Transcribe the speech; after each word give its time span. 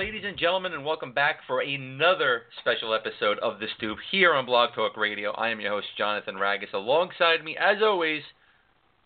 Ladies 0.00 0.22
and 0.24 0.38
gentlemen, 0.38 0.72
and 0.72 0.82
welcome 0.82 1.12
back 1.12 1.40
for 1.46 1.60
another 1.60 2.44
special 2.62 2.94
episode 2.94 3.38
of 3.40 3.60
The 3.60 3.66
Stoop 3.76 3.98
here 4.10 4.32
on 4.32 4.46
Blog 4.46 4.70
Talk 4.74 4.96
Radio. 4.96 5.32
I 5.32 5.50
am 5.50 5.60
your 5.60 5.72
host, 5.72 5.88
Jonathan 5.98 6.36
Ragus. 6.36 6.72
Alongside 6.72 7.44
me, 7.44 7.54
as 7.60 7.82
always, 7.82 8.22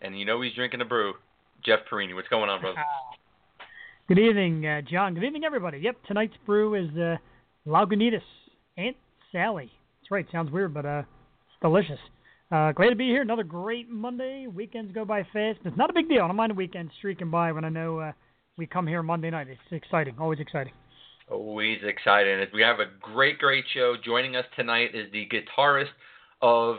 and 0.01 0.17
you 0.17 0.23
know 0.23 0.39
he's 0.39 0.53
drinking 0.53 0.79
a 0.79 0.85
brew, 0.85 1.15
Jeff 1.65 1.79
Porrini. 1.91 2.15
What's 2.15 2.29
going 2.29 2.49
on, 2.49 2.61
brother? 2.61 2.77
Good 4.07 4.19
evening, 4.19 4.65
uh, 4.65 4.83
John. 4.89 5.15
Good 5.15 5.25
evening, 5.25 5.43
everybody. 5.43 5.79
Yep, 5.79 5.97
tonight's 6.07 6.37
brew 6.45 6.75
is 6.75 6.89
uh, 6.97 7.17
Lagunitas 7.67 8.21
Aunt 8.77 8.95
Sally. 9.33 9.69
That's 9.99 10.11
right. 10.11 10.25
Sounds 10.31 10.49
weird, 10.49 10.73
but 10.73 10.85
uh, 10.85 10.99
it's 10.99 11.61
delicious. 11.61 11.99
Uh, 12.53 12.71
glad 12.71 12.91
to 12.91 12.95
be 12.95 13.09
here. 13.09 13.21
Another 13.21 13.43
great 13.43 13.89
Monday. 13.89 14.47
Weekends 14.47 14.93
go 14.93 15.03
by 15.03 15.23
fast. 15.33 15.59
It's 15.65 15.75
not 15.75 15.89
a 15.89 15.93
big 15.93 16.07
deal. 16.07 16.23
I 16.23 16.27
don't 16.27 16.37
mind 16.37 16.53
a 16.53 16.55
weekend 16.55 16.89
streaking 16.97 17.29
by 17.29 17.51
when 17.51 17.65
I 17.65 17.69
know 17.69 17.99
uh, 17.99 18.11
we 18.57 18.65
come 18.65 18.87
here 18.87 19.03
Monday 19.03 19.29
night. 19.29 19.47
It's 19.49 19.59
exciting. 19.71 20.15
Always 20.17 20.39
exciting. 20.39 20.71
Always 21.29 21.79
exciting. 21.83 22.45
We 22.53 22.61
have 22.61 22.79
a 22.79 22.85
great, 23.01 23.39
great 23.39 23.65
show. 23.73 23.95
Joining 24.03 24.35
us 24.35 24.45
tonight 24.55 24.93
is 24.93 25.11
the 25.11 25.27
guitarist 25.27 25.89
of 26.41 26.77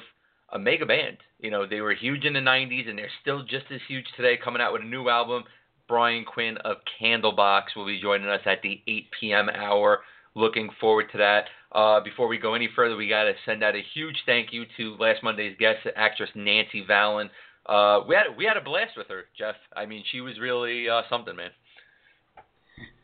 a 0.52 0.58
mega 0.58 0.86
band. 0.86 1.16
You 1.40 1.50
know, 1.50 1.66
they 1.66 1.80
were 1.80 1.94
huge 1.94 2.24
in 2.24 2.32
the 2.32 2.40
90s 2.40 2.88
and 2.88 2.96
they're 2.96 3.10
still 3.20 3.42
just 3.42 3.66
as 3.74 3.80
huge 3.88 4.04
today, 4.16 4.36
coming 4.42 4.62
out 4.62 4.72
with 4.72 4.82
a 4.82 4.86
new 4.86 5.08
album. 5.08 5.42
Brian 5.88 6.24
Quinn 6.24 6.58
of 6.58 6.76
Candlebox 7.00 7.74
will 7.74 7.86
be 7.86 8.00
joining 8.00 8.28
us 8.28 8.40
at 8.46 8.62
the 8.62 8.80
8 8.86 9.06
p.m. 9.18 9.48
hour. 9.48 10.02
Looking 10.36 10.70
forward 10.80 11.06
to 11.10 11.18
that. 11.18 11.46
Uh, 11.72 12.00
before 12.00 12.28
we 12.28 12.38
go 12.38 12.54
any 12.54 12.68
further, 12.76 12.94
we 12.94 13.08
got 13.08 13.24
to 13.24 13.32
send 13.44 13.64
out 13.64 13.74
a 13.74 13.82
huge 13.94 14.16
thank 14.26 14.52
you 14.52 14.64
to 14.76 14.96
last 15.00 15.24
Monday's 15.24 15.56
guest, 15.58 15.78
actress 15.96 16.30
Nancy 16.36 16.84
Valen. 16.88 17.30
Uh, 17.66 18.04
we 18.06 18.14
had 18.14 18.26
we 18.36 18.44
had 18.44 18.56
a 18.56 18.60
blast 18.60 18.96
with 18.96 19.08
her, 19.08 19.24
Jeff. 19.36 19.56
I 19.74 19.86
mean, 19.86 20.04
she 20.12 20.20
was 20.20 20.38
really 20.38 20.88
uh, 20.88 21.02
something, 21.10 21.34
man. 21.34 21.50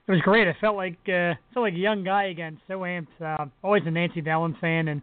It 0.09 0.13
was 0.13 0.21
great. 0.23 0.49
I 0.49 0.57
felt 0.61 0.77
like 0.77 0.99
uh, 1.07 1.35
felt 1.55 1.65
like 1.65 1.75
a 1.75 1.79
young 1.79 2.03
guy 2.03 2.25
again. 2.25 2.61
So 2.67 2.81
amped. 2.81 3.07
Uh, 3.21 3.47
always 3.63 3.83
a 3.87 3.91
Nancy 3.91 4.21
Valen 4.21 4.59
fan, 4.61 4.89
and 4.89 5.03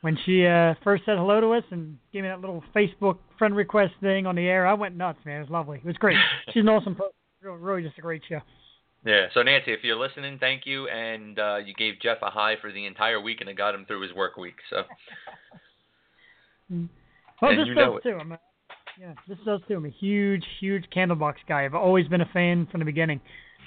when 0.00 0.18
she 0.24 0.46
uh, 0.46 0.74
first 0.82 1.04
said 1.06 1.16
hello 1.16 1.40
to 1.40 1.52
us 1.52 1.64
and 1.70 1.98
gave 2.12 2.22
me 2.22 2.28
that 2.28 2.40
little 2.40 2.62
Facebook 2.74 3.18
friend 3.38 3.54
request 3.54 3.92
thing 4.00 4.26
on 4.26 4.34
the 4.34 4.46
air, 4.46 4.66
I 4.66 4.74
went 4.74 4.96
nuts, 4.96 5.18
man. 5.24 5.38
It 5.38 5.40
was 5.40 5.50
lovely. 5.50 5.78
It 5.78 5.84
was 5.84 5.96
great. 5.96 6.16
She's 6.52 6.62
an 6.62 6.68
awesome 6.68 6.94
person. 6.94 7.12
Really, 7.42 7.82
just 7.82 7.98
a 7.98 8.02
great 8.02 8.22
show. 8.28 8.40
Yeah. 9.04 9.26
So 9.32 9.42
Nancy, 9.42 9.72
if 9.72 9.80
you're 9.84 9.96
listening, 9.96 10.38
thank 10.40 10.66
you, 10.66 10.88
and 10.88 11.38
uh, 11.38 11.56
you 11.64 11.74
gave 11.74 11.94
Jeff 12.02 12.18
a 12.22 12.30
high 12.30 12.56
for 12.60 12.72
the 12.72 12.86
entire 12.86 13.20
week, 13.20 13.40
and 13.40 13.48
it 13.48 13.56
got 13.56 13.74
him 13.74 13.84
through 13.86 14.02
his 14.02 14.12
work 14.14 14.36
week. 14.36 14.56
So. 14.70 14.82
Well, 17.40 17.50
and 17.50 17.60
this 17.60 17.76
does 17.76 18.02
too. 18.02 18.18
I'm 18.18 18.32
a, 18.32 18.40
yeah, 18.98 19.12
this 19.28 19.38
does 19.44 19.60
too. 19.68 19.74
I'm 19.74 19.84
a 19.84 19.90
huge, 19.90 20.44
huge 20.58 20.84
Candlebox 20.94 21.34
guy. 21.48 21.64
I've 21.64 21.74
always 21.74 22.08
been 22.08 22.22
a 22.22 22.30
fan 22.32 22.66
from 22.70 22.80
the 22.80 22.86
beginning, 22.86 23.20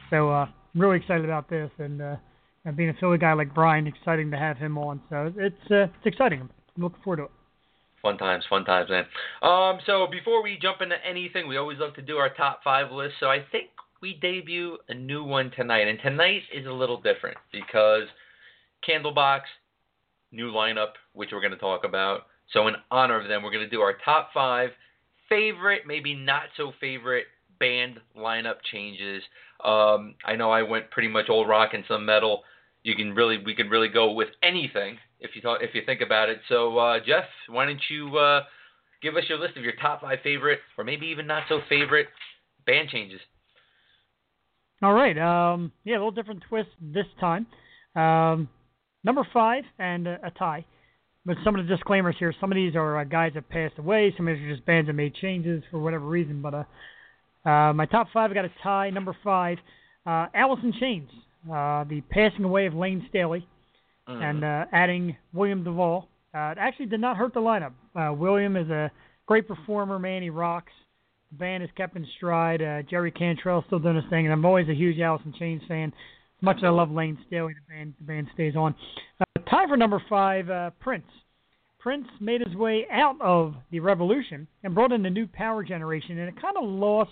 so 0.09 0.29
uh, 0.29 0.47
I'm 0.75 0.81
really 0.81 0.97
excited 0.97 1.25
about 1.25 1.49
this. 1.49 1.69
And 1.77 2.01
uh, 2.01 2.15
and 2.65 2.75
being 2.75 2.89
a 2.89 2.93
Philly 2.99 3.17
guy 3.17 3.33
like 3.33 3.53
Brian, 3.53 3.87
exciting 3.87 4.31
to 4.31 4.37
have 4.37 4.57
him 4.57 4.77
on. 4.77 5.01
So 5.09 5.33
it's 5.37 5.71
uh, 5.71 5.83
it's 5.83 6.05
exciting. 6.05 6.41
I'm 6.41 6.83
looking 6.83 6.99
forward 7.03 7.17
to 7.17 7.23
it. 7.23 7.31
Fun 8.01 8.17
times, 8.17 8.45
fun 8.49 8.63
times, 8.63 8.89
man. 8.89 9.05
Um, 9.41 9.79
so 9.85 10.07
before 10.09 10.41
we 10.41 10.57
jump 10.61 10.81
into 10.81 10.95
anything, 11.05 11.49
we 11.49 11.57
always 11.57 11.79
love 11.79 11.95
to 11.95 12.01
do 12.01 12.15
our 12.15 12.29
top 12.33 12.61
five 12.63 12.91
list. 12.91 13.15
So 13.19 13.27
I 13.27 13.39
think 13.51 13.67
we 14.01 14.17
debut 14.21 14.77
a 14.87 14.93
new 14.93 15.23
one 15.23 15.51
tonight, 15.51 15.87
and 15.87 15.99
tonight 16.01 16.43
is 16.53 16.65
a 16.65 16.71
little 16.71 17.01
different 17.01 17.37
because 17.51 18.03
Candlebox, 18.87 19.41
new 20.31 20.49
lineup, 20.51 20.93
which 21.13 21.31
we're 21.33 21.41
going 21.41 21.51
to 21.51 21.57
talk 21.57 21.83
about. 21.83 22.21
So 22.53 22.67
in 22.69 22.75
honor 22.89 23.19
of 23.19 23.27
them, 23.27 23.43
we're 23.43 23.51
going 23.51 23.65
to 23.65 23.69
do 23.69 23.81
our 23.81 23.95
top 24.05 24.29
five 24.33 24.69
favorite, 25.27 25.81
maybe 25.85 26.15
not 26.15 26.43
so 26.55 26.71
favorite 26.79 27.25
band 27.59 27.99
lineup 28.17 28.55
changes. 28.71 29.23
Um, 29.63 30.15
I 30.25 30.35
know 30.35 30.51
I 30.51 30.63
went 30.63 30.91
pretty 30.91 31.09
much 31.09 31.29
old 31.29 31.47
rock 31.47 31.71
and 31.73 31.83
some 31.87 32.05
metal. 32.05 32.43
You 32.83 32.95
can 32.95 33.13
really, 33.13 33.37
we 33.43 33.55
can 33.55 33.69
really 33.69 33.89
go 33.89 34.11
with 34.13 34.29
anything 34.41 34.97
if 35.19 35.31
you 35.35 35.41
if 35.61 35.75
you 35.75 35.81
think 35.85 36.01
about 36.01 36.29
it. 36.29 36.39
So 36.47 36.77
uh, 36.77 36.99
Jeff, 37.05 37.25
why 37.49 37.65
don't 37.65 37.81
you 37.89 38.17
uh, 38.17 38.43
give 39.01 39.15
us 39.15 39.23
your 39.27 39.37
list 39.37 39.57
of 39.57 39.63
your 39.63 39.73
top 39.81 40.01
five 40.01 40.19
favorite, 40.23 40.59
or 40.77 40.83
maybe 40.83 41.07
even 41.07 41.27
not 41.27 41.43
so 41.49 41.59
favorite 41.67 42.07
band 42.65 42.89
changes? 42.89 43.19
All 44.81 44.93
right. 44.93 45.17
Um, 45.17 45.71
yeah, 45.83 45.95
a 45.95 45.97
little 45.97 46.11
different 46.11 46.43
twist 46.47 46.69
this 46.81 47.05
time. 47.19 47.47
Um, 47.95 48.47
number 49.03 49.27
five 49.33 49.65
and 49.77 50.07
a, 50.07 50.19
a 50.25 50.31
tie. 50.31 50.65
But 51.25 51.37
some 51.43 51.55
of 51.55 51.67
the 51.67 51.75
disclaimers 51.75 52.15
here. 52.17 52.33
Some 52.39 52.51
of 52.51 52.55
these 52.55 52.75
are 52.75 52.99
uh, 52.99 53.03
guys 53.03 53.33
that 53.35 53.49
passed 53.49 53.77
away. 53.77 54.13
Some 54.15 54.27
of 54.27 54.35
these 54.35 54.45
are 54.45 54.55
just 54.55 54.65
bands 54.65 54.87
that 54.87 54.93
made 54.93 55.13
changes 55.15 55.63
for 55.69 55.79
whatever 55.79 56.05
reason. 56.05 56.41
But 56.41 56.53
uh, 56.53 56.63
uh, 57.45 57.73
my 57.73 57.85
top 57.85 58.07
five, 58.13 58.31
I 58.31 58.33
got 58.33 58.45
a 58.45 58.51
tie. 58.63 58.89
Number 58.89 59.15
five, 59.23 59.57
uh, 60.05 60.27
in 60.33 60.73
Chains. 60.79 61.09
Uh, 61.45 61.85
the 61.85 62.01
passing 62.09 62.43
away 62.43 62.65
of 62.65 62.73
Layne 62.73 63.05
Staley 63.09 63.47
Mm. 64.09 64.23
and 64.23 64.43
uh, 64.43 64.65
adding 64.71 65.15
William 65.33 65.63
Duvall. 65.63 66.07
Uh, 66.33 66.51
it 66.51 66.57
actually 66.59 66.87
did 66.87 66.99
not 66.99 67.15
hurt 67.15 67.33
the 67.33 67.39
lineup. 67.39 67.73
Uh, 67.95 68.11
William 68.13 68.55
is 68.55 68.67
a 68.69 68.91
great 69.27 69.47
performer, 69.47 69.99
man. 69.99 70.23
He 70.23 70.29
rocks. 70.31 70.71
The 71.31 71.37
band 71.37 71.63
is 71.63 71.69
kept 71.77 71.95
in 71.95 72.07
stride. 72.17 72.61
Uh, 72.61 72.81
Jerry 72.89 73.11
Cantrell 73.11 73.63
still 73.67 73.77
doing 73.79 73.95
his 73.97 74.05
thing, 74.09 74.25
and 74.25 74.33
I'm 74.33 74.43
always 74.45 74.67
a 74.67 74.73
huge 74.73 74.99
Alice 74.99 75.21
in 75.25 75.33
Chains 75.33 75.61
fan. 75.67 75.93
As 76.39 76.41
much 76.43 76.57
as 76.57 76.63
I 76.63 76.69
love 76.69 76.89
Layne 76.89 77.19
Staley, 77.27 77.53
the 77.53 77.73
band 77.73 77.93
the 77.99 78.05
band 78.05 78.27
stays 78.33 78.55
on. 78.55 78.73
Uh, 79.19 79.41
time 79.49 79.69
for 79.69 79.77
number 79.77 80.01
five, 80.09 80.49
uh, 80.49 80.71
Prince. 80.79 81.05
Prince 81.79 82.07
made 82.19 82.41
his 82.41 82.55
way 82.55 82.87
out 82.91 83.21
of 83.21 83.53
the 83.71 83.79
Revolution 83.79 84.47
and 84.63 84.73
brought 84.73 84.91
in 84.91 85.03
the 85.03 85.09
new 85.09 85.27
power 85.27 85.63
generation, 85.63 86.17
and 86.17 86.29
it 86.29 86.41
kind 86.41 86.57
of 86.57 86.67
lost, 86.67 87.11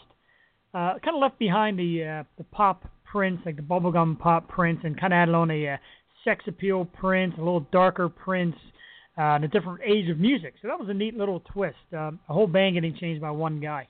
uh, 0.73 0.93
kind 1.03 1.15
of 1.15 1.21
left 1.21 1.39
behind 1.39 1.77
the 1.79 2.03
uh, 2.03 2.23
the 2.37 2.43
pop 2.45 2.83
Prince, 3.05 3.39
like 3.45 3.55
the 3.55 3.61
bubblegum 3.61 4.19
pop 4.19 4.47
Prince, 4.49 4.79
and 4.83 4.99
kind 4.99 5.13
of 5.13 5.17
added 5.17 5.35
on 5.35 5.49
a 5.51 5.67
uh, 5.69 5.77
sex 6.23 6.43
appeal 6.47 6.85
Prince, 6.85 7.33
a 7.37 7.39
little 7.41 7.65
darker 7.71 8.09
Prince, 8.09 8.55
uh, 9.17 9.35
and 9.35 9.45
a 9.45 9.47
different 9.47 9.79
age 9.85 10.09
of 10.09 10.19
music. 10.19 10.55
So 10.61 10.67
that 10.67 10.79
was 10.79 10.89
a 10.89 10.93
neat 10.93 11.15
little 11.15 11.39
twist. 11.51 11.77
Um, 11.93 12.19
a 12.29 12.33
whole 12.33 12.47
band 12.47 12.75
getting 12.75 12.95
changed 12.95 13.21
by 13.21 13.31
one 13.31 13.59
guy. 13.59 13.87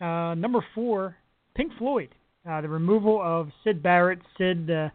Uh, 0.00 0.34
number 0.34 0.64
four, 0.74 1.16
Pink 1.56 1.72
Floyd. 1.78 2.10
Uh, 2.48 2.60
the 2.60 2.68
removal 2.68 3.20
of 3.22 3.48
Syd 3.64 3.82
Barrett. 3.82 4.18
Syd 4.36 4.68
uh, 4.70 4.88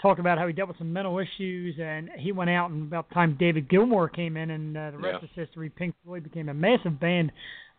talked 0.00 0.20
about 0.20 0.38
how 0.38 0.46
he 0.46 0.52
dealt 0.52 0.68
with 0.68 0.78
some 0.78 0.92
mental 0.92 1.18
issues, 1.18 1.74
and 1.80 2.08
he 2.16 2.32
went 2.32 2.50
out, 2.50 2.70
and 2.70 2.84
about 2.84 3.08
the 3.08 3.14
time 3.14 3.36
David 3.38 3.68
Gilmour 3.68 4.08
came 4.08 4.36
in, 4.36 4.50
and 4.50 4.76
uh, 4.76 4.90
the 4.92 4.98
rest 4.98 5.18
Yeah. 5.22 5.28
is 5.28 5.48
history. 5.48 5.70
Pink 5.70 5.94
Floyd 6.04 6.22
became 6.24 6.48
a 6.48 6.54
massive 6.54 6.98
band. 7.00 7.32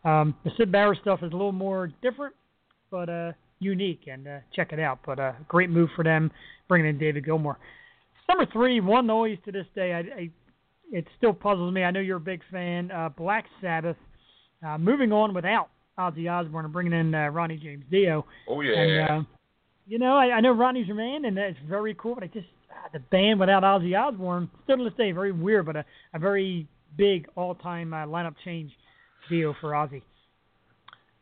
Um, 0.04 0.34
the 0.44 0.50
Syd 0.56 0.70
Barrett 0.70 0.98
stuff 1.00 1.20
is 1.22 1.32
a 1.32 1.36
little 1.36 1.50
more 1.52 1.90
different, 2.02 2.34
but 2.90 3.08
uh, 3.08 3.32
unique, 3.58 4.02
and 4.06 4.26
uh, 4.26 4.38
check 4.54 4.72
it 4.72 4.80
out. 4.80 5.00
But 5.04 5.18
uh, 5.18 5.32
great 5.48 5.70
move 5.70 5.90
for 5.94 6.04
them 6.04 6.30
bringing 6.68 6.88
in 6.88 6.98
David 6.98 7.24
Gilmour. 7.24 7.56
Number 8.28 8.46
three, 8.52 8.80
one 8.80 9.10
always 9.10 9.38
to 9.44 9.52
this 9.52 9.66
day, 9.74 9.92
I, 9.92 9.98
I, 9.98 10.30
it 10.90 11.06
still 11.18 11.34
puzzles 11.34 11.72
me. 11.74 11.84
I 11.84 11.90
know 11.90 12.00
you're 12.00 12.16
a 12.16 12.20
big 12.20 12.40
fan. 12.50 12.90
Uh, 12.90 13.10
Black 13.10 13.44
Sabbath, 13.60 13.96
uh, 14.66 14.78
moving 14.78 15.12
on 15.12 15.34
without 15.34 15.68
Ozzy 15.98 16.30
Osbourne 16.30 16.64
and 16.64 16.72
bringing 16.72 16.92
in 16.92 17.14
uh, 17.14 17.28
Ronnie 17.28 17.60
James 17.62 17.84
Dio. 17.90 18.24
Oh 18.48 18.60
yeah. 18.60 18.72
And 18.78 19.10
uh, 19.10 19.22
you 19.86 19.98
know, 19.98 20.16
I, 20.16 20.36
I 20.36 20.40
know 20.40 20.52
Ronnie's 20.52 20.86
your 20.86 20.96
man, 20.96 21.26
and 21.26 21.36
that's 21.36 21.56
very 21.68 21.94
cool. 21.94 22.14
But 22.14 22.24
I 22.24 22.26
just 22.28 22.46
ah, 22.70 22.88
the 22.92 23.00
band 23.00 23.40
without 23.40 23.62
Ozzy 23.62 23.98
Osbourne 23.98 24.50
still 24.64 24.78
to 24.78 24.84
this 24.84 24.94
day 24.94 25.12
very 25.12 25.32
weird, 25.32 25.66
but 25.66 25.76
a, 25.76 25.84
a 26.14 26.18
very 26.18 26.66
big 26.96 27.26
all-time 27.36 27.92
uh, 27.92 28.06
lineup 28.06 28.34
change 28.44 28.70
deal 29.28 29.54
for 29.60 29.70
Ozzy. 29.70 30.02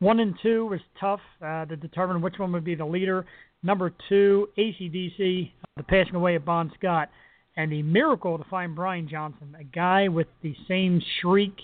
One 0.03 0.19
and 0.19 0.35
two 0.43 0.67
was 0.67 0.81
tough 0.99 1.21
uh, 1.41 1.65
to 1.67 1.77
determine 1.77 2.23
which 2.23 2.35
one 2.37 2.51
would 2.51 2.65
be 2.65 2.75
the 2.75 2.85
leader. 2.85 3.25
Number 3.63 3.93
two, 4.09 4.49
ACDC, 4.59 5.53
the 5.77 5.83
passing 5.85 6.17
away 6.17 6.35
of 6.35 6.45
Bon 6.45 6.73
Scott, 6.77 7.09
and 7.57 7.71
the 7.71 7.83
miracle 7.83 8.37
to 8.37 8.43
find 8.51 8.75
Brian 8.75 9.09
Johnson, 9.09 9.57
a 9.57 9.63
guy 9.63 10.09
with 10.09 10.27
the 10.43 10.57
same 10.67 11.01
shriek 11.21 11.55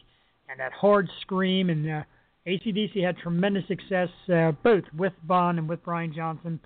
and 0.48 0.60
that 0.60 0.70
hard 0.70 1.08
scream. 1.22 1.68
And 1.68 1.90
uh, 1.90 2.02
ACDC 2.46 3.04
had 3.04 3.18
tremendous 3.18 3.66
success 3.66 4.08
uh, 4.32 4.52
both 4.62 4.84
with 4.96 5.14
Bon 5.24 5.58
and 5.58 5.68
with 5.68 5.82
Brian 5.82 6.14
Johnson. 6.14 6.60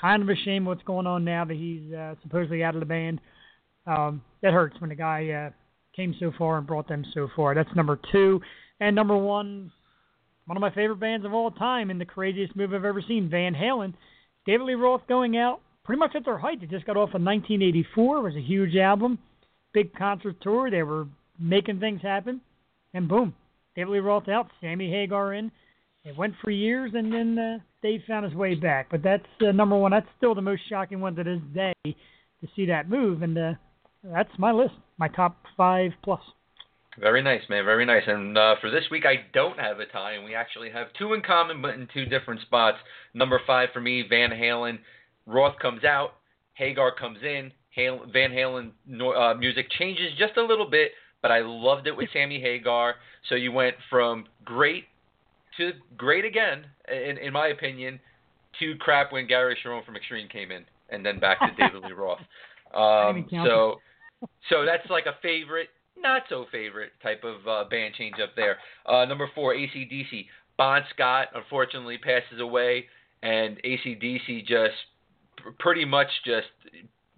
Kind 0.00 0.22
of 0.22 0.28
a 0.28 0.36
shame 0.44 0.66
what's 0.66 0.84
going 0.84 1.08
on 1.08 1.24
now 1.24 1.44
that 1.44 1.56
he's 1.56 1.92
uh, 1.92 2.14
supposedly 2.22 2.62
out 2.62 2.76
of 2.76 2.80
the 2.80 2.86
band. 2.86 3.20
Um, 3.88 4.22
that 4.42 4.52
hurts 4.52 4.80
when 4.80 4.92
a 4.92 4.94
guy 4.94 5.30
uh, 5.30 5.50
came 5.96 6.14
so 6.20 6.30
far 6.38 6.58
and 6.58 6.66
brought 6.66 6.86
them 6.86 7.04
so 7.12 7.26
far. 7.34 7.56
That's 7.56 7.74
number 7.74 7.98
two. 8.12 8.40
And 8.78 8.94
number 8.94 9.16
one, 9.16 9.72
one 10.48 10.56
of 10.56 10.62
my 10.62 10.70
favorite 10.70 10.98
bands 10.98 11.26
of 11.26 11.34
all 11.34 11.50
time 11.50 11.90
and 11.90 12.00
the 12.00 12.06
craziest 12.06 12.56
move 12.56 12.72
I've 12.72 12.86
ever 12.86 13.02
seen, 13.06 13.28
Van 13.28 13.54
Halen. 13.54 13.92
David 14.46 14.64
Lee 14.64 14.74
Roth 14.74 15.02
going 15.06 15.36
out 15.36 15.60
pretty 15.84 15.98
much 15.98 16.12
at 16.16 16.24
their 16.24 16.38
height. 16.38 16.62
They 16.62 16.66
just 16.66 16.86
got 16.86 16.96
off 16.96 17.14
in 17.14 17.22
1984. 17.22 18.16
It 18.16 18.22
was 18.22 18.34
a 18.34 18.40
huge 18.40 18.74
album, 18.74 19.18
big 19.74 19.94
concert 19.94 20.36
tour. 20.40 20.70
They 20.70 20.82
were 20.82 21.06
making 21.38 21.80
things 21.80 22.00
happen, 22.00 22.40
and 22.94 23.06
boom, 23.06 23.34
David 23.76 23.92
Lee 23.92 23.98
Roth 23.98 24.26
out, 24.28 24.48
Sammy 24.62 24.90
Hagar 24.90 25.34
in. 25.34 25.52
It 26.04 26.16
went 26.16 26.32
for 26.42 26.50
years, 26.50 26.92
and 26.94 27.12
then 27.12 27.38
uh, 27.38 27.58
Dave 27.82 28.00
found 28.08 28.24
his 28.24 28.34
way 28.34 28.54
back. 28.54 28.86
But 28.90 29.02
that's 29.02 29.26
uh, 29.46 29.52
number 29.52 29.76
one. 29.76 29.90
That's 29.90 30.08
still 30.16 30.34
the 30.34 30.40
most 30.40 30.62
shocking 30.66 31.02
one 31.02 31.14
to 31.16 31.24
this 31.24 31.40
day 31.52 31.74
to 31.84 32.48
see 32.56 32.64
that 32.66 32.88
move, 32.88 33.20
and 33.20 33.36
uh, 33.36 33.52
that's 34.02 34.32
my 34.38 34.52
list, 34.52 34.74
my 34.96 35.08
top 35.08 35.36
five 35.58 35.90
plus. 36.02 36.20
Very 37.00 37.22
nice, 37.22 37.42
man. 37.48 37.64
Very 37.64 37.84
nice. 37.84 38.02
And 38.06 38.36
uh, 38.36 38.54
for 38.60 38.70
this 38.70 38.84
week, 38.90 39.04
I 39.06 39.26
don't 39.32 39.58
have 39.58 39.80
a 39.80 39.86
tie, 39.86 40.12
and 40.12 40.24
we 40.24 40.34
actually 40.34 40.70
have 40.70 40.88
two 40.98 41.14
in 41.14 41.22
common, 41.22 41.62
but 41.62 41.74
in 41.74 41.88
two 41.92 42.06
different 42.06 42.40
spots. 42.42 42.78
Number 43.14 43.40
five 43.46 43.68
for 43.72 43.80
me, 43.80 44.04
Van 44.08 44.30
Halen. 44.30 44.78
Roth 45.26 45.58
comes 45.60 45.84
out, 45.84 46.14
Hagar 46.54 46.94
comes 46.94 47.18
in, 47.22 47.52
Van 47.76 48.30
Halen 48.32 48.70
uh, 49.16 49.34
music 49.34 49.66
changes 49.78 50.10
just 50.18 50.36
a 50.36 50.42
little 50.42 50.68
bit, 50.68 50.92
but 51.22 51.30
I 51.30 51.40
loved 51.40 51.86
it 51.86 51.96
with 51.96 52.08
Sammy 52.12 52.40
Hagar. 52.40 52.96
So 53.28 53.34
you 53.34 53.52
went 53.52 53.76
from 53.90 54.24
great 54.44 54.84
to 55.58 55.72
great 55.96 56.24
again, 56.24 56.64
in, 56.90 57.18
in 57.18 57.32
my 57.32 57.48
opinion, 57.48 58.00
to 58.58 58.74
crap 58.76 59.12
when 59.12 59.26
Gary 59.26 59.56
Cherone 59.64 59.84
from 59.84 59.96
Extreme 59.96 60.28
came 60.28 60.50
in, 60.50 60.64
and 60.88 61.04
then 61.04 61.20
back 61.20 61.38
to 61.40 61.48
David 61.58 61.84
Lee 61.84 61.92
Roth. 61.92 62.18
Um, 62.68 63.26
so, 63.30 63.76
so 64.50 64.66
that's 64.66 64.90
like 64.90 65.06
a 65.06 65.14
favorite, 65.22 65.70
not 66.02 66.22
so 66.28 66.46
favorite 66.50 66.92
type 67.02 67.22
of 67.24 67.46
uh, 67.46 67.68
band 67.68 67.94
change 67.94 68.16
up 68.22 68.30
there. 68.36 68.56
Uh, 68.86 69.04
number 69.04 69.28
four, 69.34 69.54
ACDC. 69.54 70.26
Bon 70.56 70.82
Scott 70.94 71.28
unfortunately 71.34 71.98
passes 71.98 72.40
away, 72.40 72.86
and 73.22 73.60
ACDC 73.62 74.46
just 74.46 74.74
pretty 75.58 75.84
much 75.84 76.08
just 76.24 76.48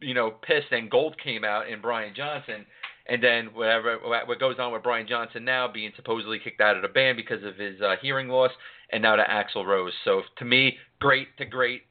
you 0.00 0.14
know 0.14 0.30
pissed, 0.30 0.72
and 0.72 0.90
Gold 0.90 1.16
came 1.22 1.44
out 1.44 1.70
and 1.70 1.80
Brian 1.80 2.14
Johnson 2.14 2.66
and 3.10 3.22
then 3.22 3.46
whatever 3.52 3.98
what 3.98 4.38
goes 4.38 4.56
on 4.58 4.72
with 4.72 4.82
Brian 4.82 5.06
Johnson 5.06 5.44
now 5.44 5.68
being 5.70 5.90
supposedly 5.96 6.38
kicked 6.38 6.60
out 6.60 6.76
of 6.76 6.82
the 6.82 6.88
band 6.88 7.16
because 7.16 7.44
of 7.44 7.56
his 7.56 7.80
uh, 7.80 7.96
hearing 8.00 8.28
loss, 8.28 8.52
and 8.92 9.02
now 9.02 9.16
to 9.16 9.22
Axl 9.22 9.66
Rose. 9.66 9.92
So 10.04 10.22
to 10.38 10.44
me, 10.44 10.78
great 11.00 11.36
to 11.38 11.44
great 11.44 11.82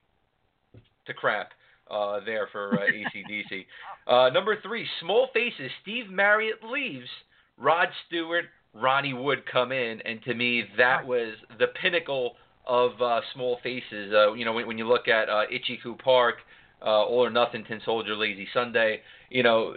to 1.05 1.13
crap 1.13 1.49
uh, 1.91 2.19
there 2.25 2.47
for 2.51 2.79
uh, 2.79 2.85
ACDC. 2.85 3.65
Uh, 4.07 4.29
number 4.29 4.59
three, 4.61 4.85
Small 5.01 5.27
Faces. 5.33 5.71
Steve 5.81 6.09
Marriott 6.09 6.63
leaves. 6.63 7.09
Rod 7.57 7.89
Stewart, 8.07 8.45
Ronnie 8.73 9.13
Wood 9.13 9.43
come 9.51 9.71
in, 9.71 10.01
and 10.05 10.23
to 10.23 10.33
me 10.33 10.63
that 10.77 11.05
was 11.05 11.33
the 11.57 11.67
pinnacle 11.81 12.35
of 12.65 12.91
uh, 13.01 13.19
Small 13.33 13.59
Faces. 13.63 14.13
Uh, 14.13 14.33
you 14.33 14.45
know 14.45 14.53
when, 14.53 14.67
when 14.67 14.77
you 14.77 14.87
look 14.87 15.07
at 15.07 15.29
uh, 15.29 15.43
Itchy 15.51 15.79
Park 16.03 16.35
uh, 16.81 17.03
All 17.03 17.25
or 17.25 17.29
Nothing, 17.29 17.63
Tin 17.65 17.81
Soldier, 17.83 18.15
Lazy 18.15 18.47
Sunday. 18.53 19.01
You 19.29 19.43
know, 19.43 19.75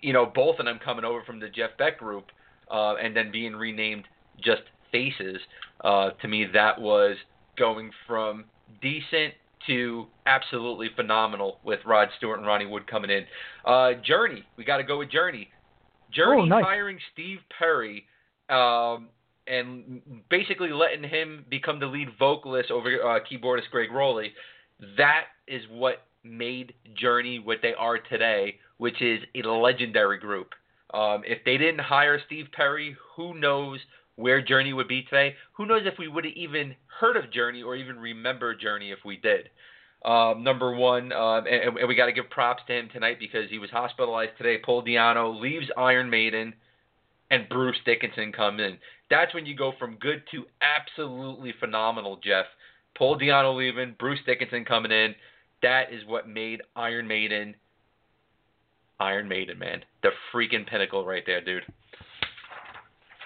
you 0.00 0.12
know, 0.12 0.26
both 0.26 0.58
of 0.58 0.66
them 0.66 0.78
coming 0.84 1.04
over 1.04 1.22
from 1.24 1.40
the 1.40 1.48
Jeff 1.48 1.70
Beck 1.78 1.98
group, 1.98 2.26
uh, 2.70 2.94
and 2.94 3.16
then 3.16 3.30
being 3.30 3.54
renamed 3.54 4.04
just 4.42 4.62
Faces. 4.92 5.38
Uh, 5.82 6.10
to 6.22 6.28
me, 6.28 6.46
that 6.52 6.80
was 6.80 7.16
going 7.58 7.90
from 8.06 8.44
decent 8.80 9.34
to 9.66 10.06
absolutely 10.26 10.88
phenomenal 10.94 11.58
with 11.64 11.80
Rod 11.86 12.08
Stewart 12.18 12.38
and 12.38 12.46
Ronnie 12.46 12.66
Wood 12.66 12.86
coming 12.86 13.10
in. 13.10 13.24
Uh, 13.64 13.92
Journey, 14.04 14.44
we 14.56 14.64
got 14.64 14.78
to 14.78 14.84
go 14.84 14.98
with 14.98 15.10
Journey. 15.10 15.48
Journey 16.12 16.42
oh, 16.42 16.44
nice. 16.44 16.64
hiring 16.64 16.98
Steve 17.12 17.38
Perry. 17.58 18.06
Um, 18.48 19.08
and 19.46 20.00
basically 20.30 20.70
letting 20.70 21.08
him 21.08 21.44
become 21.50 21.78
the 21.80 21.86
lead 21.86 22.08
vocalist 22.18 22.70
over 22.70 22.88
uh, 22.88 23.20
keyboardist 23.20 23.70
Greg 23.70 23.90
Rolie. 23.90 24.32
That 24.96 25.24
is 25.46 25.62
what 25.70 26.06
made 26.22 26.74
Journey 26.94 27.38
what 27.38 27.58
they 27.62 27.74
are 27.74 27.98
today, 27.98 28.56
which 28.78 29.00
is 29.02 29.20
a 29.34 29.46
legendary 29.46 30.18
group. 30.18 30.54
Um, 30.92 31.22
if 31.26 31.44
they 31.44 31.58
didn't 31.58 31.80
hire 31.80 32.20
Steve 32.26 32.46
Perry, 32.52 32.96
who 33.16 33.38
knows 33.38 33.80
where 34.16 34.42
Journey 34.42 34.72
would 34.72 34.88
be 34.88 35.02
today? 35.02 35.34
Who 35.54 35.66
knows 35.66 35.82
if 35.84 35.98
we 35.98 36.08
would 36.08 36.24
have 36.24 36.34
even 36.34 36.74
heard 37.00 37.16
of 37.16 37.32
Journey 37.32 37.62
or 37.62 37.76
even 37.76 37.98
remember 37.98 38.54
Journey 38.54 38.90
if 38.90 38.98
we 39.04 39.16
did? 39.16 39.50
Um, 40.04 40.42
number 40.42 40.74
one, 40.74 41.12
um, 41.12 41.46
and, 41.46 41.78
and, 41.78 41.88
we 41.88 41.94
got 41.94 42.06
to 42.06 42.12
give 42.12 42.28
props 42.28 42.62
to 42.66 42.78
him 42.78 42.90
tonight 42.92 43.16
because 43.18 43.48
he 43.48 43.58
was 43.58 43.70
hospitalized 43.70 44.32
today. 44.36 44.58
Paul 44.62 44.84
Di'Anno 44.84 45.40
leaves 45.40 45.66
Iron 45.78 46.10
Maiden, 46.10 46.52
and 47.30 47.48
Bruce 47.48 47.78
Dickinson 47.86 48.30
comes 48.30 48.60
in. 48.60 48.76
That's 49.08 49.32
when 49.32 49.46
you 49.46 49.56
go 49.56 49.72
from 49.78 49.96
good 49.96 50.22
to 50.32 50.44
absolutely 50.60 51.54
phenomenal, 51.58 52.20
Jeff. 52.22 52.44
Paul 52.98 53.18
Di'Anno 53.18 53.56
leaving, 53.56 53.96
Bruce 53.98 54.20
Dickinson 54.26 54.66
coming 54.66 54.92
in. 54.92 55.14
That 55.62 55.90
is 55.90 56.02
what 56.06 56.28
made 56.28 56.60
Iron 56.76 57.08
Maiden 57.08 57.54
Iron 59.00 59.28
Maiden, 59.28 59.58
man. 59.58 59.84
The 60.02 60.10
freaking 60.32 60.66
pinnacle 60.66 61.04
right 61.04 61.24
there, 61.26 61.40
dude. 61.40 61.64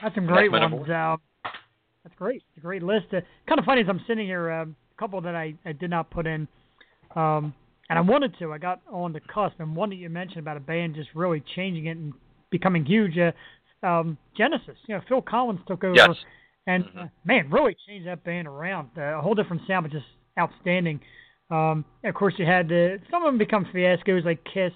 That's 0.03 0.15
some 0.15 0.27
great 0.27 0.51
that's 0.53 0.73
ones. 0.73 0.89
Uh, 0.89 1.17
that's 2.05 2.15
great. 2.17 2.37
It's 2.37 2.59
a 2.59 2.61
great 2.61 2.83
list. 2.83 3.07
Uh, 3.13 3.21
kind 3.49 3.59
of 3.59 3.65
funny 3.65 3.83
as 3.83 3.87
I'm 3.89 4.01
sitting 4.07 4.27
here, 4.27 4.51
uh, 4.51 4.65
a 4.65 5.01
couple 5.01 5.21
that 5.23 5.35
I, 5.35 5.55
I 5.65 5.73
did 5.73 5.91
not 5.91 6.11
put 6.11 6.27
in, 6.27 6.49
um, 7.17 7.55
and 7.91 7.99
I 7.99 8.01
wanted 8.01 8.35
to. 8.39 8.53
I 8.53 8.59
got 8.59 8.81
on 8.91 9.13
the 9.13 9.21
cusp, 9.21 9.59
and 9.59 9.75
one 9.75 9.91
that 9.91 9.97
you 9.97 10.09
mentioned 10.09 10.41
about 10.41 10.57
a 10.57 10.61
band 10.61 10.95
just 10.95 11.11
really 11.15 11.43
changing 11.55 11.87
it 11.87 11.97
and 11.97 12.13
becoming 12.51 12.85
huge. 12.85 13.17
Uh, 13.19 13.33
um, 13.87 14.19
Genesis. 14.37 14.77
You 14.87 14.97
know, 14.97 15.03
Phil 15.09 15.23
Collins 15.23 15.61
took 15.67 15.85
over, 15.85 15.95
yes. 15.95 16.11
and 16.67 16.85
mm-hmm. 16.85 16.99
uh, 16.99 17.07
man, 17.25 17.51
really 17.51 17.77
changed 17.87 18.07
that 18.07 18.25
band 18.25 18.49
around. 18.49 18.91
Uh, 18.97 19.19
a 19.19 19.21
whole 19.21 19.35
different 19.35 19.63
sound, 19.67 19.85
but 19.85 19.93
just 19.93 20.07
outstanding. 20.39 21.01
Um, 21.51 21.85
of 22.05 22.15
course, 22.15 22.35
you 22.39 22.45
had 22.45 22.69
the, 22.69 22.99
some 23.11 23.23
of 23.23 23.29
them 23.29 23.39
become 23.39 23.67
fiascos 23.75 24.25
like 24.25 24.45
Kiss, 24.53 24.73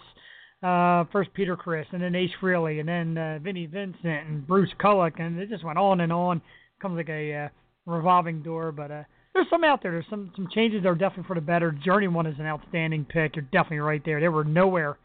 uh, 0.62 1.04
first 1.10 1.32
Peter 1.34 1.56
Criss, 1.56 1.86
and 1.92 2.02
then 2.02 2.14
Ace 2.14 2.30
Frehley, 2.40 2.80
and 2.80 2.88
then 2.88 3.18
uh, 3.18 3.38
Vinnie 3.42 3.66
Vincent 3.66 4.04
and 4.04 4.46
Bruce 4.46 4.70
Kulick, 4.80 5.20
and 5.20 5.38
it 5.38 5.48
just 5.48 5.64
went 5.64 5.78
on 5.78 6.00
and 6.00 6.12
on. 6.12 6.40
Comes 6.80 6.96
like 6.96 7.08
a 7.08 7.34
uh, 7.34 7.48
revolving 7.86 8.42
door, 8.42 8.72
but 8.72 8.90
uh, 8.90 9.02
there's 9.34 9.48
some 9.50 9.64
out 9.64 9.82
there. 9.82 9.92
There's 9.92 10.06
some 10.10 10.32
some 10.36 10.48
changes 10.52 10.82
that 10.82 10.88
are 10.88 10.94
definitely 10.94 11.26
for 11.26 11.34
the 11.34 11.40
better. 11.40 11.72
Journey 11.72 12.08
one 12.08 12.26
is 12.26 12.38
an 12.38 12.46
outstanding 12.46 13.04
pick. 13.04 13.36
You're 13.36 13.44
definitely 13.52 13.78
right 13.78 14.02
there. 14.04 14.20
They 14.20 14.28
were 14.28 14.44
nowhere 14.44 14.98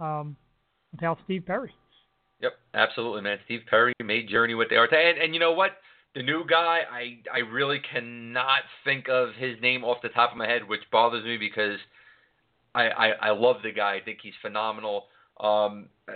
um, 0.00 0.36
without 0.92 1.18
Steve 1.24 1.44
Perry. 1.46 1.72
Yep, 2.40 2.52
absolutely, 2.74 3.22
man. 3.22 3.38
Steve 3.44 3.60
Perry 3.68 3.94
made 4.02 4.28
Journey 4.28 4.54
what 4.54 4.68
they 4.68 4.76
are 4.76 4.88
today, 4.88 5.10
and, 5.10 5.22
and 5.22 5.34
you 5.34 5.40
know 5.40 5.52
what? 5.52 5.72
The 6.14 6.22
new 6.22 6.44
guy, 6.48 6.80
I 6.90 7.18
I 7.32 7.38
really 7.38 7.80
cannot 7.92 8.62
think 8.84 9.08
of 9.08 9.30
his 9.38 9.56
name 9.62 9.84
off 9.84 10.02
the 10.02 10.10
top 10.10 10.32
of 10.32 10.36
my 10.36 10.46
head, 10.46 10.68
which 10.68 10.82
bothers 10.90 11.24
me 11.24 11.36
because 11.36 11.78
I 12.74 12.88
I, 12.88 13.08
I 13.08 13.30
love 13.30 13.56
the 13.62 13.72
guy. 13.72 13.94
I 13.94 14.00
think 14.04 14.18
he's 14.22 14.34
phenomenal. 14.42 15.06
Um, 15.40 15.88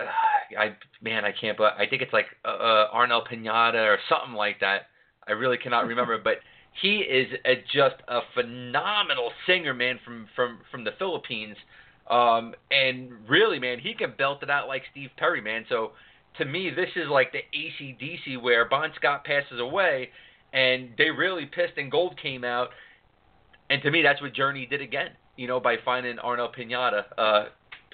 I 0.58 0.76
man, 1.02 1.24
I 1.24 1.32
can't. 1.32 1.56
But 1.56 1.74
I 1.78 1.86
think 1.86 2.02
it's 2.02 2.12
like 2.12 2.26
uh, 2.44 2.48
uh, 2.48 2.94
Arnel 2.94 3.26
Pinata 3.26 3.84
or 3.84 3.98
something 4.08 4.34
like 4.34 4.60
that. 4.60 4.82
I 5.26 5.32
really 5.32 5.58
cannot 5.58 5.86
remember, 5.86 6.18
but 6.18 6.38
he 6.80 6.98
is 6.98 7.28
a, 7.44 7.56
just 7.72 7.96
a 8.08 8.20
phenomenal 8.34 9.30
singer, 9.46 9.74
man, 9.74 9.98
from 10.04 10.28
from 10.34 10.58
from 10.70 10.84
the 10.84 10.92
Philippines. 10.98 11.56
Um, 12.08 12.54
and 12.70 13.10
really, 13.28 13.58
man, 13.58 13.80
he 13.80 13.92
can 13.94 14.14
belt 14.16 14.42
it 14.42 14.50
out 14.50 14.68
like 14.68 14.82
Steve 14.92 15.10
Perry, 15.16 15.40
man. 15.40 15.64
So 15.68 15.92
to 16.38 16.44
me, 16.44 16.70
this 16.70 16.90
is 16.94 17.08
like 17.08 17.32
the 17.32 17.40
ACDC 17.54 18.40
where 18.40 18.68
Bon 18.68 18.90
Scott 18.94 19.24
passes 19.24 19.58
away, 19.58 20.10
and 20.52 20.90
they 20.98 21.10
really 21.10 21.46
pissed, 21.46 21.76
and 21.76 21.90
Gold 21.90 22.18
came 22.20 22.44
out, 22.44 22.68
and 23.70 23.82
to 23.82 23.90
me, 23.90 24.02
that's 24.02 24.20
what 24.20 24.34
Journey 24.34 24.66
did 24.66 24.80
again. 24.80 25.10
You 25.36 25.46
know, 25.46 25.60
by 25.60 25.76
finding 25.84 26.16
Arnel 26.16 26.50
Pinata, 26.54 27.04
uh, 27.18 27.44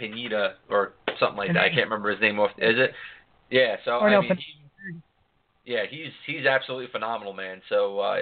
Pinita 0.00 0.54
or 0.70 0.92
something 1.18 1.36
like 1.36 1.52
that. 1.52 1.62
I 1.62 1.68
can't 1.68 1.84
remember 1.84 2.10
his 2.10 2.20
name 2.20 2.38
off. 2.38 2.50
Is 2.58 2.78
it? 2.78 2.92
Yeah. 3.50 3.76
So 3.84 3.98
I 3.98 4.20
mean, 4.20 4.38
yeah, 5.64 5.84
he's 5.88 6.12
he's 6.26 6.46
absolutely 6.46 6.88
phenomenal, 6.90 7.32
man. 7.32 7.62
So 7.68 8.00
uh, 8.00 8.20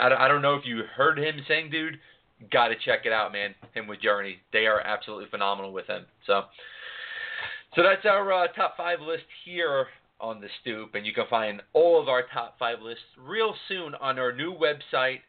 I, 0.00 0.24
I 0.24 0.28
don't 0.28 0.42
know 0.42 0.54
if 0.54 0.64
you 0.64 0.82
heard 0.94 1.18
him 1.18 1.40
sing, 1.46 1.70
dude. 1.70 1.98
Got 2.52 2.68
to 2.68 2.74
check 2.84 3.00
it 3.04 3.12
out, 3.12 3.32
man. 3.32 3.54
Him 3.74 3.86
with 3.88 4.00
Journey, 4.00 4.38
they 4.52 4.66
are 4.66 4.80
absolutely 4.80 5.26
phenomenal 5.30 5.72
with 5.72 5.86
him. 5.86 6.04
So. 6.26 6.42
So 7.76 7.82
that's 7.82 8.06
our 8.06 8.32
uh, 8.32 8.46
top 8.56 8.78
five 8.78 8.98
list 9.02 9.24
here 9.44 9.88
on 10.20 10.40
the 10.40 10.48
Stoop, 10.60 10.94
and 10.94 11.04
you 11.04 11.12
can 11.12 11.26
find 11.28 11.60
all 11.74 12.00
of 12.00 12.08
our 12.08 12.22
top 12.32 12.58
five 12.58 12.80
lists 12.80 13.04
real 13.22 13.54
soon 13.68 13.94
on 13.96 14.18
our 14.18 14.32
new 14.32 14.54
website, 14.54 15.20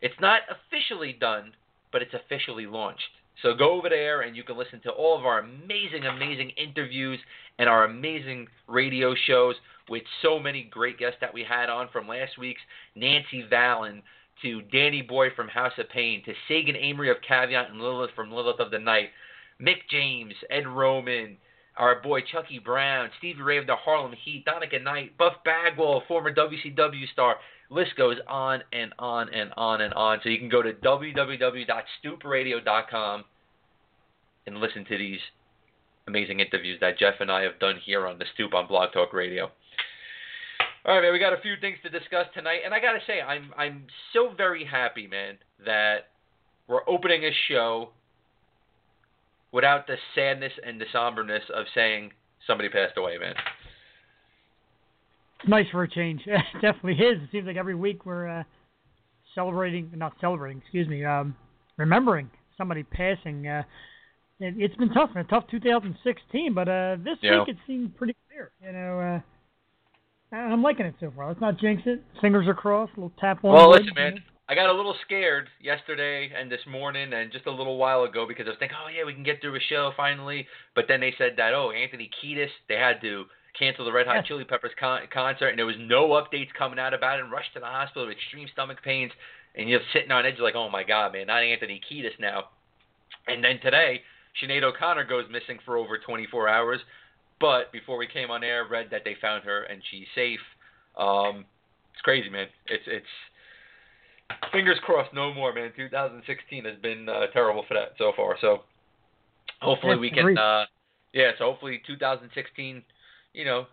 It's 0.00 0.20
not 0.20 0.42
officially 0.48 1.16
done, 1.18 1.52
but 1.90 2.02
it's 2.02 2.14
officially 2.14 2.66
launched. 2.66 3.10
So 3.42 3.54
go 3.54 3.72
over 3.72 3.88
there 3.88 4.22
and 4.22 4.36
you 4.36 4.42
can 4.42 4.58
listen 4.58 4.80
to 4.82 4.90
all 4.90 5.18
of 5.18 5.24
our 5.24 5.40
amazing, 5.40 6.06
amazing 6.06 6.50
interviews 6.50 7.18
and 7.58 7.68
our 7.68 7.84
amazing 7.84 8.48
radio 8.66 9.14
shows 9.26 9.54
with 9.88 10.02
so 10.22 10.38
many 10.38 10.68
great 10.70 10.98
guests 10.98 11.18
that 11.20 11.32
we 11.32 11.44
had 11.44 11.68
on 11.68 11.88
from 11.92 12.08
last 12.08 12.38
week's 12.38 12.60
Nancy 12.94 13.44
Valen 13.50 14.02
to 14.42 14.62
Danny 14.62 15.02
Boy 15.02 15.28
from 15.34 15.48
House 15.48 15.72
of 15.78 15.88
Pain, 15.88 16.22
to 16.24 16.32
Sagan 16.46 16.76
Amory 16.76 17.10
of 17.10 17.16
Caveat 17.26 17.70
and 17.70 17.80
Lilith 17.80 18.10
from 18.14 18.32
Lilith 18.32 18.60
of 18.60 18.70
the 18.70 18.78
Night, 18.78 19.08
Mick 19.60 19.78
James, 19.90 20.34
Ed 20.50 20.68
Roman, 20.68 21.36
our 21.78 22.02
boy 22.02 22.20
Chucky 22.20 22.58
Brown, 22.58 23.08
Stevie 23.18 23.42
Ray 23.42 23.58
of 23.58 23.66
the 23.66 23.76
Harlem 23.76 24.14
Heat, 24.24 24.44
Donica 24.44 24.80
Knight, 24.80 25.16
Buff 25.16 25.34
Bagwell, 25.44 26.02
former 26.08 26.34
WCW 26.34 27.08
star. 27.12 27.36
List 27.70 27.94
goes 27.96 28.16
on 28.26 28.62
and 28.72 28.92
on 28.98 29.32
and 29.32 29.52
on 29.56 29.80
and 29.80 29.94
on. 29.94 30.18
So 30.22 30.28
you 30.28 30.38
can 30.38 30.48
go 30.48 30.62
to 30.62 30.72
www.stoopradio.com 30.72 33.24
and 34.46 34.56
listen 34.56 34.84
to 34.86 34.98
these 34.98 35.20
amazing 36.08 36.40
interviews 36.40 36.80
that 36.80 36.98
Jeff 36.98 37.14
and 37.20 37.30
I 37.30 37.42
have 37.42 37.60
done 37.60 37.76
here 37.84 38.06
on 38.06 38.18
the 38.18 38.24
Stoop 38.34 38.54
on 38.54 38.66
Blog 38.66 38.92
Talk 38.92 39.12
Radio. 39.12 39.52
All 40.84 40.94
right, 40.94 41.02
man. 41.02 41.12
We 41.12 41.18
got 41.18 41.34
a 41.34 41.40
few 41.40 41.54
things 41.60 41.76
to 41.82 41.90
discuss 41.90 42.26
tonight, 42.34 42.60
and 42.64 42.72
I 42.72 42.80
gotta 42.80 43.00
say, 43.06 43.20
I'm 43.20 43.52
I'm 43.56 43.84
so 44.14 44.32
very 44.36 44.64
happy, 44.64 45.06
man, 45.06 45.36
that 45.64 46.08
we're 46.66 46.88
opening 46.88 47.24
a 47.24 47.30
show 47.48 47.90
without 49.52 49.86
the 49.86 49.96
sadness 50.14 50.52
and 50.66 50.80
the 50.80 50.86
somberness 50.92 51.42
of 51.54 51.66
saying 51.74 52.10
somebody 52.46 52.68
passed 52.68 52.96
away, 52.96 53.18
man. 53.18 53.34
It's 55.40 55.48
nice 55.48 55.66
for 55.70 55.82
a 55.84 55.88
change. 55.90 56.22
it 56.26 56.40
definitely 56.60 56.94
is. 56.94 57.22
It 57.22 57.28
seems 57.32 57.46
like 57.46 57.56
every 57.56 57.74
week 57.74 58.04
we're 58.04 58.28
uh, 58.40 58.42
celebrating, 59.34 59.90
not 59.94 60.14
celebrating, 60.20 60.58
excuse 60.60 60.88
me, 60.88 61.04
um, 61.04 61.36
remembering 61.76 62.30
somebody 62.56 62.82
passing. 62.82 63.46
Uh, 63.46 63.62
it, 64.40 64.54
it's 64.58 64.76
been 64.76 64.92
tough, 64.92 65.10
a 65.16 65.24
tough 65.24 65.44
2016, 65.50 66.54
but 66.54 66.68
uh, 66.68 66.96
this 67.04 67.18
Yeah. 67.22 67.40
week 67.40 67.48
it 67.50 67.56
seemed 67.66 67.96
pretty 67.96 68.16
clear. 68.28 68.50
You 68.62 68.72
know, 68.72 69.00
uh, 69.00 70.36
I'm 70.36 70.62
liking 70.62 70.86
it 70.86 70.94
so 71.00 71.12
far. 71.14 71.28
Let's 71.28 71.40
not 71.40 71.58
jinx 71.58 71.82
it. 71.86 72.02
Fingers 72.20 72.46
are 72.46 72.54
crossed. 72.54 72.92
A 72.96 73.00
little 73.00 73.12
tap 73.18 73.44
on. 73.44 73.54
Well, 73.54 73.70
listen, 73.70 73.86
you 73.86 73.94
man. 73.94 74.14
know. 74.16 74.20
I 74.48 74.54
got 74.54 74.70
a 74.70 74.72
little 74.72 74.96
scared 75.04 75.48
yesterday 75.60 76.30
and 76.34 76.50
this 76.50 76.64
morning 76.66 77.12
and 77.12 77.30
just 77.30 77.44
a 77.44 77.50
little 77.50 77.76
while 77.76 78.04
ago 78.04 78.24
because 78.26 78.46
I 78.46 78.50
was 78.50 78.58
thinking, 78.58 78.78
oh 78.82 78.88
yeah, 78.88 79.04
we 79.04 79.12
can 79.12 79.22
get 79.22 79.42
through 79.42 79.54
a 79.54 79.60
show 79.68 79.92
finally. 79.94 80.46
But 80.74 80.86
then 80.88 81.00
they 81.00 81.14
said 81.18 81.34
that 81.36 81.52
oh 81.52 81.70
Anthony 81.70 82.10
Kiedis, 82.16 82.48
they 82.66 82.76
had 82.76 83.02
to 83.02 83.24
cancel 83.58 83.84
the 83.84 83.92
Red 83.92 84.06
Hot. 84.06 84.24
Chili 84.24 84.44
Peppers 84.44 84.72
con- 84.80 85.02
concert 85.12 85.48
and 85.48 85.58
there 85.58 85.66
was 85.66 85.76
no 85.78 86.08
updates 86.16 86.48
coming 86.56 86.78
out 86.78 86.94
about 86.94 87.18
it. 87.18 87.24
And 87.24 87.30
rushed 87.30 87.52
to 87.54 87.60
the 87.60 87.66
hospital 87.66 88.06
with 88.06 88.16
extreme 88.16 88.48
stomach 88.50 88.82
pains 88.82 89.12
and 89.54 89.68
you're 89.68 89.80
sitting 89.92 90.10
on 90.10 90.24
edge 90.24 90.38
like, 90.38 90.54
oh 90.54 90.70
my 90.70 90.82
god, 90.82 91.12
man, 91.12 91.26
not 91.26 91.42
Anthony 91.42 91.80
Kiedis 91.84 92.18
now. 92.18 92.44
And 93.26 93.44
then 93.44 93.60
today, 93.60 94.00
Sinead 94.40 94.62
O'Connor 94.62 95.04
goes 95.04 95.26
missing 95.30 95.58
for 95.66 95.76
over 95.76 95.98
24 95.98 96.48
hours. 96.48 96.80
But 97.38 97.70
before 97.70 97.98
we 97.98 98.06
came 98.06 98.30
on 98.30 98.42
air, 98.42 98.66
read 98.68 98.88
that 98.92 99.02
they 99.04 99.14
found 99.20 99.44
her 99.44 99.64
and 99.64 99.82
she's 99.90 100.06
safe. 100.14 100.40
Um, 100.96 101.44
it's 101.92 102.02
crazy, 102.02 102.30
man. 102.30 102.46
It's 102.66 102.84
it's 102.86 103.06
fingers 104.52 104.78
crossed, 104.84 105.12
no 105.14 105.32
more, 105.32 105.52
man. 105.52 105.72
2016 105.76 106.64
has 106.64 106.76
been 106.82 107.08
uh, 107.08 107.26
terrible 107.32 107.64
for 107.66 107.74
that 107.74 107.92
so 107.98 108.12
far. 108.16 108.36
So 108.40 108.58
hopefully 109.60 109.96
we 109.96 110.10
can, 110.10 110.36
uh, 110.36 110.64
yeah. 111.12 111.32
So 111.38 111.44
hopefully 111.44 111.80
2016, 111.86 112.82
you 113.34 113.44
know, 113.44 113.66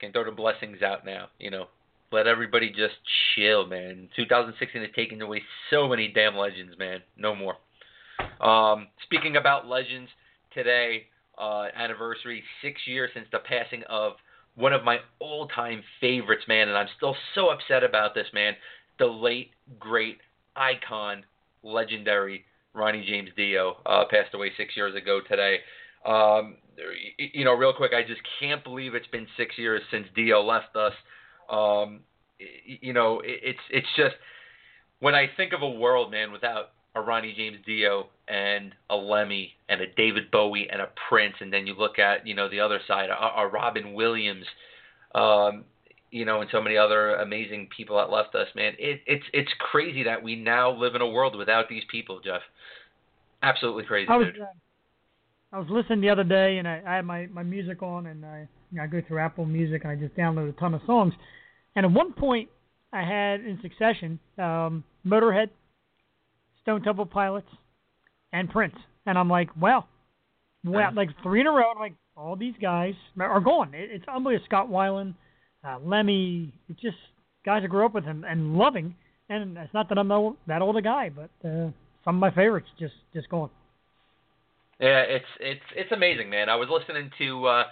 can 0.00 0.12
throw 0.12 0.24
the 0.24 0.32
blessings 0.32 0.82
out 0.82 1.04
now. 1.04 1.26
You 1.38 1.50
know, 1.50 1.66
let 2.10 2.26
everybody 2.26 2.68
just 2.68 2.94
chill, 3.34 3.66
man. 3.66 4.08
2016 4.16 4.82
has 4.82 4.90
taken 4.94 5.20
away 5.22 5.42
so 5.70 5.88
many 5.88 6.08
damn 6.08 6.36
legends, 6.36 6.76
man. 6.78 7.00
No 7.16 7.34
more. 7.34 7.56
Um, 8.40 8.88
speaking 9.04 9.36
about 9.36 9.66
legends, 9.66 10.10
today 10.54 11.06
uh, 11.38 11.66
anniversary, 11.74 12.42
six 12.62 12.80
years 12.86 13.10
since 13.14 13.26
the 13.32 13.38
passing 13.38 13.82
of 13.88 14.12
one 14.54 14.72
of 14.72 14.84
my 14.84 14.98
all-time 15.18 15.82
favorites, 16.00 16.44
man, 16.46 16.68
and 16.68 16.76
I'm 16.76 16.88
still 16.96 17.16
so 17.34 17.48
upset 17.48 17.82
about 17.82 18.14
this, 18.14 18.26
man. 18.34 18.54
The 18.98 19.06
late, 19.06 19.50
great, 19.78 20.18
icon, 20.56 21.24
legendary 21.62 22.44
Ronnie 22.74 23.04
James 23.06 23.30
Dio 23.36 23.76
uh, 23.86 24.04
passed 24.10 24.34
away 24.34 24.50
six 24.56 24.76
years 24.76 24.94
ago 24.94 25.20
today. 25.28 25.58
Um, 26.06 26.56
you 27.18 27.44
know, 27.44 27.54
real 27.54 27.72
quick, 27.72 27.92
I 27.94 28.02
just 28.02 28.20
can't 28.40 28.64
believe 28.64 28.94
it's 28.94 29.06
been 29.08 29.26
six 29.36 29.58
years 29.58 29.82
since 29.90 30.06
Dio 30.14 30.42
left 30.42 30.74
us. 30.74 30.94
Um, 31.50 32.00
you 32.64 32.92
know, 32.92 33.20
it's 33.24 33.58
it's 33.70 33.86
just 33.96 34.14
when 35.00 35.14
I 35.14 35.28
think 35.36 35.52
of 35.52 35.62
a 35.62 35.68
world, 35.68 36.10
man, 36.10 36.32
without 36.32 36.70
a 36.94 37.00
Ronnie 37.00 37.34
James 37.36 37.58
Dio 37.66 38.08
and 38.28 38.74
a 38.90 38.96
Lemmy 38.96 39.52
and 39.68 39.80
a 39.80 39.86
David 39.86 40.30
Bowie 40.30 40.68
and 40.70 40.80
a 40.80 40.88
Prince, 41.08 41.34
and 41.40 41.52
then 41.52 41.66
you 41.66 41.74
look 41.74 41.98
at 41.98 42.26
you 42.26 42.34
know 42.34 42.48
the 42.48 42.60
other 42.60 42.80
side, 42.88 43.10
a, 43.10 43.40
a 43.40 43.48
Robin 43.48 43.92
Williams, 43.92 44.46
um, 45.14 45.64
you 46.12 46.24
know, 46.24 46.40
and 46.42 46.50
so 46.52 46.60
many 46.62 46.76
other 46.76 47.16
amazing 47.16 47.68
people 47.76 47.96
that 47.96 48.10
left 48.10 48.34
us, 48.36 48.46
man. 48.54 48.74
It, 48.78 49.00
it's 49.06 49.24
it's 49.32 49.50
crazy 49.58 50.04
that 50.04 50.22
we 50.22 50.36
now 50.36 50.70
live 50.70 50.94
in 50.94 51.00
a 51.00 51.06
world 51.08 51.34
without 51.36 51.68
these 51.68 51.82
people, 51.90 52.20
Jeff. 52.24 52.42
Absolutely 53.42 53.82
crazy, 53.84 54.08
I 54.08 54.16
was 54.16 54.26
dude. 54.28 54.40
uh, 54.42 54.46
I 55.54 55.58
was 55.58 55.66
listening 55.68 56.00
the 56.00 56.10
other 56.10 56.22
day, 56.24 56.58
and 56.58 56.68
I, 56.68 56.80
I 56.86 56.94
had 56.96 57.04
my 57.04 57.26
my 57.32 57.42
music 57.42 57.82
on, 57.82 58.06
and 58.06 58.24
I 58.24 58.46
you 58.70 58.78
know, 58.78 58.84
I 58.84 58.86
go 58.86 59.02
through 59.06 59.18
Apple 59.18 59.44
Music, 59.44 59.82
and 59.84 59.90
I 59.90 59.96
just 59.96 60.14
download 60.16 60.48
a 60.48 60.52
ton 60.52 60.74
of 60.74 60.80
songs. 60.86 61.12
And 61.74 61.84
at 61.86 61.92
one 61.92 62.12
point, 62.12 62.48
I 62.92 63.02
had 63.02 63.40
in 63.40 63.58
succession 63.62 64.18
um, 64.38 64.84
Motorhead, 65.06 65.48
Stone 66.62 66.82
Temple 66.82 67.06
Pilots, 67.06 67.48
and 68.32 68.48
Prince, 68.50 68.76
and 69.06 69.18
I'm 69.18 69.28
like, 69.28 69.54
wow, 69.56 69.86
wow, 70.64 70.78
Yeah. 70.80 70.90
like 70.94 71.08
three 71.22 71.40
in 71.40 71.46
a 71.46 71.50
row. 71.50 71.70
I'm 71.74 71.78
like, 71.80 71.94
all 72.16 72.36
these 72.36 72.54
guys 72.60 72.94
are 73.18 73.40
gone. 73.40 73.74
It, 73.74 73.90
it's 73.90 74.04
unbelievable. 74.08 74.44
Scott 74.46 74.68
Weiland, 74.68 75.14
uh, 75.64 75.78
Lemmy, 75.84 76.52
it's 76.68 76.80
just 76.80 76.96
guys 77.44 77.62
I 77.64 77.66
grew 77.66 77.84
up 77.86 77.94
with 77.94 78.06
and, 78.06 78.24
and 78.24 78.54
loving. 78.54 78.94
And 79.28 79.56
it's 79.56 79.72
not 79.72 79.88
that 79.88 79.98
I'm 79.98 80.08
that 80.46 80.62
old 80.62 80.76
a 80.76 80.82
guy, 80.82 81.10
but 81.10 81.30
uh, 81.48 81.70
some 82.04 82.16
of 82.16 82.20
my 82.20 82.30
favorites 82.30 82.68
just 82.78 82.94
just 83.14 83.28
gone. 83.28 83.50
Yeah, 84.80 85.00
it's 85.00 85.26
it's 85.40 85.64
it's 85.76 85.92
amazing, 85.92 86.28
man. 86.28 86.48
I 86.48 86.56
was 86.56 86.68
listening 86.68 87.10
to 87.18 87.46
uh 87.46 87.64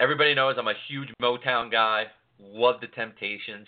everybody 0.00 0.34
knows 0.34 0.56
I'm 0.58 0.66
a 0.66 0.74
huge 0.88 1.08
Motown 1.22 1.70
guy. 1.70 2.04
Love 2.40 2.76
the 2.80 2.86
Temptations. 2.88 3.66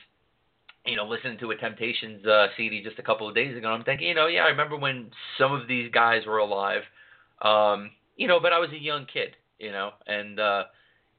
You 0.86 0.96
know, 0.96 1.04
listening 1.04 1.38
to 1.38 1.50
a 1.50 1.56
Temptations 1.56 2.24
uh 2.26 2.46
CD 2.56 2.82
just 2.82 2.98
a 2.98 3.02
couple 3.02 3.28
of 3.28 3.34
days 3.34 3.56
ago, 3.56 3.68
I'm 3.68 3.84
thinking, 3.84 4.08
you 4.08 4.14
know, 4.14 4.26
yeah, 4.26 4.44
I 4.44 4.48
remember 4.48 4.76
when 4.76 5.10
some 5.38 5.52
of 5.52 5.68
these 5.68 5.90
guys 5.92 6.22
were 6.26 6.38
alive. 6.38 6.82
Um, 7.42 7.90
you 8.16 8.26
know, 8.26 8.40
but 8.40 8.52
I 8.52 8.58
was 8.58 8.70
a 8.70 8.82
young 8.82 9.06
kid, 9.12 9.36
you 9.58 9.72
know, 9.72 9.90
and 10.06 10.40
uh 10.40 10.64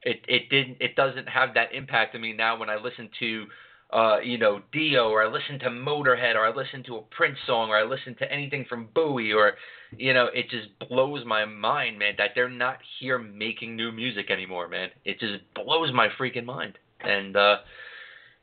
it 0.04 0.20
it 0.28 0.48
didn't 0.50 0.78
it 0.80 0.96
doesn't 0.96 1.28
have 1.28 1.54
that 1.54 1.74
impact 1.74 2.14
on 2.14 2.20
me 2.20 2.32
now 2.32 2.58
when 2.58 2.70
I 2.70 2.76
listen 2.76 3.08
to 3.20 3.46
uh, 3.92 4.18
you 4.20 4.38
know, 4.38 4.62
Dio, 4.72 5.10
or 5.10 5.22
I 5.22 5.30
listen 5.30 5.58
to 5.60 5.66
Motorhead, 5.66 6.34
or 6.34 6.46
I 6.46 6.54
listen 6.54 6.82
to 6.84 6.96
a 6.96 7.02
Prince 7.14 7.36
song, 7.46 7.68
or 7.68 7.76
I 7.76 7.84
listen 7.84 8.14
to 8.20 8.32
anything 8.32 8.64
from 8.66 8.88
Bowie, 8.94 9.32
or 9.32 9.52
you 9.98 10.14
know, 10.14 10.28
it 10.32 10.48
just 10.48 10.68
blows 10.88 11.26
my 11.26 11.44
mind, 11.44 11.98
man, 11.98 12.14
that 12.16 12.30
they're 12.34 12.48
not 12.48 12.78
here 12.98 13.18
making 13.18 13.76
new 13.76 13.92
music 13.92 14.30
anymore, 14.30 14.66
man. 14.68 14.88
It 15.04 15.20
just 15.20 15.42
blows 15.54 15.92
my 15.92 16.08
freaking 16.18 16.46
mind. 16.46 16.78
And 17.00 17.36
uh 17.36 17.56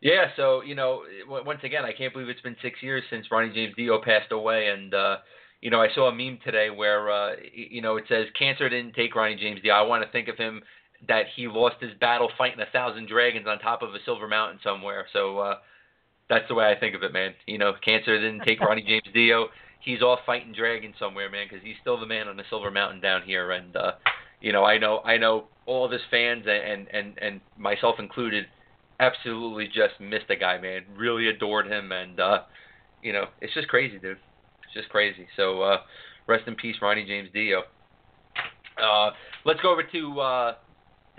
yeah, 0.01 0.27
so 0.35 0.61
you 0.61 0.75
know, 0.75 1.01
once 1.27 1.61
again, 1.63 1.83
I 1.83 1.93
can't 1.93 2.13
believe 2.13 2.29
it's 2.29 2.41
been 2.41 2.55
six 2.61 2.83
years 2.83 3.03
since 3.09 3.25
Ronnie 3.31 3.53
James 3.53 3.75
Dio 3.75 3.99
passed 4.01 4.31
away, 4.31 4.67
and 4.67 4.93
uh 4.93 5.17
you 5.61 5.71
know, 5.71 5.81
I 5.81 5.87
saw 5.95 6.09
a 6.09 6.15
meme 6.15 6.39
today 6.43 6.69
where 6.69 7.09
uh 7.09 7.31
you 7.51 7.81
know 7.81 7.97
it 7.97 8.03
says 8.07 8.27
cancer 8.37 8.69
didn't 8.69 8.93
take 8.93 9.15
Ronnie 9.15 9.35
James 9.35 9.61
Dio. 9.63 9.73
I 9.73 9.81
want 9.81 10.05
to 10.05 10.11
think 10.11 10.27
of 10.27 10.37
him 10.37 10.61
that 11.07 11.25
he 11.35 11.47
lost 11.47 11.75
his 11.79 11.91
battle 11.99 12.29
fighting 12.37 12.59
a 12.59 12.71
thousand 12.71 13.07
dragons 13.07 13.47
on 13.47 13.59
top 13.59 13.81
of 13.81 13.93
a 13.95 13.99
silver 14.05 14.27
mountain 14.27 14.59
somewhere. 14.63 15.05
So 15.13 15.39
uh 15.39 15.55
that's 16.29 16.47
the 16.47 16.53
way 16.53 16.71
I 16.71 16.79
think 16.79 16.95
of 16.95 17.03
it, 17.03 17.11
man. 17.11 17.33
You 17.47 17.57
know, 17.57 17.73
cancer 17.83 18.15
didn't 18.17 18.45
take 18.45 18.59
Ronnie 18.61 18.83
James 18.87 19.13
Dio. 19.13 19.47
He's 19.81 20.01
off 20.01 20.19
fighting 20.25 20.53
dragons 20.53 20.95
somewhere, 20.99 21.29
man, 21.29 21.47
because 21.49 21.65
he's 21.65 21.75
still 21.81 21.99
the 21.99 22.05
man 22.05 22.27
on 22.27 22.37
the 22.37 22.43
silver 22.49 22.69
mountain 22.69 23.01
down 23.01 23.23
here. 23.23 23.51
And 23.51 23.75
uh, 23.75 23.93
you 24.39 24.53
know, 24.53 24.63
I 24.63 24.77
know, 24.77 24.99
I 24.99 25.17
know, 25.17 25.45
all 25.65 25.85
of 25.85 25.91
his 25.91 26.01
fans 26.11 26.45
and 26.47 26.87
and 26.93 27.17
and 27.19 27.41
myself 27.57 27.95
included, 27.99 28.45
absolutely 28.99 29.67
just 29.67 29.99
missed 29.99 30.27
the 30.27 30.35
guy, 30.35 30.59
man. 30.59 30.83
Really 30.95 31.27
adored 31.27 31.67
him, 31.67 31.91
and 31.91 32.19
uh, 32.19 32.39
you 33.01 33.11
know, 33.11 33.25
it's 33.41 33.53
just 33.53 33.67
crazy, 33.67 33.97
dude. 33.97 34.17
It's 34.63 34.73
just 34.73 34.89
crazy. 34.89 35.27
So 35.35 35.61
uh, 35.61 35.77
rest 36.27 36.47
in 36.47 36.55
peace, 36.55 36.75
Ronnie 36.81 37.05
James 37.05 37.29
Dio. 37.33 37.63
Uh, 38.81 39.11
let's 39.45 39.59
go 39.61 39.71
over 39.71 39.83
to 39.83 40.19
uh, 40.21 40.55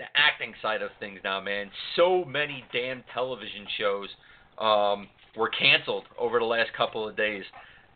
the 0.01 0.07
acting 0.19 0.53
side 0.63 0.81
of 0.81 0.89
things 0.99 1.19
now, 1.23 1.39
man. 1.39 1.69
So 1.95 2.25
many 2.25 2.65
damn 2.73 3.03
television 3.13 3.67
shows 3.77 4.09
um, 4.57 5.07
were 5.37 5.49
canceled 5.49 6.05
over 6.17 6.39
the 6.39 6.45
last 6.45 6.71
couple 6.75 7.07
of 7.07 7.15
days, 7.15 7.43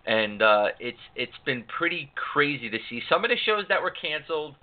and 0.06 0.42
uh, 0.44 0.68
it's 0.80 1.00
it's 1.16 1.38
been 1.46 1.64
pretty 1.64 2.12
crazy 2.14 2.70
to 2.70 2.78
see 2.90 3.02
some 3.10 3.26
of 3.26 3.32
the 3.32 3.38
shows 3.44 3.66
that 3.70 3.82
were 3.82 3.92
canceled, 3.92 4.56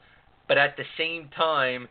but 0.47 0.57
at 0.57 0.77
the 0.77 0.85
same 0.97 1.29
time, 1.37 1.89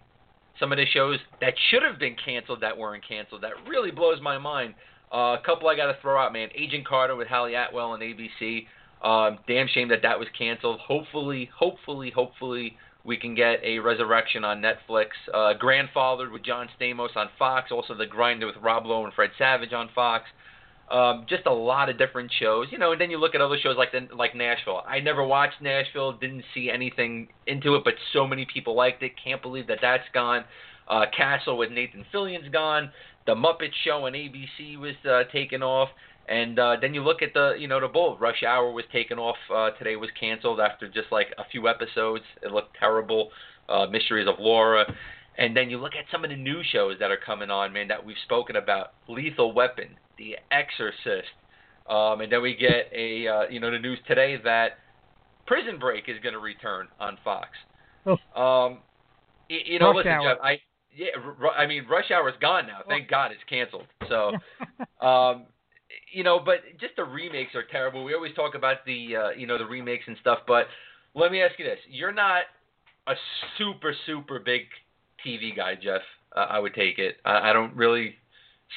some 0.58 0.72
of 0.72 0.78
the 0.78 0.86
shows 0.86 1.20
that 1.42 1.54
should 1.70 1.84
have 1.84 2.00
been 2.00 2.16
canceled 2.24 2.62
that 2.62 2.78
weren't 2.78 3.06
canceled. 3.06 3.44
That 3.44 3.52
really 3.68 3.92
blows 3.92 4.22
my 4.22 4.38
mind. 4.38 4.74
Uh, 5.14 5.36
a 5.38 5.42
couple 5.46 5.68
I 5.68 5.76
got 5.76 5.88
to 5.88 5.98
throw 6.02 6.18
out, 6.18 6.32
man. 6.32 6.48
Agent 6.56 6.88
Carter 6.88 7.18
with 7.18 7.28
Hayley 7.28 7.56
Atwell 7.56 7.92
on 7.92 8.00
ABC. 8.00 8.68
Um, 9.04 9.40
damn 9.48 9.68
shame 9.68 9.90
that 9.90 10.04
that 10.04 10.18
was 10.18 10.30
canceled. 10.38 10.80
Hopefully, 10.80 11.50
hopefully, 11.54 12.10
hopefully 12.16 12.78
we 13.04 13.18
can 13.18 13.36
get 13.36 13.60
a 13.64 13.80
resurrection 13.80 14.44
on 14.44 14.62
Netflix. 14.62 15.08
Uh, 15.34 15.54
Grandfathered 15.60 16.32
with 16.32 16.44
John 16.44 16.70
Stamos 16.80 17.16
on 17.16 17.30
Fox. 17.40 17.72
Also, 17.72 17.96
The 17.96 18.06
Grinder 18.06 18.46
with 18.46 18.58
Rob 18.62 18.86
Lowe 18.86 19.04
and 19.06 19.14
Fred 19.14 19.32
Savage 19.38 19.74
on 19.74 19.90
Fox. 19.94 20.26
Um, 20.92 21.26
just 21.30 21.46
a 21.46 21.54
lot 21.54 21.90
of 21.90 21.98
different 21.98 22.32
shows, 22.38 22.68
you 22.70 22.78
know. 22.78 22.92
And 22.92 23.00
then 23.00 23.10
you 23.10 23.18
look 23.18 23.34
at 23.34 23.40
other 23.40 23.58
shows 23.58 23.78
like 23.78 23.94
the, 23.94 24.14
like 24.14 24.36
Nashville. 24.36 24.84
I 24.86 25.00
never 25.00 25.26
watched 25.26 25.62
Nashville, 25.62 26.14
didn't 26.14 26.44
see 26.54 26.70
anything 26.70 27.30
into 27.48 27.76
it, 27.76 27.84
but 27.86 27.94
so 28.12 28.28
many 28.28 28.46
people 28.46 28.76
liked 28.76 29.02
it. 29.02 29.14
Can't 29.24 29.42
believe 29.42 29.68
that 29.68 29.80
that's 29.82 30.04
gone. 30.14 30.44
Uh, 30.90 31.06
Castle 31.16 31.58
with 31.58 31.72
Nathan 31.72 32.06
Fillion's 32.12 32.50
gone. 32.50 32.92
The 33.26 33.36
Muppet 33.36 33.72
Show 33.86 34.06
on 34.06 34.14
ABC 34.14 34.78
was 34.78 34.96
uh, 35.10 35.24
taken 35.32 35.64
off. 35.64 35.90
And 36.32 36.58
uh, 36.58 36.78
then 36.80 36.94
you 36.94 37.04
look 37.04 37.22
at 37.22 37.34
the, 37.34 37.56
you 37.60 37.68
know, 37.68 37.82
the 37.82 37.90
Bull. 37.90 38.18
Rush 38.18 38.42
Hour 38.42 38.72
was 38.72 38.86
taken 38.94 39.20
off 39.20 39.36
uh, 39.54 39.72
today. 39.72 39.98
Was 39.98 40.10
canceled 40.18 40.62
after 40.62 40.88
just 40.88 41.12
like 41.12 41.28
a 41.38 41.44
few 41.52 41.68
episodes. 41.68 42.24
It 42.42 42.54
looked 42.54 42.78
terrible. 42.80 43.32
Uh, 43.68 43.88
Mysteries 43.88 44.28
of 44.30 44.36
Laura. 44.40 44.86
And 45.38 45.56
then 45.56 45.70
you 45.70 45.78
look 45.78 45.92
at 45.94 46.06
some 46.10 46.24
of 46.24 46.30
the 46.30 46.38
new 46.38 46.62
shows 46.72 46.96
that 47.00 47.12
are 47.12 47.18
coming 47.18 47.50
on, 47.50 47.74
man, 47.74 47.90
that 47.90 48.06
we've 48.06 48.16
spoken 48.24 48.56
about. 48.56 48.94
Lethal 49.10 49.52
Weapon, 49.52 49.90
The 50.18 50.38
Exorcist. 50.52 51.28
Um, 51.90 52.22
and 52.22 52.32
then 52.32 52.42
we 52.42 52.56
get 52.56 52.90
a, 52.96 53.28
uh, 53.28 53.42
you 53.50 53.60
know, 53.60 53.70
the 53.70 53.80
news 53.80 54.00
today 54.08 54.38
that 54.44 54.78
Prison 55.48 55.80
Break 55.80 56.08
is 56.08 56.16
going 56.24 56.34
to 56.34 56.40
return 56.40 56.88
on 57.00 57.18
Fox. 57.26 57.50
Oh. 58.06 58.12
Um, 58.42 58.80
y- 59.50 59.64
you 59.66 59.80
know, 59.80 59.88
Rush 59.88 59.98
listen, 59.98 60.12
Hour. 60.12 60.34
Jeff, 60.36 60.38
I, 60.42 60.60
yeah, 60.96 61.08
r- 61.42 61.52
I 61.58 61.68
mean, 61.68 61.86
Rush 61.90 62.10
Hour 62.10 62.30
is 62.30 62.36
gone 62.40 62.68
now. 62.68 62.80
Thank 62.88 63.10
God 63.10 63.32
it's 63.32 63.44
canceled. 63.50 63.88
So, 64.08 64.32
um, 65.06 65.46
you 66.12 66.24
know, 66.24 66.40
but 66.40 66.58
just 66.80 66.96
the 66.96 67.04
remakes 67.04 67.56
are 67.56 67.64
terrible. 67.64 68.04
We 68.04 68.14
always 68.14 68.34
talk 68.34 68.56
about 68.56 68.86
the 68.86 69.16
uh, 69.16 69.30
you 69.38 69.48
know 69.48 69.58
the 69.58 69.66
remakes 69.66 70.04
and 70.08 70.18
stuff, 70.22 70.40
but 70.48 70.68
let 71.16 71.32
me 71.32 71.42
ask 71.42 71.58
you 71.60 71.66
this: 71.66 71.80
You're 71.90 72.14
not 72.14 72.44
a 73.08 73.14
super 73.58 73.94
super 74.06 74.40
big 74.40 74.64
TV 75.26 75.56
guy, 75.56 75.76
Jeff. 75.76 76.02
Uh, 76.36 76.48
I 76.50 76.60
would 76.60 76.74
take 76.74 77.00
it. 77.00 77.18
I, 77.26 77.50
I 77.50 77.54
don't 77.54 77.76
really 77.76 78.16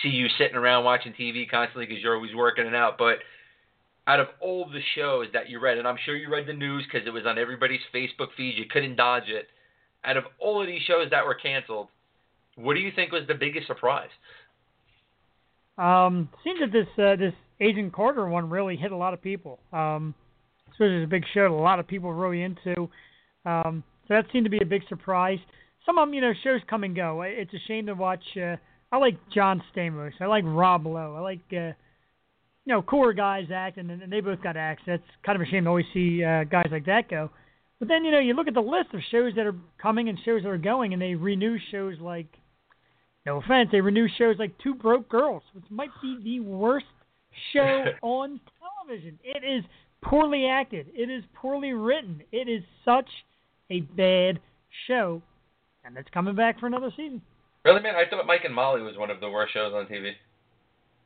see 0.02 0.08
you 0.08 0.26
sitting 0.38 0.56
around 0.56 0.84
watching 0.84 1.12
TV 1.12 1.48
constantly 1.48 1.86
because 1.86 2.02
you're 2.02 2.16
always 2.16 2.34
working 2.34 2.66
it 2.66 2.74
out. 2.74 2.98
But 2.98 3.18
out 4.06 4.20
of 4.20 4.28
all 4.40 4.66
the 4.66 4.80
shows 4.94 5.28
that 5.32 5.48
you 5.48 5.60
read, 5.60 5.78
and 5.78 5.88
I'm 5.88 5.96
sure 6.04 6.16
you 6.16 6.30
read 6.30 6.46
the 6.46 6.52
news 6.52 6.84
because 6.84 7.06
it 7.06 7.10
was 7.10 7.24
on 7.26 7.38
everybody's 7.38 7.80
Facebook 7.94 8.28
feed, 8.36 8.58
you 8.58 8.64
couldn't 8.70 8.96
dodge 8.96 9.28
it. 9.28 9.46
Out 10.04 10.16
of 10.16 10.24
all 10.38 10.60
of 10.60 10.66
these 10.66 10.82
shows 10.82 11.08
that 11.10 11.24
were 11.24 11.34
canceled, 11.34 11.88
what 12.56 12.74
do 12.74 12.80
you 12.80 12.92
think 12.94 13.12
was 13.12 13.26
the 13.26 13.34
biggest 13.34 13.66
surprise? 13.66 14.10
Um, 15.76 16.28
seems 16.44 16.60
that 16.60 16.72
this 16.72 16.86
uh, 16.98 17.16
this 17.16 17.34
Agent 17.60 17.92
Carter 17.92 18.28
one 18.28 18.50
really 18.50 18.76
hit 18.76 18.92
a 18.92 18.96
lot 18.96 19.14
of 19.14 19.22
people. 19.22 19.58
Um, 19.72 20.14
so 20.76 20.84
it's 20.84 21.04
a 21.04 21.08
big 21.08 21.24
show 21.32 21.42
that 21.42 21.50
a 21.50 21.54
lot 21.54 21.78
of 21.78 21.86
people 21.86 22.08
were 22.08 22.16
really 22.16 22.42
into. 22.42 22.88
Um, 23.44 23.84
so 24.06 24.14
that 24.14 24.26
seemed 24.32 24.44
to 24.44 24.50
be 24.50 24.58
a 24.62 24.66
big 24.66 24.82
surprise. 24.88 25.38
Some 25.86 25.98
of 25.98 26.08
them, 26.08 26.14
you 26.14 26.20
know, 26.20 26.32
shows 26.42 26.60
come 26.68 26.84
and 26.84 26.96
go. 26.96 27.22
It's 27.22 27.52
a 27.52 27.58
shame 27.68 27.86
to 27.86 27.94
watch. 27.94 28.24
Uh, 28.36 28.56
I 28.90 28.98
like 28.98 29.18
John 29.34 29.62
Stamos. 29.74 30.12
I 30.20 30.26
like 30.26 30.44
Rob 30.46 30.86
Lowe. 30.86 31.14
I 31.16 31.20
like, 31.20 31.40
uh, 31.52 31.74
you 32.64 32.72
know, 32.72 32.82
cooler 32.82 33.12
guys 33.12 33.46
acting, 33.52 33.90
and, 33.90 34.02
and 34.02 34.12
they 34.12 34.20
both 34.20 34.42
got 34.42 34.56
acts. 34.56 34.82
That's 34.86 35.02
kind 35.24 35.40
of 35.40 35.46
a 35.46 35.50
shame 35.50 35.64
to 35.64 35.70
always 35.70 35.86
see 35.92 36.24
uh, 36.24 36.44
guys 36.44 36.68
like 36.70 36.86
that 36.86 37.08
go. 37.08 37.30
But 37.78 37.88
then, 37.88 38.04
you 38.04 38.12
know, 38.12 38.20
you 38.20 38.34
look 38.34 38.48
at 38.48 38.54
the 38.54 38.60
list 38.60 38.94
of 38.94 39.00
shows 39.10 39.32
that 39.36 39.46
are 39.46 39.56
coming 39.80 40.08
and 40.08 40.18
shows 40.24 40.42
that 40.42 40.48
are 40.48 40.58
going, 40.58 40.92
and 40.92 41.02
they 41.02 41.14
renew 41.14 41.58
shows 41.70 41.96
like 42.00 42.28
no 43.26 43.38
offense, 43.38 43.70
they 43.72 43.80
renew 43.80 44.06
shows 44.18 44.36
like 44.38 44.56
Two 44.58 44.74
Broke 44.74 45.08
Girls, 45.08 45.42
which 45.54 45.64
might 45.70 45.90
be 46.02 46.18
the 46.22 46.40
worst 46.40 46.86
show 47.52 47.84
on 48.02 48.40
television. 48.60 49.18
It 49.24 49.44
is 49.44 49.64
poorly 50.02 50.46
acted. 50.46 50.86
It 50.94 51.10
is 51.10 51.24
poorly 51.34 51.72
written. 51.72 52.22
It 52.32 52.48
is 52.48 52.62
such 52.84 53.08
a 53.70 53.80
bad 53.80 54.40
show, 54.86 55.22
and 55.84 55.96
it's 55.96 56.10
coming 56.12 56.34
back 56.34 56.60
for 56.60 56.66
another 56.66 56.90
season. 56.90 57.22
Really, 57.64 57.80
man? 57.80 57.94
I 57.96 58.08
thought 58.08 58.26
Mike 58.26 58.44
and 58.44 58.54
Molly 58.54 58.82
was 58.82 58.96
one 58.98 59.10
of 59.10 59.20
the 59.20 59.30
worst 59.30 59.54
shows 59.54 59.72
on 59.72 59.86
TV. 59.86 60.12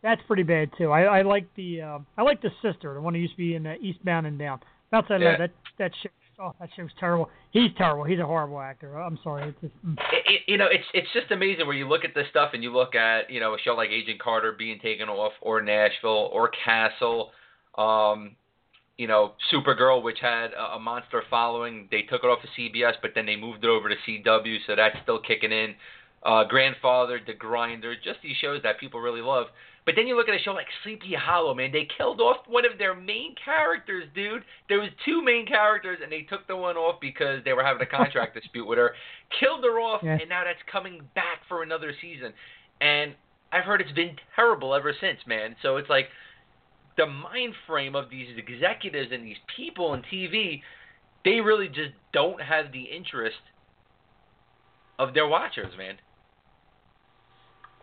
That's 0.02 0.20
pretty 0.26 0.42
bad 0.42 0.70
too. 0.76 0.90
I, 0.90 1.02
I 1.02 1.22
like 1.22 1.46
the 1.56 1.82
uh, 1.82 1.98
I 2.16 2.22
like 2.22 2.42
the 2.42 2.50
sister, 2.62 2.94
the 2.94 3.00
one 3.00 3.14
who 3.14 3.20
used 3.20 3.34
to 3.34 3.38
be 3.38 3.54
in 3.54 3.66
uh, 3.66 3.74
Eastbound 3.80 4.26
and 4.26 4.38
Down. 4.38 4.60
Outside 4.92 5.20
yeah. 5.20 5.36
that, 5.36 5.50
that 5.78 5.92
shit 6.02 6.12
oh, 6.38 6.54
that 6.60 6.68
show's 6.76 6.90
terrible. 6.98 7.28
He's 7.50 7.70
terrible. 7.76 8.04
He's 8.04 8.18
a 8.18 8.26
horrible 8.26 8.60
actor. 8.60 8.96
I'm 8.98 9.18
sorry. 9.22 9.54
Just, 9.60 9.74
mm. 9.84 9.94
it, 10.12 10.24
it, 10.26 10.40
you 10.46 10.56
know, 10.56 10.66
it's 10.70 10.84
it's 10.94 11.08
just 11.12 11.30
amazing 11.30 11.66
where 11.66 11.76
you 11.76 11.88
look 11.88 12.04
at 12.04 12.14
this 12.14 12.26
stuff 12.30 12.50
and 12.54 12.62
you 12.62 12.72
look 12.72 12.94
at 12.94 13.30
you 13.30 13.40
know 13.40 13.54
a 13.54 13.58
show 13.58 13.74
like 13.74 13.90
Agent 13.90 14.20
Carter 14.20 14.52
being 14.52 14.78
taken 14.80 15.08
off, 15.08 15.32
or 15.40 15.60
Nashville, 15.60 16.30
or 16.32 16.50
Castle, 16.64 17.30
um, 17.76 18.36
you 18.96 19.06
know, 19.06 19.32
Supergirl, 19.52 20.02
which 20.02 20.18
had 20.20 20.52
a, 20.52 20.76
a 20.76 20.80
monster 20.80 21.22
following. 21.30 21.88
They 21.90 22.02
took 22.02 22.24
it 22.24 22.26
off 22.26 22.38
of 22.42 22.50
CBS, 22.58 22.94
but 23.02 23.12
then 23.14 23.26
they 23.26 23.36
moved 23.36 23.64
it 23.64 23.70
over 23.70 23.88
to 23.88 23.94
CW, 24.06 24.58
so 24.66 24.76
that's 24.76 24.96
still 25.02 25.20
kicking 25.20 25.52
in. 25.52 25.74
Uh, 26.22 26.44
Grandfather, 26.44 27.20
The 27.24 27.32
Grinder, 27.32 27.94
just 27.94 28.18
these 28.22 28.36
shows 28.36 28.60
that 28.64 28.80
people 28.80 29.00
really 29.00 29.20
love. 29.20 29.46
But 29.88 29.94
then 29.96 30.06
you 30.06 30.18
look 30.18 30.28
at 30.28 30.34
a 30.34 30.38
show 30.38 30.52
like 30.52 30.66
Sleepy 30.84 31.14
Hollow, 31.18 31.54
man. 31.54 31.72
They 31.72 31.88
killed 31.96 32.20
off 32.20 32.46
one 32.46 32.66
of 32.70 32.76
their 32.76 32.94
main 32.94 33.34
characters, 33.42 34.04
dude. 34.14 34.42
There 34.68 34.80
was 34.80 34.90
two 35.06 35.24
main 35.24 35.46
characters, 35.46 36.00
and 36.02 36.12
they 36.12 36.26
took 36.28 36.46
the 36.46 36.54
one 36.54 36.76
off 36.76 37.00
because 37.00 37.42
they 37.46 37.54
were 37.54 37.64
having 37.64 37.80
a 37.80 37.86
contract 37.86 38.34
dispute 38.38 38.66
with 38.66 38.76
her. 38.76 38.92
Killed 39.40 39.64
her 39.64 39.80
off, 39.80 40.02
yeah. 40.04 40.18
and 40.20 40.28
now 40.28 40.44
that's 40.44 40.58
coming 40.70 41.00
back 41.14 41.40
for 41.48 41.62
another 41.62 41.94
season. 42.02 42.34
And 42.82 43.14
I've 43.50 43.64
heard 43.64 43.80
it's 43.80 43.92
been 43.92 44.16
terrible 44.36 44.74
ever 44.74 44.92
since, 45.00 45.20
man. 45.26 45.56
So 45.62 45.78
it's 45.78 45.88
like 45.88 46.08
the 46.98 47.06
mind 47.06 47.54
frame 47.66 47.96
of 47.96 48.10
these 48.10 48.28
executives 48.36 49.08
and 49.10 49.24
these 49.24 49.40
people 49.56 49.86
on 49.86 50.02
TV, 50.12 50.60
they 51.24 51.40
really 51.40 51.68
just 51.68 51.92
don't 52.12 52.42
have 52.42 52.72
the 52.72 52.82
interest 52.82 53.40
of 54.98 55.14
their 55.14 55.26
watchers, 55.26 55.72
man. 55.78 55.94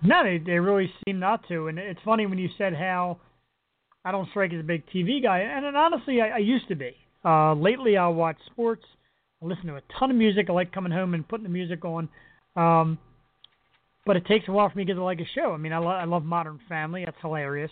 No, 0.01 0.23
they 0.23 0.37
they 0.37 0.59
really 0.59 0.91
seem 1.05 1.19
not 1.19 1.47
to. 1.47 1.67
And 1.67 1.79
it's 1.79 1.99
funny 2.03 2.25
when 2.25 2.37
you 2.37 2.49
said 2.57 2.73
how 2.73 3.19
I 4.03 4.11
don't 4.11 4.29
strike 4.29 4.53
as 4.53 4.59
a 4.59 4.63
big 4.63 4.83
TV 4.93 5.21
guy, 5.21 5.39
and, 5.39 5.65
and 5.65 5.75
honestly, 5.75 6.21
I, 6.21 6.29
I 6.29 6.37
used 6.37 6.67
to 6.67 6.75
be. 6.75 6.95
Uh, 7.23 7.55
lately, 7.55 7.97
I 7.97 8.07
watch 8.07 8.37
sports. 8.45 8.83
I 9.41 9.47
listen 9.47 9.65
to 9.67 9.75
a 9.75 9.81
ton 9.99 10.11
of 10.11 10.17
music. 10.17 10.47
I 10.49 10.53
like 10.53 10.71
coming 10.71 10.91
home 10.91 11.15
and 11.15 11.27
putting 11.27 11.43
the 11.43 11.49
music 11.49 11.83
on. 11.83 12.07
Um, 12.55 12.99
but 14.05 14.15
it 14.15 14.25
takes 14.27 14.47
a 14.47 14.51
while 14.51 14.69
for 14.69 14.77
me 14.77 14.83
to 14.83 14.87
get 14.87 14.93
to 14.93 15.03
like 15.03 15.19
a 15.19 15.25
show. 15.33 15.51
I 15.51 15.57
mean, 15.57 15.73
I, 15.73 15.79
lo- 15.79 15.87
I 15.87 16.05
love 16.05 16.23
Modern 16.23 16.59
Family. 16.69 17.03
That's 17.03 17.17
hilarious. 17.21 17.71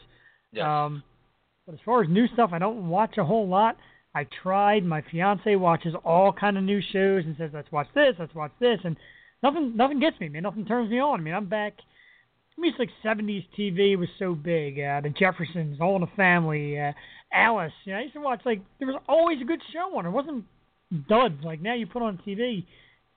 Yes. 0.52 0.66
Um, 0.66 1.04
but 1.68 1.76
as 1.76 1.80
far 1.86 2.04
as 2.04 2.10
new 2.10 2.28
stuff, 2.30 2.50
I 2.52 2.60
don't 2.60 2.90
watch 2.90 3.18
a 3.18 3.24
whole 3.24 3.48
lot. 3.48 3.78
I 4.16 4.26
tried. 4.42 4.84
My 4.84 5.04
fiance 5.12 5.56
watches 5.56 5.94
all 6.04 6.34
kind 6.34 6.58
of 6.58 6.64
new 6.64 6.82
shows 6.82 7.24
and 7.26 7.36
says, 7.38 7.52
"Let's 7.54 7.72
watch 7.72 7.88
this. 7.96 8.16
Let's 8.20 8.36
watch 8.36 8.52
this," 8.60 8.80
and 8.84 8.98
nothing, 9.42 9.76
nothing 9.76 10.00
gets 10.00 10.20
me, 10.20 10.30
man. 10.30 10.44
Nothing 10.44 10.66
turns 10.66 10.90
me 10.90 11.00
on. 11.00 11.20
I 11.20 11.24
mean, 11.24 11.34
I'm 11.34 11.46
back 11.48 11.74
I 12.58 12.62
mean, 12.62 12.72
it's 12.72 12.80
like 12.80 12.90
70s 13.04 13.46
TV 13.58 13.98
was 13.98 14.10
so 14.20 14.36
big. 14.36 14.80
Uh, 14.80 15.02
the 15.02 15.10
Jeffersons, 15.10 15.80
All 15.82 15.96
in 15.96 16.02
the 16.02 16.08
Family, 16.16 16.80
uh, 16.80 16.92
Alice. 17.34 17.74
You 17.86 17.94
know, 17.94 18.00
I 18.00 18.02
used 18.04 18.14
to 18.14 18.22
watch 18.22 18.42
like 18.46 18.62
there 18.80 18.88
was 18.88 19.02
always 19.08 19.42
a 19.42 19.46
good 19.46 19.62
show 19.72 19.98
on. 19.98 20.06
It 20.06 20.12
wasn't 20.12 20.46
duds 21.10 21.44
like 21.44 21.62
now 21.62 21.74
you 21.74 21.88
put 21.88 22.02
on 22.04 22.20
TV, 22.26 22.64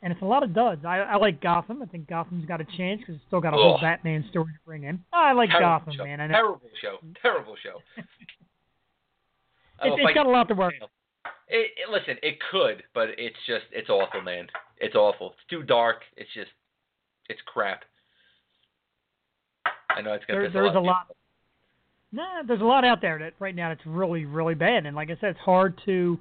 and 0.02 0.12
it's 0.12 0.22
a 0.22 0.26
lot 0.26 0.42
of 0.42 0.54
duds. 0.54 0.84
I, 0.84 0.98
I 0.98 1.16
like 1.16 1.42
Gotham. 1.42 1.82
I 1.82 1.86
think 1.86 2.08
Gotham's 2.08 2.46
got 2.46 2.60
a 2.60 2.66
chance 2.76 3.00
because 3.00 3.16
it's 3.16 3.24
still 3.26 3.40
got 3.40 3.52
a 3.52 3.56
whole 3.56 3.78
Batman 3.80 4.24
story 4.30 4.52
to 4.52 4.58
bring 4.64 4.84
in. 4.84 5.00
I 5.12 5.32
like 5.32 5.50
Terrible 5.50 5.78
Gotham, 5.78 5.94
show. 5.96 6.04
man. 6.04 6.20
I 6.20 6.26
know. 6.28 6.32
Terrible 6.32 6.60
show. 6.80 6.96
Terrible 7.22 7.56
show. 7.62 8.02
It, 9.82 9.92
it's 9.98 10.14
got 10.14 10.24
a 10.24 10.30
lot 10.30 10.48
to 10.48 10.54
work. 10.54 10.72
It, 11.48 11.70
it, 11.76 11.90
listen, 11.90 12.16
it 12.22 12.38
could, 12.50 12.82
but 12.94 13.10
it's 13.18 13.36
just 13.46 13.66
it's 13.72 13.90
awful, 13.90 14.22
man. 14.22 14.46
It's 14.78 14.94
awful. 14.94 15.32
It's 15.32 15.50
too 15.50 15.62
dark. 15.62 16.02
It's 16.16 16.32
just 16.32 16.50
it's 17.28 17.40
crap. 17.44 17.84
I 19.96 20.02
know 20.02 20.12
it's 20.12 20.24
there, 20.28 20.50
there's 20.50 20.74
a 20.74 20.78
lot. 20.78 20.84
lot. 20.84 21.16
Nah, 22.12 22.42
there's 22.46 22.60
a 22.60 22.64
lot 22.64 22.84
out 22.84 23.00
there 23.00 23.18
that 23.18 23.32
right 23.38 23.54
now 23.54 23.70
that's 23.70 23.84
really 23.86 24.24
really 24.24 24.54
bad, 24.54 24.86
and 24.86 24.94
like 24.94 25.08
I 25.10 25.16
said, 25.20 25.30
it's 25.30 25.40
hard 25.40 25.80
to 25.86 26.18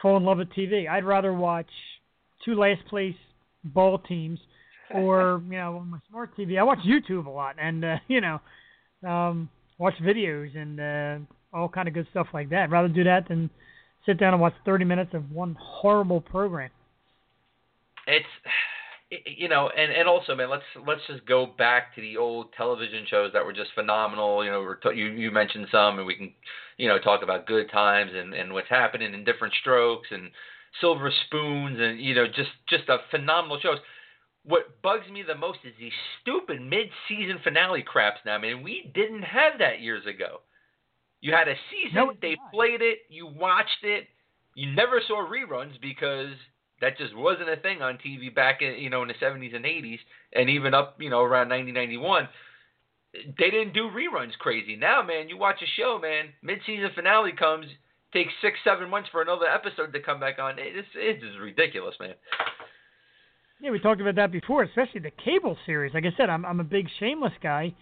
fall 0.00 0.16
in 0.16 0.24
love 0.24 0.38
with 0.38 0.50
TV. 0.50 0.88
I'd 0.88 1.04
rather 1.04 1.32
watch 1.32 1.66
two 2.44 2.54
last 2.54 2.84
place 2.88 3.14
ball 3.64 3.98
teams, 3.98 4.38
or 4.94 5.42
you 5.46 5.58
know, 5.58 5.78
on 5.78 5.90
my 5.90 5.98
smart 6.08 6.36
TV. 6.36 6.58
I 6.58 6.62
watch 6.62 6.78
YouTube 6.86 7.26
a 7.26 7.30
lot, 7.30 7.56
and 7.60 7.84
uh, 7.84 7.96
you 8.08 8.20
know, 8.20 8.40
um, 9.08 9.48
watch 9.78 9.94
videos 10.02 10.56
and 10.56 10.80
uh, 10.80 11.56
all 11.56 11.68
kind 11.68 11.88
of 11.88 11.94
good 11.94 12.06
stuff 12.10 12.28
like 12.32 12.50
that. 12.50 12.64
I'd 12.64 12.70
rather 12.70 12.88
do 12.88 13.04
that 13.04 13.28
than 13.28 13.50
sit 14.06 14.18
down 14.18 14.32
and 14.32 14.40
watch 14.40 14.54
30 14.64 14.84
minutes 14.84 15.10
of 15.14 15.30
one 15.30 15.56
horrible 15.60 16.20
program. 16.20 16.70
It's 18.06 18.26
you 19.26 19.48
know, 19.48 19.70
and 19.76 19.92
and 19.92 20.08
also, 20.08 20.34
man, 20.34 20.50
let's 20.50 20.62
let's 20.86 21.00
just 21.06 21.26
go 21.26 21.46
back 21.46 21.94
to 21.94 22.00
the 22.00 22.16
old 22.16 22.52
television 22.56 23.04
shows 23.08 23.32
that 23.32 23.44
were 23.44 23.52
just 23.52 23.70
phenomenal. 23.74 24.44
You 24.44 24.50
know, 24.50 24.60
we're 24.60 24.76
t- 24.76 24.98
you 24.98 25.06
you 25.06 25.30
mentioned 25.30 25.68
some, 25.70 25.98
and 25.98 26.06
we 26.06 26.14
can, 26.14 26.32
you 26.78 26.88
know, 26.88 26.98
talk 26.98 27.22
about 27.22 27.46
good 27.46 27.70
times 27.70 28.12
and 28.14 28.34
and 28.34 28.52
what's 28.52 28.68
happening 28.68 29.12
in 29.14 29.24
different 29.24 29.54
strokes 29.60 30.08
and 30.10 30.30
silver 30.80 31.12
spoons 31.26 31.78
and 31.80 32.00
you 32.00 32.14
know 32.14 32.26
just 32.26 32.50
just 32.68 32.88
a 32.88 32.98
phenomenal 33.10 33.58
shows. 33.60 33.78
What 34.44 34.82
bugs 34.82 35.08
me 35.10 35.22
the 35.22 35.36
most 35.36 35.58
is 35.64 35.72
these 35.78 35.92
stupid 36.20 36.60
mid-season 36.60 37.38
finale 37.44 37.82
craps 37.82 38.18
now, 38.26 38.38
man. 38.38 38.62
We 38.64 38.90
didn't 38.92 39.22
have 39.22 39.58
that 39.60 39.80
years 39.80 40.04
ago. 40.04 40.40
You 41.20 41.32
had 41.32 41.46
a 41.46 41.54
season, 41.70 41.94
no, 41.94 42.12
they 42.20 42.36
played 42.52 42.82
it, 42.82 42.98
you 43.08 43.28
watched 43.28 43.84
it, 43.84 44.08
you 44.56 44.74
never 44.74 45.00
saw 45.06 45.24
reruns 45.24 45.80
because 45.80 46.34
that 46.82 46.98
just 46.98 47.16
wasn't 47.16 47.48
a 47.48 47.56
thing 47.56 47.80
on 47.80 47.98
TV 48.04 48.32
back 48.34 48.60
in 48.60 48.74
you 48.74 48.90
know 48.90 49.02
in 49.02 49.08
the 49.08 49.14
70s 49.14 49.56
and 49.56 49.64
80s, 49.64 49.98
and 50.34 50.50
even 50.50 50.74
up 50.74 50.96
you 51.00 51.08
know 51.08 51.20
around 51.20 51.48
1991. 51.48 52.28
They 53.14 53.50
didn't 53.50 53.74
do 53.74 53.90
reruns 53.90 54.32
crazy. 54.38 54.74
Now, 54.74 55.02
man, 55.02 55.28
you 55.28 55.36
watch 55.36 55.60
a 55.62 55.66
show, 55.78 55.98
man, 56.00 56.30
mid-season 56.42 56.92
finale 56.94 57.32
comes, 57.38 57.66
takes 58.10 58.32
six, 58.40 58.56
seven 58.64 58.88
months 58.88 59.10
for 59.12 59.20
another 59.20 59.44
episode 59.46 59.92
to 59.92 60.00
come 60.00 60.18
back 60.18 60.38
on. 60.38 60.54
It's 60.58 60.88
it's 60.94 61.22
just 61.22 61.38
ridiculous, 61.38 61.94
man. 62.00 62.14
Yeah, 63.60 63.70
we 63.70 63.78
talked 63.78 64.00
about 64.00 64.16
that 64.16 64.32
before, 64.32 64.64
especially 64.64 65.00
the 65.00 65.12
cable 65.24 65.56
series. 65.66 65.94
Like 65.94 66.04
I 66.04 66.16
said, 66.16 66.28
I'm 66.30 66.44
I'm 66.44 66.60
a 66.60 66.64
big 66.64 66.88
Shameless 66.98 67.34
guy, 67.42 67.74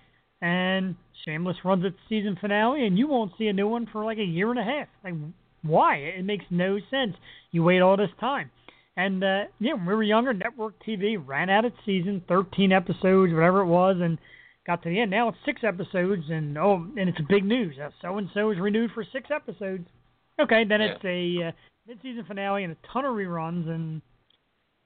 and 0.42 0.94
Shameless 1.24 1.56
runs 1.64 1.84
its 1.84 1.96
season 2.08 2.36
finale, 2.40 2.86
and 2.86 2.98
you 2.98 3.06
won't 3.08 3.32
see 3.38 3.46
a 3.46 3.52
new 3.52 3.68
one 3.68 3.88
for 3.90 4.04
like 4.04 4.18
a 4.18 4.24
year 4.24 4.50
and 4.50 4.58
a 4.58 4.64
half. 4.64 4.88
Like, 5.02 5.14
why? 5.62 5.96
It 5.96 6.24
makes 6.24 6.44
no 6.50 6.78
sense. 6.90 7.16
You 7.50 7.62
wait 7.62 7.80
all 7.80 7.96
this 7.96 8.10
time. 8.18 8.50
And 8.96 9.22
uh, 9.22 9.44
yeah, 9.60 9.74
when 9.74 9.86
we 9.86 9.94
were 9.94 10.02
younger, 10.02 10.32
network 10.32 10.74
TV 10.86 11.16
ran 11.24 11.48
out 11.48 11.64
its 11.64 11.76
season, 11.86 12.22
13 12.28 12.72
episodes, 12.72 13.32
whatever 13.32 13.60
it 13.60 13.66
was, 13.66 13.96
and 14.00 14.18
got 14.66 14.82
to 14.82 14.88
the 14.88 15.00
end. 15.00 15.10
Now 15.10 15.28
it's 15.28 15.38
six 15.44 15.62
episodes, 15.64 16.24
and 16.28 16.58
oh, 16.58 16.86
and 16.96 17.08
it's 17.08 17.20
big 17.28 17.44
news. 17.44 17.76
So 18.02 18.18
and 18.18 18.28
so 18.34 18.50
is 18.50 18.58
renewed 18.58 18.90
for 18.92 19.04
six 19.12 19.30
episodes. 19.34 19.86
Okay, 20.40 20.64
then 20.68 20.80
yeah. 20.80 20.94
it's 20.94 21.04
a 21.04 21.48
uh, 21.48 21.52
mid-season 21.86 22.24
finale 22.26 22.64
and 22.64 22.72
a 22.72 22.92
ton 22.92 23.04
of 23.04 23.12
reruns, 23.12 23.68
and 23.68 24.02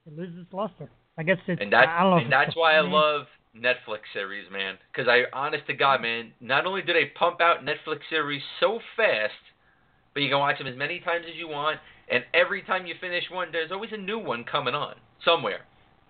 it 0.07 0.17
loses 0.17 0.41
its 0.43 0.53
luster. 0.53 0.91
I 1.19 1.23
guess 1.23 1.39
it's. 1.47 1.61
And 1.61 1.73
that's 1.73 1.89
I 1.89 2.03
don't 2.03 2.11
know 2.11 2.17
and 2.19 2.33
that's 2.33 2.57
why 2.57 2.75
I 2.75 2.81
love 2.81 3.27
Netflix 3.57 4.01
series, 4.13 4.51
man. 4.51 4.77
Because 4.93 5.09
I, 5.09 5.23
honest 5.33 5.67
to 5.69 5.75
God, 5.75 6.03
man, 6.03 6.33
not 6.41 6.67
only 6.67 6.83
do 6.83 6.93
they 6.93 7.07
pump 7.17 7.41
out 7.41 7.65
Netflix 7.65 8.01
series 8.11 8.43
so 8.61 8.81
fast, 8.97 9.33
but 10.13 10.23
you 10.23 10.29
can 10.29 10.39
watch 10.39 10.59
them 10.59 10.67
as 10.67 10.77
many 10.77 11.01
times 11.01 11.25
as 11.29 11.37
you 11.37 11.49
want, 11.49 11.79
and 12.11 12.25
every 12.35 12.63
time 12.63 12.87
you 12.87 12.95
finish 13.01 13.25
one, 13.31 13.49
there's 13.53 13.73
always 13.73 13.91
a 13.93 13.97
new 13.97 14.19
one 14.19 14.45
coming 14.45 14.75
on 14.75 14.95
somewhere. 15.25 15.61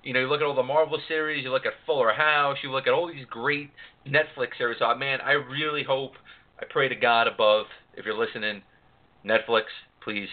You 0.02 0.12
know, 0.12 0.20
you 0.20 0.28
look 0.28 0.40
at 0.40 0.46
all 0.46 0.54
the 0.54 0.62
Marvel 0.62 0.98
series, 1.09 1.44
you 1.44 1.50
look 1.50 1.66
at 1.66 1.72
Fuller 1.87 2.12
House, 2.12 2.59
you 2.62 2.70
look 2.70 2.87
at 2.87 2.92
all 2.92 3.09
these 3.09 3.24
great 3.30 3.70
Netflix 4.07 4.59
series. 4.59 4.78
So, 4.78 4.94
man, 4.94 5.20
I 5.22 5.33
really 5.33 5.83
hope, 5.83 6.12
I 6.61 6.64
pray 6.68 6.88
to 6.88 6.94
God 6.94 7.26
above, 7.26 7.66
if 7.96 8.04
you're 8.04 8.18
listening, 8.18 8.62
Netflix, 9.24 9.64
please 10.02 10.28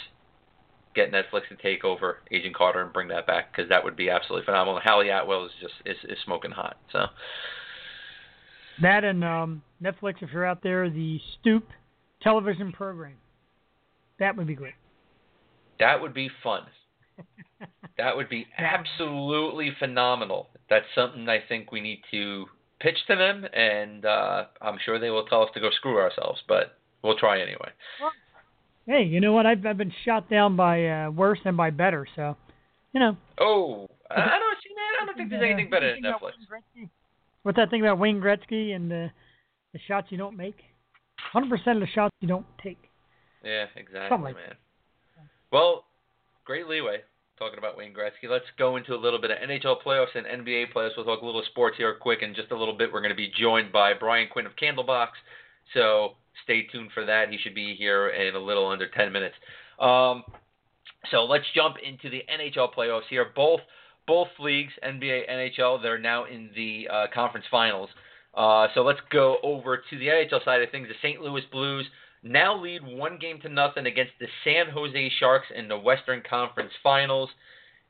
get 0.94 1.12
Netflix 1.12 1.48
to 1.50 1.56
take 1.62 1.86
over 1.86 2.18
Agent 2.32 2.56
Carter 2.56 2.82
and 2.82 2.92
bring 2.92 3.08
that 3.10 3.26
back 3.26 3.52
because 3.52 3.70
that 3.70 3.84
would 3.84 3.96
be 3.96 4.10
absolutely 4.10 4.46
phenomenal. 4.46 4.82
Hayley 4.84 5.10
Atwell 5.10 5.46
is 5.46 5.52
just 5.62 5.74
is, 5.86 5.96
is 6.10 6.18
smoking 6.26 6.52
hot. 6.52 6.78
So 6.92 7.06
that 8.82 9.04
and 9.04 9.24
um, 9.24 9.62
Netflix, 9.82 10.16
if 10.22 10.32
you're 10.34 10.46
out 10.46 10.62
there, 10.64 10.90
the 10.90 11.20
Stoop 11.40 11.68
television 12.22 12.72
program, 12.72 13.16
that 14.20 14.36
would 14.36 14.48
be 14.48 14.56
great. 14.56 14.74
That 15.82 16.00
would 16.00 16.14
be 16.14 16.30
fun. 16.44 16.62
that 17.98 18.16
would 18.16 18.30
be 18.30 18.46
absolutely 18.56 19.72
phenomenal. 19.80 20.50
That's 20.70 20.86
something 20.94 21.28
I 21.28 21.40
think 21.50 21.72
we 21.72 21.82
need 21.82 22.02
to 22.12 22.46
pitch 22.80 22.98
to 23.08 23.16
them, 23.16 23.46
and 23.52 24.06
uh, 24.06 24.46
I'm 24.62 24.78
sure 24.86 25.00
they 25.00 25.10
will 25.10 25.26
tell 25.26 25.42
us 25.42 25.50
to 25.56 25.60
go 25.60 25.72
screw 25.72 25.98
ourselves, 25.98 26.40
but 26.48 26.78
we'll 27.04 27.18
try 27.18 27.42
anyway. 27.42 27.70
Well, 28.00 28.12
hey, 28.86 29.04
you 29.04 29.20
know 29.20 29.34
what? 29.34 29.48
I've 29.48 29.66
I've 29.66 29.78
been 29.78 29.92
shot 30.06 30.30
down 30.30 30.56
by 30.56 30.86
uh, 30.86 31.10
worse 31.10 31.40
and 31.46 31.58
by 31.58 31.72
better, 31.72 32.08
so 32.16 32.38
you 32.94 33.00
know. 33.00 33.18
Oh, 33.40 33.88
I 34.12 34.38
don't 34.38 34.58
see, 34.64 34.76
man. 34.76 35.02
I 35.02 35.06
don't 35.08 35.18
think 35.18 35.32
there's 35.32 35.44
anything 35.44 35.72
better 35.72 35.96
than 35.96 36.04
Netflix. 36.04 36.34
What's 37.42 37.56
that 37.56 37.72
thing 37.72 37.82
about 37.82 37.98
Wayne 37.98 38.22
Gretzky 38.22 38.76
and 38.76 38.90
the 38.90 39.10
the 39.74 39.80
shots 39.88 40.08
you 40.12 40.18
don't 40.20 40.38
make? 40.38 40.58
Hundred 41.18 41.50
percent 41.50 41.78
of 41.78 41.82
the 41.82 41.92
shots 41.92 42.14
you 42.20 42.28
don't 42.28 42.46
take. 42.62 42.78
Yeah, 43.44 43.66
exactly, 43.76 44.18
like 44.20 44.36
man. 44.36 44.44
That. 44.50 44.58
Well, 45.52 45.84
great 46.46 46.68
leeway 46.68 47.02
talking 47.38 47.58
about 47.58 47.76
Wayne 47.76 47.94
Gretzky. 47.94 48.30
Let's 48.30 48.46
go 48.58 48.78
into 48.78 48.94
a 48.94 49.02
little 49.02 49.20
bit 49.20 49.32
of 49.32 49.38
NHL 49.38 49.82
playoffs 49.84 50.16
and 50.16 50.26
NBA 50.46 50.72
playoffs. 50.74 50.92
We'll 50.96 51.06
talk 51.06 51.22
a 51.22 51.26
little 51.26 51.44
sports 51.50 51.76
here 51.76 51.94
quick 51.96 52.22
in 52.22 52.36
just 52.36 52.52
a 52.52 52.58
little 52.58 52.78
bit. 52.78 52.94
We're 52.94 53.02
going 53.02 53.10
to 53.10 53.16
be 53.16 53.32
joined 53.36 53.72
by 53.72 53.94
Brian 53.94 54.28
Quinn 54.32 54.46
of 54.46 54.56
Candlebox. 54.56 55.08
So 55.74 56.12
stay 56.44 56.68
tuned 56.72 56.92
for 56.94 57.04
that. 57.06 57.30
He 57.32 57.38
should 57.38 57.56
be 57.56 57.76
here 57.76 58.10
in 58.10 58.36
a 58.36 58.40
little 58.40 58.68
under 58.68 58.88
10 58.88 59.12
minutes. 59.12 59.36
Um, 59.80 60.24
so 61.10 61.26
let's 61.26 61.46
jump 61.56 61.78
into 61.84 62.10
the 62.10 62.24
NHL 62.32 62.74
playoffs 62.74 63.10
here. 63.10 63.28
Both 63.36 63.62
both 64.08 64.30
leagues, 64.40 64.74
NBA, 64.84 65.30
NHL, 65.30 65.82
they're 65.82 66.00
now 66.00 66.26
in 66.26 66.50
the 66.56 66.88
uh, 66.92 67.06
conference 67.14 67.46
finals. 67.52 67.90
Uh, 68.34 68.68
so 68.74 68.82
let's 68.82 69.00
go 69.12 69.38
over 69.44 69.78
to 69.78 69.98
the 69.98 70.08
NHL 70.08 70.44
side 70.44 70.62
of 70.62 70.70
things. 70.70 70.88
The 70.88 70.96
St. 71.08 71.22
Louis 71.22 71.44
Blues 71.52 71.86
now 72.24 72.56
lead 72.62 72.82
one 72.84 73.18
game 73.20 73.40
to 73.42 73.50
nothing 73.50 73.86
against 73.86 74.14
the 74.20 74.28
San 74.44 74.70
Jose 74.74 75.12
Sharks 75.20 75.48
in 75.56 75.68
the 75.68 75.78
Western 75.78 76.22
Conference 76.28 76.72
Finals. 76.84 77.30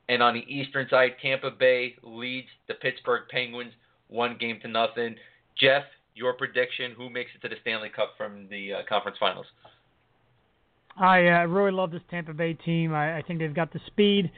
And 0.10 0.24
on 0.24 0.34
the 0.34 0.46
Eastern 0.54 0.88
side, 0.89 1.12
Tampa 1.22 1.52
Bay 1.52 1.96
leads 2.04 2.48
the 2.67 2.74
Pittsburgh 2.76 3.24
Penguins 3.30 3.74
one 4.08 4.38
game 4.39 4.60
to 4.62 4.67
nothing. 4.67 5.15
Jeff, 5.58 5.84
your 6.15 6.34
prediction: 6.34 6.94
Who 6.98 7.10
makes 7.10 7.32
it 7.36 7.41
to 7.44 7.50
the 7.50 7.60
Stanley 7.62 7.89
Cup 7.89 8.13
from 8.17 8.48
the 8.50 8.74
uh, 8.74 8.78
conference 8.88 9.17
finals? 9.20 9.46
I 10.98 11.28
uh, 11.28 11.46
really 11.46 11.72
love 11.72 11.91
this 11.91 12.02
Tampa 12.10 12.34
Bay 12.34 12.54
team. 12.54 12.94
I, 12.94 13.17
I 13.17 13.22
think 13.22 13.39
they've 13.39 13.56
got 13.56 13.72
the 13.72 13.80
speed, 13.88 14.30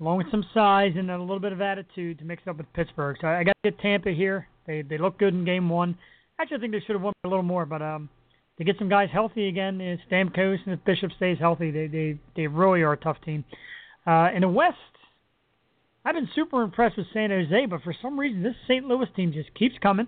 along 0.00 0.18
with 0.18 0.30
some 0.30 0.44
size 0.52 0.92
and 0.96 1.10
a 1.10 1.18
little 1.18 1.40
bit 1.40 1.52
of 1.52 1.62
attitude 1.62 2.18
to 2.18 2.24
mix 2.24 2.42
it 2.46 2.50
up 2.50 2.58
with 2.58 2.70
Pittsburgh. 2.74 3.16
So 3.20 3.28
I, 3.28 3.40
I 3.40 3.44
got 3.44 3.56
to 3.62 3.70
get 3.70 3.80
Tampa 3.80 4.10
here. 4.10 4.48
They 4.66 4.82
they 4.82 4.98
look 4.98 5.18
good 5.18 5.32
in 5.34 5.44
Game 5.44 5.68
One. 5.68 5.96
I 6.38 6.42
actually, 6.42 6.58
I 6.58 6.60
think 6.60 6.72
they 6.72 6.80
should 6.80 6.96
have 6.96 7.02
won 7.02 7.14
a 7.24 7.28
little 7.28 7.44
more, 7.44 7.64
but 7.64 7.80
um, 7.80 8.08
to 8.58 8.64
get 8.64 8.76
some 8.78 8.88
guys 8.88 9.08
healthy 9.12 9.48
again, 9.48 9.80
if 9.80 10.00
Stamkos 10.10 10.58
and 10.64 10.74
if 10.74 10.84
Bishop 10.84 11.10
stays 11.16 11.38
healthy, 11.38 11.70
they 11.70 11.86
they 11.86 12.18
they 12.36 12.46
really 12.46 12.82
are 12.82 12.92
a 12.92 12.96
tough 12.96 13.16
team. 13.24 13.44
Uh, 14.06 14.28
in 14.34 14.42
the 14.42 14.48
West, 14.48 14.76
I've 16.04 16.14
been 16.14 16.28
super 16.34 16.62
impressed 16.62 16.96
with 16.96 17.06
San 17.12 17.30
Jose, 17.30 17.66
but 17.66 17.82
for 17.82 17.94
some 18.00 18.18
reason 18.18 18.42
this 18.42 18.54
St. 18.68 18.84
Louis 18.84 19.08
team 19.16 19.32
just 19.32 19.54
keeps 19.54 19.74
coming 19.82 20.06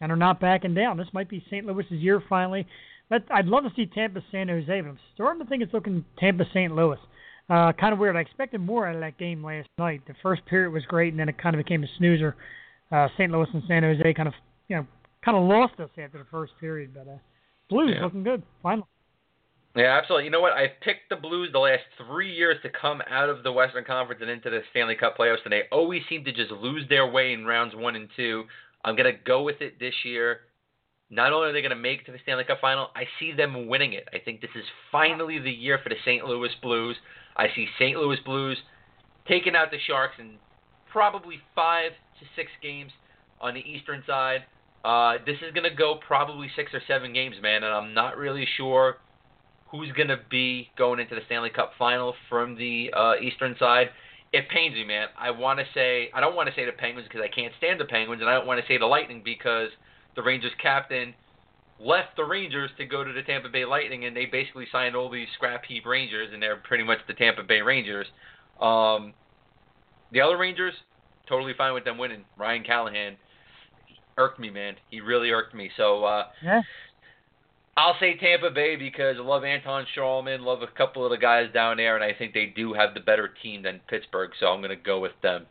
and 0.00 0.10
are 0.10 0.16
not 0.16 0.40
backing 0.40 0.74
down. 0.74 0.96
This 0.96 1.12
might 1.12 1.28
be 1.28 1.44
St. 1.50 1.66
Louis's 1.66 1.92
year 1.92 2.22
finally. 2.28 2.66
But 3.10 3.24
I'd 3.30 3.46
love 3.46 3.64
to 3.64 3.72
see 3.76 3.86
Tampa 3.86 4.22
San 4.32 4.48
Jose, 4.48 4.80
but 4.80 4.88
I'm 4.88 4.98
starting 5.14 5.42
to 5.42 5.48
think 5.48 5.62
it's 5.62 5.74
looking 5.74 6.04
Tampa 6.18 6.44
St. 6.52 6.74
Louis. 6.74 6.98
Uh, 7.50 7.72
kind 7.72 7.92
of 7.92 7.98
weird. 7.98 8.16
I 8.16 8.20
expected 8.20 8.60
more 8.60 8.88
out 8.88 8.94
of 8.94 9.02
that 9.02 9.18
game 9.18 9.44
last 9.44 9.68
night. 9.76 10.00
The 10.06 10.14
first 10.22 10.46
period 10.46 10.72
was 10.72 10.84
great, 10.86 11.12
and 11.12 11.20
then 11.20 11.28
it 11.28 11.36
kind 11.36 11.54
of 11.54 11.62
became 11.62 11.84
a 11.84 11.86
snoozer. 11.98 12.34
Uh, 12.90 13.08
St. 13.18 13.30
Louis 13.30 13.46
and 13.52 13.62
San 13.68 13.82
Jose 13.82 14.14
kind 14.14 14.28
of, 14.28 14.34
you 14.68 14.76
know, 14.76 14.86
kind 15.22 15.36
of 15.36 15.44
lost 15.44 15.78
us 15.80 15.90
after 16.02 16.18
the 16.18 16.24
first 16.30 16.52
period. 16.58 16.94
But 16.94 17.06
uh, 17.08 17.16
Blues 17.74 17.92
yeah. 17.94 18.04
looking 18.04 18.22
good 18.22 18.42
finally. 18.62 18.86
Yeah, 19.74 19.98
absolutely. 20.00 20.26
You 20.26 20.30
know 20.30 20.40
what? 20.40 20.52
I've 20.52 20.80
picked 20.82 21.08
the 21.10 21.16
Blues 21.16 21.50
the 21.52 21.58
last 21.58 21.82
three 22.06 22.32
years 22.32 22.56
to 22.62 22.70
come 22.70 23.02
out 23.10 23.28
of 23.28 23.42
the 23.42 23.50
Western 23.50 23.84
Conference 23.84 24.20
and 24.22 24.30
into 24.30 24.48
the 24.48 24.60
Stanley 24.70 24.94
Cup 24.94 25.18
playoffs, 25.18 25.42
and 25.42 25.52
they 25.52 25.62
always 25.72 26.02
seem 26.08 26.24
to 26.24 26.32
just 26.32 26.52
lose 26.52 26.88
their 26.88 27.10
way 27.10 27.32
in 27.32 27.44
rounds 27.44 27.74
one 27.74 27.96
and 27.96 28.08
two. 28.16 28.44
I'm 28.84 28.94
going 28.94 29.12
to 29.12 29.18
go 29.26 29.42
with 29.42 29.60
it 29.60 29.80
this 29.80 29.94
year. 30.04 30.40
Not 31.10 31.32
only 31.32 31.48
are 31.48 31.52
they 31.52 31.60
going 31.60 31.70
to 31.70 31.76
make 31.76 32.02
it 32.02 32.06
to 32.06 32.12
the 32.12 32.18
Stanley 32.22 32.44
Cup 32.44 32.60
final, 32.60 32.90
I 32.94 33.04
see 33.18 33.32
them 33.32 33.66
winning 33.66 33.94
it. 33.94 34.08
I 34.14 34.18
think 34.24 34.40
this 34.40 34.50
is 34.54 34.64
finally 34.92 35.40
the 35.40 35.50
year 35.50 35.80
for 35.82 35.88
the 35.88 35.96
St. 36.04 36.24
Louis 36.24 36.50
Blues. 36.62 36.96
I 37.36 37.48
see 37.56 37.66
St. 37.78 37.98
Louis 37.98 38.18
Blues 38.24 38.58
taking 39.26 39.56
out 39.56 39.72
the 39.72 39.78
Sharks 39.88 40.14
in 40.20 40.36
probably 40.90 41.40
five 41.54 41.90
to 42.20 42.26
six 42.36 42.50
games 42.62 42.92
on 43.40 43.54
the 43.54 43.60
Eastern 43.60 44.04
side. 44.06 44.44
Uh, 44.84 45.14
this 45.24 45.36
is 45.36 45.52
going 45.54 45.68
to 45.68 45.74
go 45.74 45.98
probably 46.06 46.50
six 46.54 46.72
or 46.74 46.80
seven 46.86 47.12
games, 47.12 47.36
man, 47.42 47.64
and 47.64 47.72
I'm 47.72 47.94
not 47.94 48.16
really 48.18 48.46
sure 48.56 48.98
who's 49.70 49.90
going 49.92 50.08
to 50.08 50.20
be 50.30 50.68
going 50.76 51.00
into 51.00 51.14
the 51.14 51.22
Stanley 51.26 51.50
Cup 51.50 51.72
final 51.78 52.14
from 52.28 52.54
the 52.56 52.92
uh, 52.94 53.14
Eastern 53.20 53.56
side 53.58 53.88
it 54.34 54.48
pains 54.48 54.74
me, 54.74 54.84
man. 54.84 55.06
I 55.16 55.30
want 55.30 55.60
to 55.60 55.64
say 55.72 56.10
I 56.12 56.20
don't 56.20 56.34
want 56.34 56.48
to 56.48 56.54
say 56.56 56.66
the 56.66 56.72
Penguins 56.72 57.06
because 57.08 57.22
I 57.24 57.32
can't 57.32 57.54
stand 57.58 57.78
the 57.78 57.84
Penguins, 57.84 58.20
and 58.20 58.28
I 58.28 58.34
don't 58.34 58.48
want 58.48 58.60
to 58.60 58.66
say 58.66 58.76
the 58.76 58.86
Lightning 58.86 59.22
because 59.24 59.68
the 60.16 60.22
Rangers 60.22 60.50
captain 60.60 61.14
left 61.78 62.16
the 62.16 62.24
Rangers 62.24 62.70
to 62.78 62.84
go 62.84 63.04
to 63.04 63.12
the 63.12 63.22
Tampa 63.22 63.48
Bay 63.48 63.64
Lightning, 63.64 64.06
and 64.06 64.16
they 64.16 64.26
basically 64.26 64.66
signed 64.72 64.96
all 64.96 65.08
these 65.08 65.28
scrap 65.34 65.64
heap 65.64 65.86
Rangers, 65.86 66.30
and 66.32 66.42
they're 66.42 66.56
pretty 66.56 66.82
much 66.82 66.98
the 67.06 67.14
Tampa 67.14 67.44
Bay 67.44 67.60
Rangers. 67.60 68.08
Um, 68.60 69.14
the 70.10 70.20
other 70.20 70.36
Rangers, 70.36 70.74
totally 71.28 71.52
fine 71.56 71.72
with 71.72 71.84
them 71.84 71.96
winning. 71.96 72.24
Ryan 72.36 72.64
Callahan 72.64 73.16
irked 74.16 74.38
me, 74.38 74.50
man. 74.50 74.76
He 74.90 75.00
really 75.00 75.30
irked 75.30 75.54
me. 75.54 75.70
So 75.76 76.04
uh, 76.04 76.24
yeah. 76.42 76.62
I'll 77.76 77.96
say 77.98 78.16
Tampa 78.16 78.50
Bay 78.50 78.76
because 78.76 79.16
I 79.18 79.22
love 79.22 79.44
Anton 79.44 79.86
Stralman, 79.96 80.40
love 80.40 80.62
a 80.62 80.68
couple 80.78 81.04
of 81.04 81.10
the 81.10 81.16
guys 81.16 81.52
down 81.52 81.76
there, 81.76 81.96
and 81.96 82.04
I 82.04 82.16
think 82.16 82.32
they 82.32 82.46
do 82.46 82.72
have 82.72 82.94
the 82.94 83.00
better 83.00 83.30
team 83.42 83.62
than 83.62 83.80
Pittsburgh, 83.88 84.30
so 84.38 84.46
I'm 84.46 84.60
going 84.60 84.70
to 84.70 84.76
go 84.76 85.00
with 85.00 85.12
them. 85.22 85.46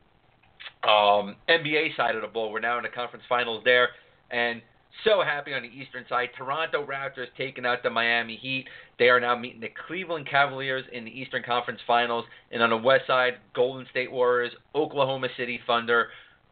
Um, 0.83 1.35
NBA 1.49 1.97
side 1.97 2.15
of 2.15 2.21
the 2.21 2.29
ball, 2.29 2.51
we're 2.51 2.61
now 2.61 2.77
in 2.77 2.83
the 2.83 2.89
conference 2.89 3.25
finals 3.27 3.61
there, 3.65 3.89
and 4.31 4.61
so 5.03 5.21
happy 5.21 5.53
on 5.53 5.63
the 5.63 5.67
Eastern 5.67 6.05
side. 6.07 6.29
Toronto 6.37 6.85
Raptors 6.85 7.27
taking 7.37 7.65
out 7.65 7.83
the 7.83 7.89
Miami 7.89 8.37
Heat. 8.37 8.67
They 8.99 9.09
are 9.09 9.19
now 9.19 9.35
meeting 9.37 9.59
the 9.59 9.71
Cleveland 9.87 10.27
Cavaliers 10.29 10.85
in 10.93 11.03
the 11.03 11.11
Eastern 11.11 11.43
Conference 11.43 11.81
Finals, 11.85 12.25
and 12.51 12.63
on 12.63 12.69
the 12.69 12.77
West 12.77 13.07
side, 13.07 13.33
Golden 13.53 13.85
State 13.91 14.11
Warriors, 14.11 14.53
Oklahoma 14.75 15.27
City 15.35 15.59
Thunder. 15.67 16.07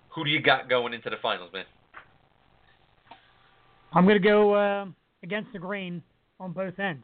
Who 0.09 0.25
do 0.25 0.29
you 0.29 0.41
got 0.41 0.69
going 0.69 0.93
into 0.93 1.09
the 1.09 1.17
finals, 1.21 1.51
man? 1.53 1.63
I'm 3.93 4.05
going 4.05 4.21
to 4.21 4.27
go. 4.27 4.53
Uh 4.53 4.85
against 5.23 5.51
the 5.53 5.59
grain 5.59 6.01
on 6.39 6.51
both 6.51 6.77
ends. 6.79 7.03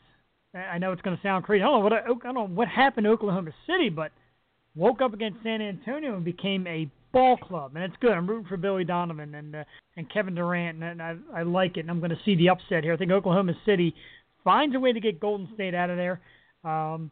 I 0.54 0.78
know 0.78 0.92
it's 0.92 1.02
going 1.02 1.16
to 1.16 1.22
sound 1.22 1.44
crazy. 1.44 1.62
I 1.62 1.68
don't 1.68 1.80
know 1.80 1.84
what 1.84 1.94
I, 1.94 2.08
don't 2.08 2.34
know 2.34 2.48
what 2.48 2.68
happened 2.68 3.06
to 3.06 3.12
Oklahoma 3.12 3.52
City, 3.68 3.90
but 3.90 4.12
woke 4.76 5.02
up 5.02 5.14
against 5.14 5.44
San 5.44 5.62
Antonio 5.62 6.16
and 6.16 6.26
became 6.26 6.66
a 6.66 6.90
ball 7.12 7.38
club, 7.38 7.76
and 7.76 7.84
it's 7.84 7.96
good. 8.00 8.12
I'm 8.12 8.28
rooting 8.28 8.48
for 8.48 8.58
Billy 8.58 8.84
Donovan 8.84 9.36
and 9.36 9.56
uh, 9.56 9.64
and 9.98 10.12
Kevin 10.12 10.36
Durant, 10.36 10.82
and 10.84 11.02
I 11.02 11.16
I 11.34 11.44
like 11.44 11.78
it. 11.78 11.82
And 11.82 11.92
I'm 11.92 12.00
going 12.00 12.12
to 12.12 12.20
see 12.26 12.36
the 12.36 12.50
upset 12.50 12.84
here. 12.84 12.94
I 12.94 12.98
think 12.98 13.12
Oklahoma 13.12 13.54
City 13.66 13.94
finds 14.44 14.76
a 14.76 14.80
way 14.80 14.94
to 14.94 15.00
get 15.00 15.20
Golden 15.20 15.48
State 15.54 15.76
out 15.76 15.90
of 15.90 15.98
there. 15.98 16.22
Um, 16.64 17.12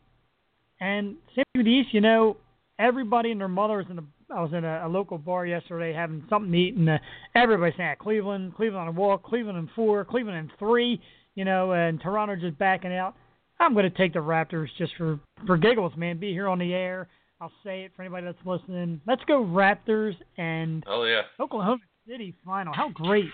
and 0.80 1.16
same 1.36 1.46
with 1.56 1.66
the 1.66 1.72
East, 1.72 1.94
you 1.94 2.02
know, 2.02 2.38
everybody 2.80 3.32
and 3.32 3.40
their 3.40 3.48
mother 3.48 3.78
was 3.78 3.86
in 3.90 4.00
a 4.00 4.04
I 4.32 4.42
was 4.42 4.54
in 4.54 4.66
a, 4.66 4.88
a 4.88 4.90
local 4.90 5.18
bar 5.18 5.46
yesterday 5.46 5.94
having 5.94 6.24
something 6.30 6.52
to 6.52 6.58
eat, 6.58 6.76
and 6.76 6.90
uh, 6.90 6.98
everybody's 7.36 7.78
saying 7.78 7.96
Cleveland, 8.00 8.56
Cleveland 8.56 8.82
on 8.82 8.88
a 8.88 8.92
walk, 8.92 9.24
Cleveland 9.24 9.58
in 9.58 9.70
four, 9.76 10.04
Cleveland 10.04 10.38
in 10.38 10.52
three, 10.58 11.00
you 11.36 11.46
know, 11.46 11.74
and 11.74 12.02
Toronto 12.02 12.36
just 12.36 12.58
backing 12.58 12.94
out. 12.94 13.16
I'm 13.60 13.74
going 13.74 13.90
to 13.90 13.98
take 13.98 14.14
the 14.14 14.20
Raptors 14.20 14.68
just 14.78 14.94
for 14.98 15.20
for 15.46 15.58
giggles, 15.58 15.94
man. 15.96 16.18
Be 16.18 16.32
here 16.32 16.48
on 16.48 16.60
the 16.60 16.74
air. 16.74 17.08
I'll 17.40 17.52
say 17.64 17.84
it 17.84 17.92
for 17.96 18.02
anybody 18.02 18.26
that's 18.26 18.38
listening. 18.46 19.00
Let's 19.06 19.24
go 19.28 19.44
Raptors 19.44 20.16
and 20.38 20.84
oh 20.88 21.04
yeah, 21.04 21.22
Oklahoma 21.40 21.82
City 22.08 22.34
final. 22.44 22.74
How 22.74 22.90
great 22.90 23.30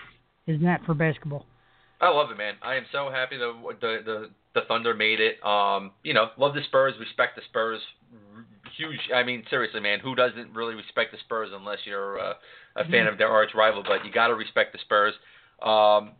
is 0.46 0.60
that 0.62 0.84
for 0.84 0.94
basketball? 0.94 1.46
I 2.00 2.10
love 2.10 2.30
it, 2.30 2.36
man. 2.36 2.54
I 2.62 2.74
am 2.74 2.84
so 2.92 3.10
happy 3.10 3.38
the 3.38 3.54
the 3.80 3.98
the, 4.04 4.30
the 4.54 4.60
Thunder 4.68 4.94
made 4.94 5.20
it. 5.20 5.44
Um, 5.44 5.92
you 6.02 6.14
know, 6.14 6.28
love 6.36 6.54
the 6.54 6.62
Spurs, 6.64 6.94
respect 7.00 7.36
the 7.36 7.42
Spurs 7.48 7.80
huge. 8.76 8.98
I 9.14 9.22
mean, 9.22 9.44
seriously, 9.50 9.80
man, 9.80 10.00
who 10.00 10.14
doesn't 10.14 10.54
really 10.54 10.74
respect 10.74 11.12
the 11.12 11.18
Spurs 11.18 11.50
unless 11.52 11.78
you're 11.84 12.18
uh, 12.18 12.34
a 12.76 12.84
fan 12.88 13.06
of 13.06 13.18
their 13.18 13.28
arch 13.28 13.50
rival? 13.54 13.82
But 13.86 14.04
you 14.04 14.12
got 14.12 14.28
to 14.28 14.34
respect 14.34 14.72
the 14.72 14.78
Spurs. 14.78 15.14
Um, 15.62 16.12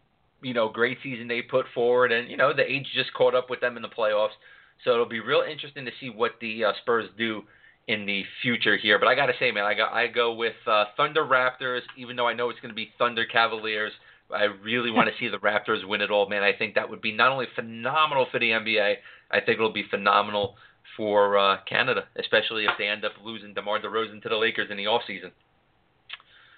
you 0.43 0.55
know, 0.55 0.69
great 0.69 0.99
season 1.03 1.29
they 1.29 1.43
put 1.43 1.67
forward, 1.75 2.13
and 2.13 2.31
you 2.31 2.37
know 2.37 2.53
the 2.53 2.71
age 2.71 2.87
just 2.95 3.13
caught 3.15 3.35
up 3.35 3.51
with 3.51 3.61
them 3.61 3.77
in 3.77 3.83
the 3.83 3.89
playoffs. 3.89 4.37
So 4.85 4.93
it'll 4.93 5.07
be 5.07 5.21
real 5.21 5.45
interesting 5.49 5.85
to 5.85 5.93
see 6.01 6.11
what 6.11 6.33
the 6.41 6.65
uh, 6.65 6.73
Spurs 6.83 7.09
do 7.17 7.43
in 7.89 8.07
the 8.07 8.25
future 8.43 8.77
here. 8.77 8.99
But 8.99 9.09
I 9.09 9.15
gotta 9.15 9.35
say, 9.39 9.51
man, 9.51 9.65
I 9.65 9.75
got 9.75 9.93
I 9.93 10.07
go 10.09 10.35
with 10.35 10.55
uh, 10.67 10.87
Thunder 10.97 11.25
Raptors, 11.25 11.83
even 11.97 12.17
though 12.17 12.27
I 12.27 12.35
know 12.35 12.51
it's 12.51 12.61
gonna 12.61 12.75
be 12.75 12.91
Thunder 12.99 13.25
Cavaliers. 13.25 13.93
I 14.35 14.45
really 14.45 14.91
want 14.91 15.09
to 15.09 15.15
see 15.21 15.29
the 15.29 15.39
Raptors 15.39 15.87
win 15.87 16.01
it 16.01 16.11
all, 16.11 16.29
man. 16.29 16.43
I 16.43 16.53
think 16.53 16.75
that 16.75 16.89
would 16.91 17.03
be 17.03 17.13
not 17.13 17.31
only 17.31 17.47
phenomenal 17.55 18.27
for 18.31 18.39
the 18.39 18.51
NBA, 18.51 18.97
I 19.31 19.41
think 19.41 19.57
it'll 19.59 19.73
be 19.73 19.87
phenomenal 19.91 20.57
for 20.97 21.39
uh, 21.39 21.57
Canada, 21.69 22.05
especially 22.19 22.65
if 22.65 22.73
they 22.79 22.87
end 22.87 23.05
up 23.05 23.13
losing 23.25 23.55
DeMar 23.55 23.81
DeRozan 23.81 24.23
to 24.23 24.29
the 24.29 24.37
Lakers 24.37 24.71
in 24.71 24.77
the 24.77 24.87
off 24.87 25.03
season. 25.07 25.33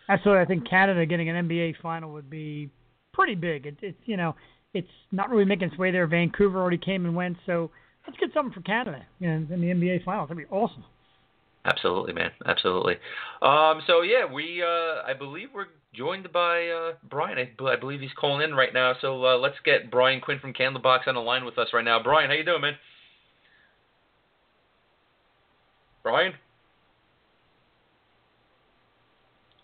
Absolutely, 0.09 0.43
I 0.43 0.47
think 0.47 0.69
Canada 0.69 1.07
getting 1.07 1.29
an 1.29 1.49
NBA 1.49 1.77
final 1.81 2.13
would 2.13 2.29
be 2.29 2.71
pretty 3.13 3.35
big. 3.35 3.67
It, 3.67 3.77
it's 3.81 3.99
you 4.05 4.17
know, 4.17 4.35
it's 4.75 4.89
not 5.13 5.31
really 5.31 5.45
making 5.45 5.69
its 5.69 5.79
way 5.79 5.91
there. 5.91 6.07
Vancouver 6.07 6.61
already 6.61 6.79
came 6.79 7.07
and 7.07 7.15
went, 7.15 7.37
so 7.47 7.71
let's 8.07 8.19
get 8.19 8.31
something 8.35 8.53
for 8.53 8.61
Canada 8.61 9.05
you 9.19 9.29
know, 9.29 9.35
in 9.55 9.61
the 9.61 9.69
NBA 9.69 10.05
finals. 10.05 10.29
That'd 10.29 10.47
be 10.47 10.55
awesome. 10.55 10.85
Absolutely, 11.65 12.13
man. 12.13 12.31
Absolutely. 12.45 12.97
Um, 13.41 13.81
so 13.87 14.03
yeah, 14.03 14.31
we 14.31 14.63
uh, 14.63 15.03
I 15.07 15.15
believe 15.19 15.49
we're 15.55 15.67
joined 15.95 16.31
by 16.33 16.69
uh, 16.69 16.93
Brian. 17.09 17.39
I, 17.39 17.65
I 17.65 17.77
believe 17.77 18.01
he's 18.01 18.11
calling 18.19 18.43
in 18.43 18.55
right 18.55 18.75
now. 18.75 18.95
So 19.01 19.25
uh, 19.25 19.39
let's 19.39 19.57
get 19.65 19.91
Brian 19.91 20.21
Quinn 20.21 20.39
from 20.41 20.53
Candlebox 20.53 21.07
on 21.07 21.15
the 21.15 21.21
line 21.21 21.45
with 21.45 21.57
us 21.57 21.69
right 21.73 21.85
now. 21.85 22.03
Brian, 22.03 22.29
how 22.29 22.37
you 22.37 22.45
doing, 22.45 22.61
man? 22.61 22.75
Brian. 26.05 26.35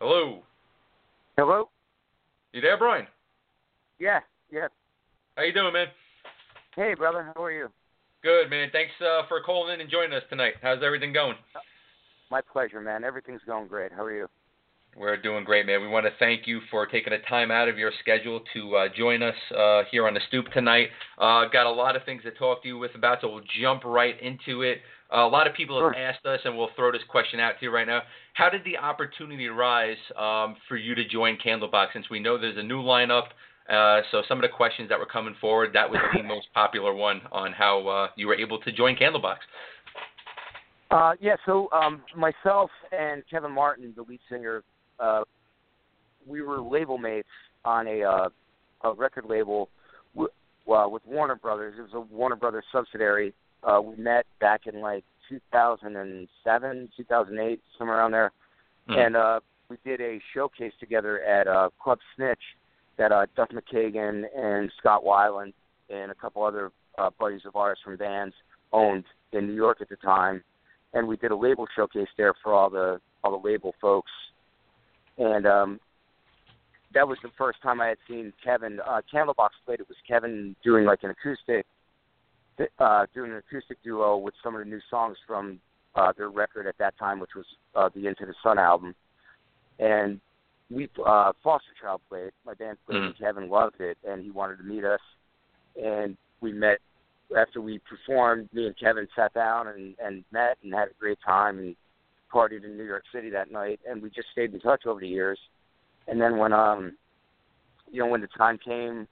Hello. 0.00 0.42
Hello. 1.36 1.68
You 2.54 2.62
there, 2.62 2.78
Brian? 2.78 3.06
Yeah. 3.98 4.20
Yeah. 4.50 4.68
How 5.36 5.42
you 5.42 5.52
doing, 5.52 5.74
man? 5.74 5.88
Hey, 6.74 6.94
brother. 6.94 7.30
How 7.36 7.44
are 7.44 7.52
you? 7.52 7.68
Good, 8.22 8.48
man. 8.48 8.70
Thanks 8.72 8.92
uh, 9.02 9.28
for 9.28 9.42
calling 9.42 9.74
in 9.74 9.82
and 9.82 9.90
joining 9.90 10.14
us 10.14 10.22
tonight. 10.30 10.54
How's 10.62 10.82
everything 10.82 11.12
going? 11.12 11.36
My 12.30 12.40
pleasure, 12.40 12.80
man. 12.80 13.04
Everything's 13.04 13.42
going 13.46 13.68
great. 13.68 13.92
How 13.92 14.02
are 14.04 14.16
you? 14.16 14.26
We're 14.96 15.20
doing 15.20 15.44
great, 15.44 15.66
man. 15.66 15.82
We 15.82 15.88
want 15.88 16.06
to 16.06 16.12
thank 16.18 16.46
you 16.46 16.60
for 16.70 16.86
taking 16.86 17.12
the 17.12 17.18
time 17.28 17.50
out 17.50 17.68
of 17.68 17.78
your 17.78 17.92
schedule 18.00 18.40
to 18.54 18.76
uh, 18.76 18.88
join 18.96 19.22
us 19.22 19.34
uh, 19.56 19.82
here 19.90 20.06
on 20.08 20.14
the 20.14 20.20
stoop 20.28 20.46
tonight. 20.52 20.88
Uh, 21.18 21.44
got 21.52 21.66
a 21.66 21.70
lot 21.70 21.96
of 21.96 22.04
things 22.04 22.22
to 22.22 22.30
talk 22.32 22.62
to 22.62 22.68
you 22.68 22.78
with 22.78 22.94
about, 22.94 23.18
so 23.20 23.28
we'll 23.28 23.44
jump 23.60 23.84
right 23.84 24.20
into 24.20 24.62
it. 24.62 24.78
Uh, 25.12 25.26
a 25.26 25.28
lot 25.28 25.46
of 25.46 25.54
people 25.54 25.82
have 25.82 25.94
sure. 25.94 26.02
asked 26.02 26.24
us, 26.24 26.40
and 26.44 26.56
we'll 26.56 26.70
throw 26.76 26.92
this 26.92 27.02
question 27.08 27.40
out 27.40 27.54
to 27.58 27.66
you 27.66 27.70
right 27.70 27.86
now. 27.86 28.02
How 28.34 28.48
did 28.48 28.62
the 28.64 28.76
opportunity 28.76 29.46
arise 29.46 29.96
um, 30.16 30.56
for 30.68 30.76
you 30.76 30.94
to 30.94 31.06
join 31.06 31.36
Candlebox? 31.44 31.88
Since 31.92 32.08
we 32.10 32.20
know 32.20 32.38
there's 32.38 32.56
a 32.56 32.62
new 32.62 32.80
lineup, 32.80 33.24
uh, 33.68 34.02
so 34.10 34.22
some 34.28 34.38
of 34.38 34.42
the 34.42 34.48
questions 34.48 34.88
that 34.88 34.98
were 34.98 35.06
coming 35.06 35.34
forward, 35.40 35.70
that 35.74 35.88
was 35.88 36.00
the 36.16 36.22
most 36.22 36.46
popular 36.54 36.94
one 36.94 37.20
on 37.32 37.52
how 37.52 37.86
uh, 37.88 38.08
you 38.16 38.26
were 38.26 38.34
able 38.34 38.58
to 38.60 38.72
join 38.72 38.96
Candlebox. 38.96 39.36
Uh, 40.90 41.12
yeah, 41.20 41.36
so 41.46 41.68
um, 41.72 42.02
myself 42.16 42.70
and 42.90 43.22
Kevin 43.30 43.52
Martin, 43.52 43.92
the 43.96 44.02
lead 44.02 44.20
singer, 44.28 44.64
uh, 44.98 45.22
we 46.26 46.42
were 46.42 46.60
label 46.60 46.98
mates 46.98 47.28
on 47.64 47.86
a, 47.86 48.02
uh, 48.02 48.28
a 48.82 48.94
record 48.94 49.24
label 49.24 49.68
w- 50.14 50.30
uh, 50.68 50.88
with 50.88 51.02
Warner 51.06 51.36
Brothers. 51.36 51.74
It 51.78 51.82
was 51.82 51.90
a 51.94 52.00
Warner 52.00 52.36
Brothers 52.36 52.64
subsidiary. 52.72 53.32
Uh, 53.62 53.80
we 53.80 53.96
met 53.96 54.26
back 54.40 54.66
in 54.66 54.80
like 54.80 55.04
2007, 55.28 56.88
2008, 56.96 57.60
somewhere 57.78 57.98
around 57.98 58.12
there, 58.12 58.32
Mm. 58.88 59.06
and 59.06 59.16
uh, 59.16 59.40
we 59.68 59.76
did 59.84 60.00
a 60.00 60.20
showcase 60.34 60.72
together 60.80 61.22
at 61.22 61.46
uh, 61.46 61.68
Club 61.80 61.98
Snitch 62.16 62.40
that 62.96 63.12
uh, 63.12 63.26
Duff 63.36 63.50
McKagan 63.50 64.24
and 64.36 64.72
Scott 64.78 65.04
Weiland 65.04 65.52
and 65.90 66.10
a 66.10 66.14
couple 66.14 66.42
other 66.42 66.72
uh, 66.98 67.10
buddies 67.20 67.42
of 67.44 67.54
ours 67.54 67.78
from 67.84 67.96
bands 67.96 68.34
owned 68.72 69.04
in 69.32 69.46
New 69.46 69.54
York 69.54 69.80
at 69.80 69.88
the 69.88 69.96
time 69.96 70.42
and 70.92 71.06
we 71.06 71.16
did 71.16 71.30
a 71.30 71.36
label 71.36 71.66
showcase 71.74 72.08
there 72.16 72.34
for 72.42 72.52
all 72.52 72.70
the 72.70 73.00
all 73.22 73.38
the 73.38 73.46
label 73.48 73.74
folks, 73.80 74.10
and 75.18 75.46
um, 75.46 75.80
that 76.94 77.06
was 77.06 77.18
the 77.22 77.30
first 77.36 77.60
time 77.62 77.80
I 77.80 77.88
had 77.88 77.98
seen 78.08 78.32
Kevin. 78.42 78.80
Uh, 78.80 79.02
Candlebox 79.12 79.50
played. 79.66 79.80
It 79.80 79.88
was 79.88 79.96
Kevin 80.08 80.56
doing 80.64 80.84
like 80.86 81.00
an 81.02 81.10
acoustic, 81.10 81.66
uh, 82.78 83.06
doing 83.14 83.32
an 83.32 83.38
acoustic 83.38 83.82
duo 83.82 84.16
with 84.16 84.34
some 84.42 84.54
of 84.54 84.60
the 84.60 84.64
new 84.64 84.80
songs 84.90 85.16
from 85.26 85.60
uh, 85.94 86.12
their 86.16 86.30
record 86.30 86.66
at 86.66 86.78
that 86.78 86.96
time, 86.98 87.20
which 87.20 87.34
was 87.34 87.46
uh, 87.74 87.88
the 87.94 88.06
Into 88.06 88.26
the 88.26 88.34
Sun 88.42 88.58
album, 88.58 88.94
and 89.78 90.20
we 90.70 90.88
uh, 91.04 91.32
Foster 91.42 91.72
Child 91.80 92.00
played. 92.08 92.30
My 92.46 92.54
band 92.54 92.78
played, 92.86 93.00
Mm. 93.00 93.18
Kevin 93.18 93.48
loved 93.48 93.80
it, 93.80 93.98
and 94.06 94.22
he 94.22 94.30
wanted 94.30 94.58
to 94.58 94.62
meet 94.62 94.84
us, 94.84 95.00
and 95.80 96.16
we 96.40 96.52
met 96.52 96.78
after 97.36 97.60
we 97.60 97.80
performed, 97.80 98.48
me 98.52 98.66
and 98.66 98.78
Kevin 98.78 99.06
sat 99.14 99.32
down 99.34 99.68
and, 99.68 99.94
and 100.02 100.24
met 100.32 100.58
and 100.62 100.72
had 100.72 100.88
a 100.88 100.94
great 100.98 101.18
time 101.24 101.58
and 101.58 101.76
partied 102.32 102.64
in 102.64 102.76
New 102.76 102.84
York 102.84 103.04
City 103.12 103.30
that 103.30 103.50
night 103.50 103.80
and 103.88 104.02
we 104.02 104.10
just 104.10 104.28
stayed 104.32 104.52
in 104.52 104.60
touch 104.60 104.86
over 104.86 105.00
the 105.00 105.08
years. 105.08 105.38
And 106.08 106.20
then 106.20 106.38
when 106.38 106.52
um 106.52 106.96
you 107.90 108.00
know, 108.00 108.06
when 108.06 108.20
the 108.20 108.28
time 108.28 108.58
came 108.58 109.06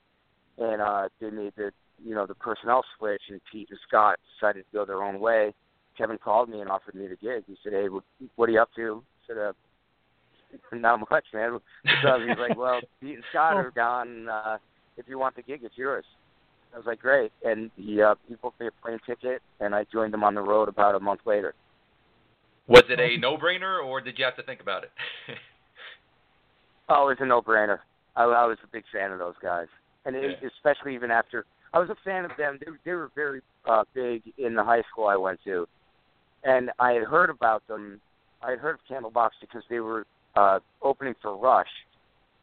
and 0.59 0.83
uh 0.83 1.09
they 1.21 1.31
made 1.31 1.53
the 1.57 1.73
you 2.05 2.15
know, 2.15 2.27
the 2.27 2.35
personnel 2.35 2.85
switch 2.97 3.23
and 3.29 3.41
Pete 3.51 3.69
and 3.71 3.79
Scott 3.87 4.19
decided 4.35 4.65
to 4.71 4.73
go 4.73 4.85
their 4.85 5.03
own 5.03 5.21
way, 5.21 5.55
Kevin 5.97 6.19
called 6.19 6.49
me 6.49 6.61
and 6.61 6.71
offered 6.71 6.95
me 6.95 7.07
the 7.07 7.17
gig. 7.17 7.45
He 7.47 7.57
said, 7.63 7.73
Hey, 7.73 7.89
what, 7.89 8.05
what 8.37 8.49
are 8.49 8.53
you 8.53 8.61
up 8.61 8.71
to? 8.77 9.03
I 9.03 9.27
said, 9.27 9.39
uh 9.39 9.53
not 10.73 11.01
much, 11.11 11.27
man. 11.35 11.59
So 12.03 12.19
he's 12.27 12.39
like, 12.39 12.57
Well, 12.57 12.81
Pete 13.01 13.17
and 13.17 13.25
Scott 13.31 13.57
are 13.57 13.71
gone, 13.71 14.29
uh 14.29 14.59
if 14.97 15.07
you 15.09 15.19
want 15.19 15.37
the 15.37 15.43
gig 15.43 15.61
it's 15.63 15.79
yours. 15.79 16.05
I 16.75 16.77
was 16.77 16.87
like, 16.87 17.01
great. 17.01 17.33
And 17.45 17.71
he 17.77 18.03
uh, 18.03 18.15
he 18.29 18.35
booked 18.35 18.61
me 18.61 18.67
a 18.67 18.71
plane 18.83 18.99
ticket, 19.07 19.41
and 19.59 19.75
I 19.75 19.87
joined 19.91 20.13
him 20.13 20.23
on 20.23 20.35
the 20.35 20.43
road 20.43 20.69
about 20.69 20.95
a 20.95 21.01
month 21.01 21.21
later. 21.25 21.55
Was 22.67 22.83
it 22.91 23.01
a 23.01 23.17
no-brainer, 23.17 23.83
or 23.83 24.03
did 24.03 24.19
you 24.19 24.25
have 24.27 24.37
to 24.37 24.43
think 24.43 24.61
about 24.61 24.85
it? 24.85 24.91
Oh, 26.91 27.09
it 27.09 27.09
was 27.09 27.17
a 27.21 27.27
no-brainer. 27.27 27.81
I, 28.17 28.25
I 28.25 28.47
was 28.47 28.57
a 28.65 28.67
big 28.67 28.85
fan 28.91 29.13
of 29.13 29.19
those 29.19 29.35
guys, 29.43 29.67
and 30.05 30.17
it, 30.17 30.39
Yeah. 30.43 30.49
especially 30.49 30.95
even 30.95 31.11
after 31.11 31.45
I 31.73 31.79
was 31.79 31.91
a 31.91 31.97
fan 32.05 32.25
of 32.25 32.31
them. 32.39 32.59
They, 32.61 32.73
they 32.85 32.93
were 32.93 33.11
very 33.15 33.43
uh, 33.67 33.85
big 33.95 34.23
in 34.39 34.55
the 34.55 34.65
high 34.65 34.83
school 34.91 35.07
I 35.07 35.17
went 35.17 35.41
to, 35.45 35.67
and 36.45 36.71
I 36.79 36.93
had 36.93 37.05
heard 37.05 37.31
about 37.31 37.67
them. 37.69 38.01
I 38.43 38.51
had 38.51 38.59
heard 38.59 38.77
of 38.77 38.81
Candlebox 38.89 39.31
because 39.41 39.63
they 39.69 39.81
were 39.81 40.07
uh, 40.35 40.61
opening 40.83 41.15
for 41.21 41.37
Rush, 41.37 41.69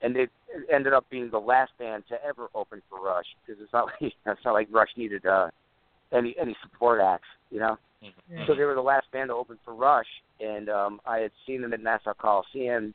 and 0.01 0.15
they 0.15 0.27
ended 0.71 0.93
up 0.93 1.05
being 1.09 1.29
the 1.31 1.39
last 1.39 1.71
band 1.79 2.03
to 2.09 2.23
ever 2.23 2.47
open 2.53 2.81
for 2.89 3.01
Rush 3.01 3.25
because 3.45 3.61
it's 3.61 3.73
not 3.73 3.85
like 4.01 4.13
it's 4.25 4.45
not 4.45 4.53
like 4.53 4.67
Rush 4.71 4.89
needed 4.95 5.25
uh, 5.25 5.49
any 6.11 6.35
any 6.39 6.55
support 6.63 7.01
acts, 7.01 7.27
you 7.49 7.59
know. 7.59 7.77
Yeah. 8.29 8.45
So 8.45 8.53
they 8.53 8.63
were 8.63 8.75
the 8.75 8.81
last 8.81 9.11
band 9.11 9.29
to 9.29 9.33
open 9.33 9.57
for 9.65 9.73
Rush, 9.73 10.05
and 10.39 10.69
um, 10.69 11.01
I 11.05 11.19
had 11.19 11.31
seen 11.47 11.61
them 11.61 11.73
at 11.73 11.81
Nassau 11.81 12.13
Coliseum, 12.13 12.93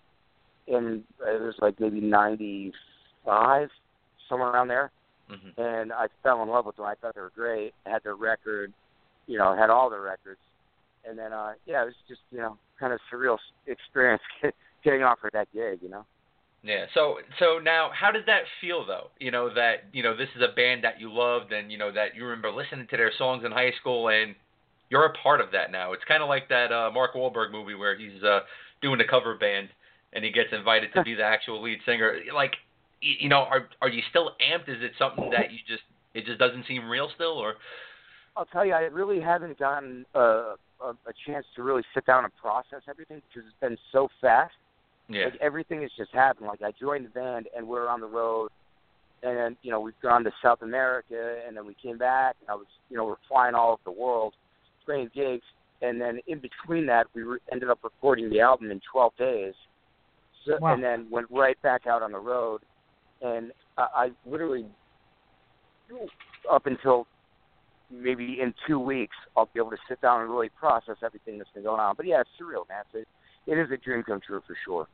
in 0.68 1.02
it 1.26 1.42
was 1.42 1.56
like 1.60 1.80
maybe 1.80 2.00
'95, 2.00 3.68
somewhere 4.30 4.48
around 4.48 4.68
there, 4.68 4.90
Mhm. 5.28 5.58
and 5.58 5.92
I 5.92 6.06
fell 6.22 6.42
in 6.42 6.48
love 6.48 6.64
with 6.64 6.76
them. 6.76 6.86
I 6.86 6.94
thought 6.94 7.14
they 7.14 7.20
were 7.20 7.32
great. 7.34 7.74
I 7.84 7.90
had 7.90 8.02
their 8.02 8.14
record, 8.14 8.72
you 9.26 9.36
know, 9.36 9.54
had 9.54 9.68
all 9.68 9.90
their 9.90 10.00
records, 10.00 10.40
and 11.04 11.18
then 11.18 11.34
uh, 11.34 11.52
yeah, 11.66 11.82
it 11.82 11.86
was 11.86 11.94
just 12.08 12.22
you 12.30 12.38
know 12.38 12.56
kind 12.78 12.94
of 12.94 13.00
surreal 13.12 13.36
experience 13.66 14.22
getting 14.84 15.02
offered 15.02 15.32
that 15.34 15.52
gig, 15.52 15.80
you 15.82 15.90
know. 15.90 16.06
Yeah. 16.62 16.86
So 16.94 17.18
so 17.38 17.58
now, 17.58 17.90
how 17.92 18.10
does 18.10 18.24
that 18.26 18.42
feel 18.60 18.84
though? 18.86 19.10
You 19.18 19.30
know 19.30 19.52
that 19.52 19.84
you 19.92 20.02
know 20.02 20.16
this 20.16 20.28
is 20.36 20.42
a 20.42 20.54
band 20.54 20.84
that 20.84 21.00
you 21.00 21.12
loved, 21.12 21.52
and 21.52 21.70
you 21.70 21.78
know 21.78 21.92
that 21.92 22.14
you 22.14 22.24
remember 22.24 22.50
listening 22.50 22.86
to 22.88 22.96
their 22.96 23.12
songs 23.18 23.44
in 23.44 23.52
high 23.52 23.72
school, 23.80 24.08
and 24.08 24.34
you're 24.90 25.06
a 25.06 25.12
part 25.12 25.40
of 25.40 25.52
that 25.52 25.70
now. 25.70 25.92
It's 25.92 26.04
kind 26.04 26.22
of 26.22 26.28
like 26.28 26.48
that 26.48 26.72
uh, 26.72 26.90
Mark 26.92 27.14
Wahlberg 27.14 27.52
movie 27.52 27.74
where 27.74 27.96
he's 27.96 28.22
uh, 28.22 28.40
doing 28.82 28.98
the 28.98 29.04
cover 29.04 29.36
band, 29.36 29.68
and 30.12 30.24
he 30.24 30.30
gets 30.30 30.52
invited 30.52 30.92
to 30.94 31.02
be 31.04 31.14
the 31.14 31.22
actual 31.24 31.62
lead 31.62 31.78
singer. 31.86 32.18
Like, 32.34 32.56
you 33.00 33.28
know, 33.28 33.40
are 33.40 33.68
are 33.80 33.88
you 33.88 34.02
still 34.10 34.32
amped? 34.40 34.68
Is 34.68 34.82
it 34.82 34.92
something 34.98 35.30
that 35.30 35.50
you 35.52 35.58
just 35.66 35.82
it 36.14 36.26
just 36.26 36.38
doesn't 36.38 36.66
seem 36.66 36.88
real 36.88 37.08
still, 37.14 37.38
or? 37.38 37.54
I'll 38.36 38.46
tell 38.46 38.64
you, 38.64 38.72
I 38.72 38.82
really 38.82 39.20
haven't 39.20 39.58
gotten 39.58 40.06
uh, 40.14 40.54
a, 40.80 40.90
a 40.90 41.12
chance 41.26 41.44
to 41.56 41.62
really 41.62 41.82
sit 41.94 42.06
down 42.06 42.24
and 42.24 42.32
process 42.36 42.82
everything 42.88 43.20
because 43.28 43.46
it's 43.46 43.60
been 43.60 43.76
so 43.92 44.08
fast. 44.20 44.54
Yeah. 45.08 45.24
Like 45.24 45.38
everything 45.40 45.82
has 45.82 45.90
just 45.96 46.12
happened. 46.12 46.46
Like 46.46 46.62
I 46.62 46.72
joined 46.78 47.04
the 47.06 47.10
band 47.10 47.48
and 47.56 47.66
we're 47.66 47.88
on 47.88 48.00
the 48.00 48.06
road, 48.06 48.50
and 49.22 49.36
then 49.36 49.56
you 49.62 49.70
know 49.70 49.80
we've 49.80 50.00
gone 50.02 50.24
to 50.24 50.30
South 50.42 50.62
America, 50.62 51.40
and 51.46 51.56
then 51.56 51.66
we 51.66 51.74
came 51.82 51.98
back. 51.98 52.36
And 52.40 52.50
I 52.50 52.54
was, 52.54 52.66
you 52.88 52.96
know, 52.96 53.04
we're 53.04 53.16
flying 53.28 53.54
all 53.54 53.72
over 53.72 53.82
the 53.84 54.00
world, 54.00 54.34
playing 54.84 55.10
gigs, 55.14 55.44
and 55.82 56.00
then 56.00 56.20
in 56.26 56.40
between 56.40 56.86
that, 56.86 57.06
we 57.14 57.22
re- 57.22 57.38
ended 57.50 57.70
up 57.70 57.80
recording 57.82 58.30
the 58.30 58.40
album 58.40 58.70
in 58.70 58.80
12 58.92 59.12
days. 59.16 59.54
So, 60.46 60.58
Wow. 60.60 60.74
And 60.74 60.82
then 60.82 61.06
went 61.10 61.26
right 61.30 61.60
back 61.62 61.86
out 61.86 62.02
on 62.02 62.12
the 62.12 62.18
road, 62.18 62.62
and 63.22 63.52
I, 63.76 63.86
I 63.94 64.10
literally 64.26 64.66
up 66.50 66.66
until 66.66 67.06
maybe 67.90 68.38
in 68.40 68.54
two 68.66 68.78
weeks 68.78 69.16
I'll 69.36 69.48
be 69.52 69.60
able 69.60 69.70
to 69.70 69.76
sit 69.88 70.00
down 70.00 70.22
and 70.22 70.30
really 70.30 70.50
process 70.50 70.96
everything 71.04 71.38
that's 71.38 71.50
been 71.52 71.64
going 71.64 71.80
on. 71.80 71.94
But 71.96 72.06
yeah, 72.06 72.20
it's 72.20 72.30
surreal, 72.40 72.68
man. 72.68 72.84
It's 72.92 73.06
a, 73.48 73.52
it 73.52 73.58
is 73.58 73.70
a 73.72 73.76
dream 73.76 74.02
come 74.02 74.20
true 74.24 74.40
for 74.46 74.56
sure. 74.64 74.86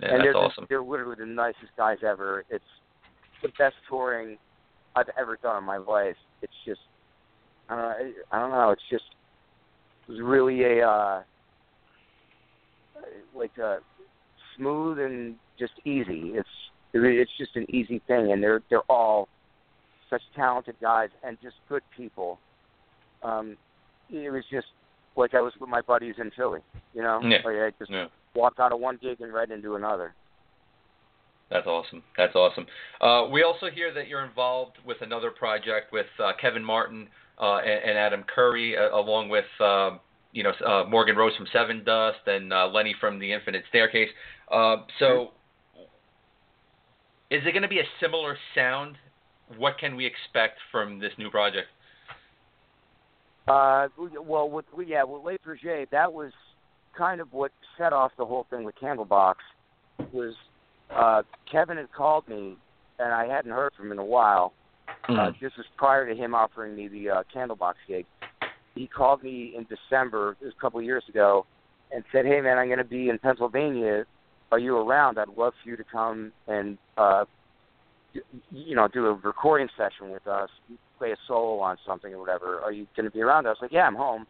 Yeah, 0.00 0.08
and 0.08 0.18
that's 0.18 0.24
they're, 0.24 0.36
awesome. 0.36 0.66
they're 0.68 0.82
literally 0.82 1.16
the 1.18 1.26
nicest 1.26 1.76
guys 1.76 1.98
ever. 2.06 2.44
It's 2.50 2.64
the 3.42 3.48
best 3.58 3.76
touring 3.88 4.36
I've 4.96 5.10
ever 5.18 5.38
done 5.42 5.58
in 5.58 5.64
my 5.64 5.76
life. 5.76 6.16
It's 6.42 6.52
just 6.64 6.80
I 7.68 7.76
don't 7.76 7.82
know, 7.82 8.12
I 8.32 8.38
don't 8.40 8.50
know. 8.50 8.70
It's 8.70 8.82
just 8.90 9.04
it 10.08 10.12
was 10.12 10.20
really 10.20 10.62
a 10.64 10.88
uh, 10.88 11.22
like 13.34 13.56
a 13.58 13.78
smooth 14.56 14.98
and 14.98 15.36
just 15.58 15.72
easy. 15.84 16.32
It's 16.34 16.48
it's 16.94 17.30
just 17.36 17.56
an 17.56 17.66
easy 17.74 18.00
thing, 18.06 18.32
and 18.32 18.42
they're 18.42 18.62
they're 18.70 18.88
all 18.88 19.28
such 20.08 20.22
talented 20.36 20.76
guys 20.80 21.10
and 21.22 21.36
just 21.42 21.56
good 21.68 21.82
people. 21.96 22.38
Um, 23.22 23.56
it 24.10 24.30
was 24.30 24.44
just 24.50 24.66
like 25.16 25.34
I 25.34 25.40
was 25.40 25.52
with 25.60 25.70
my 25.70 25.80
buddies 25.80 26.14
in 26.18 26.30
Philly, 26.36 26.60
you 26.94 27.02
know. 27.02 27.20
Yeah. 27.22 27.38
Like 27.44 27.56
I 27.56 27.70
just 27.78 27.90
Yeah. 27.90 28.06
walked 28.34 28.60
out 28.60 28.72
of 28.72 28.80
one 28.80 28.98
gig 29.00 29.20
and 29.20 29.32
right 29.32 29.50
into 29.50 29.76
another. 29.76 30.14
That's 31.50 31.66
awesome. 31.66 32.02
That's 32.16 32.34
awesome. 32.34 32.66
Uh, 33.00 33.28
we 33.30 33.42
also 33.42 33.70
hear 33.70 33.92
that 33.92 34.08
you're 34.08 34.24
involved 34.24 34.78
with 34.84 35.02
another 35.02 35.30
project 35.30 35.92
with 35.92 36.06
uh, 36.18 36.32
Kevin 36.40 36.64
Martin 36.64 37.08
uh, 37.40 37.56
and, 37.58 37.90
and 37.90 37.98
Adam 37.98 38.24
Curry, 38.24 38.76
uh, 38.76 38.96
along 38.96 39.28
with 39.28 39.44
um, 39.60 40.00
you 40.32 40.42
know 40.42 40.52
uh, 40.66 40.84
Morgan 40.88 41.16
Rose 41.16 41.32
from 41.36 41.46
Sevendust 41.46 42.26
and 42.26 42.52
uh, 42.52 42.68
Lenny 42.68 42.94
from 43.00 43.18
The 43.18 43.32
Infinite 43.32 43.64
Staircase. 43.68 44.10
Uh, 44.50 44.78
so, 44.98 45.32
is 47.30 47.42
it 47.46 47.52
going 47.52 47.62
to 47.62 47.68
be 47.68 47.80
a 47.80 47.88
similar 48.00 48.36
sound? 48.54 48.96
What 49.56 49.78
can 49.78 49.96
we 49.96 50.06
expect 50.06 50.58
from 50.70 50.98
this 50.98 51.12
new 51.18 51.30
project? 51.30 51.68
Uh, 53.46 53.88
well, 54.22 54.48
with 54.48 54.64
yeah, 54.86 55.04
with 55.04 55.22
Le 55.22 55.38
Projet, 55.38 55.90
that 55.90 56.12
was 56.12 56.32
kind 56.96 57.20
of 57.20 57.32
what 57.32 57.52
set 57.76 57.92
off 57.92 58.12
the 58.16 58.24
whole 58.24 58.46
thing 58.48 58.64
with 58.64 58.74
Candlebox. 58.76 59.34
Was 60.12 60.34
uh, 60.94 61.22
Kevin 61.50 61.76
had 61.76 61.92
called 61.92 62.26
me, 62.26 62.56
and 62.98 63.12
I 63.12 63.26
hadn't 63.26 63.52
heard 63.52 63.72
from 63.76 63.86
him 63.86 63.92
in 63.92 63.98
a 63.98 64.04
while. 64.04 64.52
Uh, 65.08 65.30
this 65.40 65.52
was 65.56 65.66
prior 65.76 66.08
to 66.08 66.14
him 66.14 66.34
offering 66.34 66.74
me 66.74 66.88
the 66.88 67.10
uh, 67.10 67.22
Candlebox 67.34 67.74
gig. 67.86 68.06
He 68.74 68.86
called 68.86 69.22
me 69.22 69.54
in 69.56 69.66
December, 69.68 70.36
it 70.40 70.44
was 70.44 70.54
a 70.56 70.60
couple 70.60 70.80
of 70.80 70.86
years 70.86 71.04
ago, 71.08 71.46
and 71.92 72.02
said, 72.12 72.24
"Hey, 72.24 72.40
man, 72.40 72.58
I'm 72.58 72.68
going 72.68 72.78
to 72.78 72.84
be 72.84 73.10
in 73.10 73.18
Pennsylvania. 73.18 74.06
Are 74.54 74.58
you 74.60 74.76
around? 74.76 75.18
I'd 75.18 75.36
love 75.36 75.52
for 75.60 75.68
you 75.68 75.76
to 75.76 75.82
come 75.82 76.30
and 76.46 76.78
uh, 76.96 77.24
you 78.52 78.76
know 78.76 78.86
do 78.86 79.06
a 79.06 79.14
recording 79.14 79.66
session 79.76 80.12
with 80.12 80.28
us, 80.28 80.48
play 80.96 81.10
a 81.10 81.16
solo 81.26 81.58
on 81.58 81.76
something 81.84 82.14
or 82.14 82.20
whatever. 82.20 82.60
Are 82.60 82.70
you 82.70 82.86
going 82.96 83.04
to 83.04 83.10
be 83.10 83.20
around?" 83.20 83.48
I 83.48 83.50
was 83.50 83.58
like, 83.60 83.72
"Yeah, 83.72 83.82
I'm 83.82 83.96
home." 83.96 84.28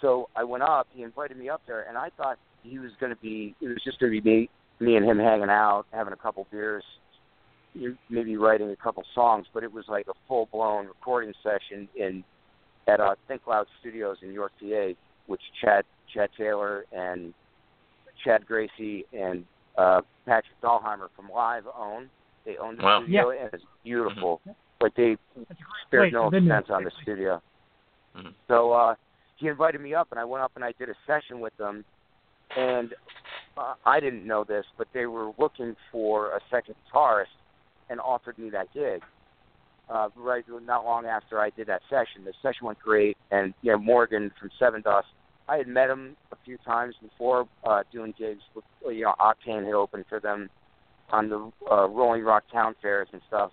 So 0.00 0.28
I 0.36 0.44
went 0.44 0.62
up. 0.62 0.86
He 0.92 1.02
invited 1.02 1.36
me 1.36 1.48
up 1.48 1.62
there, 1.66 1.84
and 1.88 1.98
I 1.98 2.10
thought 2.16 2.38
he 2.62 2.78
was 2.78 2.92
going 3.00 3.10
to 3.10 3.20
be. 3.20 3.56
It 3.60 3.66
was 3.66 3.82
just 3.84 3.98
going 3.98 4.12
to 4.12 4.22
be 4.22 4.30
me, 4.30 4.50
me 4.78 4.94
and 4.94 5.04
him 5.04 5.18
hanging 5.18 5.50
out, 5.50 5.86
having 5.90 6.12
a 6.12 6.16
couple 6.16 6.46
beers, 6.52 6.84
maybe 8.08 8.36
writing 8.36 8.70
a 8.70 8.76
couple 8.76 9.02
songs. 9.16 9.46
But 9.52 9.64
it 9.64 9.72
was 9.72 9.86
like 9.88 10.06
a 10.06 10.14
full 10.28 10.48
blown 10.52 10.86
recording 10.86 11.34
session 11.42 11.88
in 11.96 12.22
at 12.86 13.00
uh, 13.00 13.16
Think 13.26 13.48
Loud 13.48 13.66
Studios 13.80 14.18
in 14.22 14.32
York, 14.32 14.52
PA, 14.60 14.90
which 15.26 15.42
Chad 15.60 15.84
Chad 16.14 16.28
Taylor 16.38 16.84
and 16.92 17.34
Chad 18.24 18.44
Gracey 18.46 19.04
and 19.12 19.44
uh, 19.78 20.00
Patrick 20.26 20.60
Dahlheimer 20.62 21.08
from 21.16 21.28
Live 21.30 21.64
own. 21.76 22.08
They 22.44 22.56
own 22.56 22.76
the 22.76 22.82
Wow. 22.82 23.02
studio, 23.02 23.30
and 23.30 23.50
it's 23.52 23.64
beautiful. 23.84 24.40
Like 24.80 24.94
they 24.94 25.16
That's 25.36 25.50
a 25.50 25.54
great 25.54 25.56
spared 25.86 26.02
place. 26.04 26.12
no 26.12 26.24
I've 26.26 26.30
been 26.32 26.48
there. 26.48 26.58
expense 26.58 26.74
on 26.76 26.84
the 26.84 26.90
studio. 27.02 27.42
Mhm. 28.16 28.34
So 28.48 28.72
uh, 28.72 28.94
he 29.36 29.48
invited 29.48 29.80
me 29.80 29.94
up, 29.94 30.08
and 30.10 30.18
I 30.18 30.24
went 30.24 30.42
up 30.42 30.52
and 30.56 30.64
I 30.64 30.72
did 30.72 30.88
a 30.88 30.94
session 31.06 31.40
with 31.40 31.56
them. 31.56 31.84
And 32.56 32.94
uh, 33.56 33.74
I 33.86 34.00
didn't 34.00 34.26
know 34.26 34.42
this, 34.44 34.64
but 34.76 34.88
they 34.92 35.06
were 35.06 35.32
looking 35.38 35.76
for 35.92 36.28
a 36.34 36.40
second 36.50 36.74
guitarist 36.92 37.26
and 37.90 38.00
offered 38.00 38.38
me 38.38 38.50
that 38.50 38.72
gig. 38.72 39.02
Uh, 39.88 40.08
right, 40.16 40.44
not 40.62 40.84
long 40.84 41.04
after 41.06 41.40
I 41.40 41.50
did 41.50 41.66
that 41.66 41.82
session, 41.90 42.24
the 42.24 42.32
session 42.42 42.66
went 42.66 42.78
great, 42.78 43.16
and 43.32 43.52
you 43.62 43.72
know 43.72 43.78
Morgan 43.78 44.30
from 44.38 44.50
Sevendust. 44.60 45.02
I 45.50 45.56
had 45.56 45.66
met 45.66 45.90
him 45.90 46.16
a 46.30 46.36
few 46.44 46.56
times 46.58 46.94
before 47.02 47.48
uh, 47.68 47.82
doing 47.92 48.14
gigs. 48.16 48.42
With, 48.54 48.64
you 48.86 49.02
know, 49.02 49.14
Octane 49.20 49.64
had 49.64 49.74
opened 49.74 50.04
for 50.08 50.20
them 50.20 50.48
on 51.10 51.28
the 51.28 51.50
uh, 51.68 51.88
Rolling 51.88 52.22
Rock 52.22 52.44
Town 52.52 52.76
fairs 52.80 53.08
and 53.12 53.20
stuff. 53.26 53.50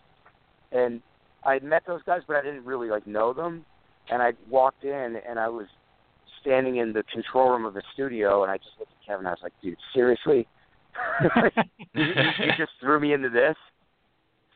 And 0.71 1.01
I 1.43 1.53
had 1.53 1.63
met 1.63 1.83
those 1.88 2.01
guys, 2.05 2.21
but 2.27 2.36
I 2.36 2.43
didn't 2.43 2.65
really 2.65 2.89
like 2.89 3.07
know 3.07 3.33
them. 3.33 3.65
And 4.12 4.21
I 4.21 4.33
walked 4.47 4.83
in, 4.83 5.17
and 5.27 5.39
I 5.39 5.49
was 5.49 5.65
standing 6.39 6.77
in 6.77 6.93
the 6.93 7.03
control 7.12 7.49
room 7.49 7.65
of 7.65 7.73
the 7.73 7.81
studio, 7.93 8.43
and 8.43 8.51
I 8.51 8.57
just 8.57 8.69
looked 8.79 8.91
at 8.91 9.07
Kevin. 9.07 9.25
I 9.25 9.31
was 9.31 9.39
like, 9.41 9.53
"Dude, 9.62 9.77
seriously? 9.93 10.47
you, 11.93 12.13
just 12.57 12.71
threw 12.79 12.99
me 12.99 13.13
into 13.13 13.29
this?" 13.29 13.55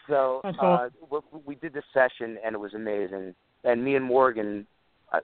So 0.08 0.42
uh, 0.62 0.88
we, 1.10 1.20
we 1.46 1.56
did 1.56 1.74
this 1.74 1.84
session, 1.94 2.38
and 2.46 2.56
it 2.56 2.60
was 2.60 2.74
amazing. 2.76 3.36
And 3.64 3.84
me 3.84 3.96
and 3.96 4.06
Morgan 4.06 4.68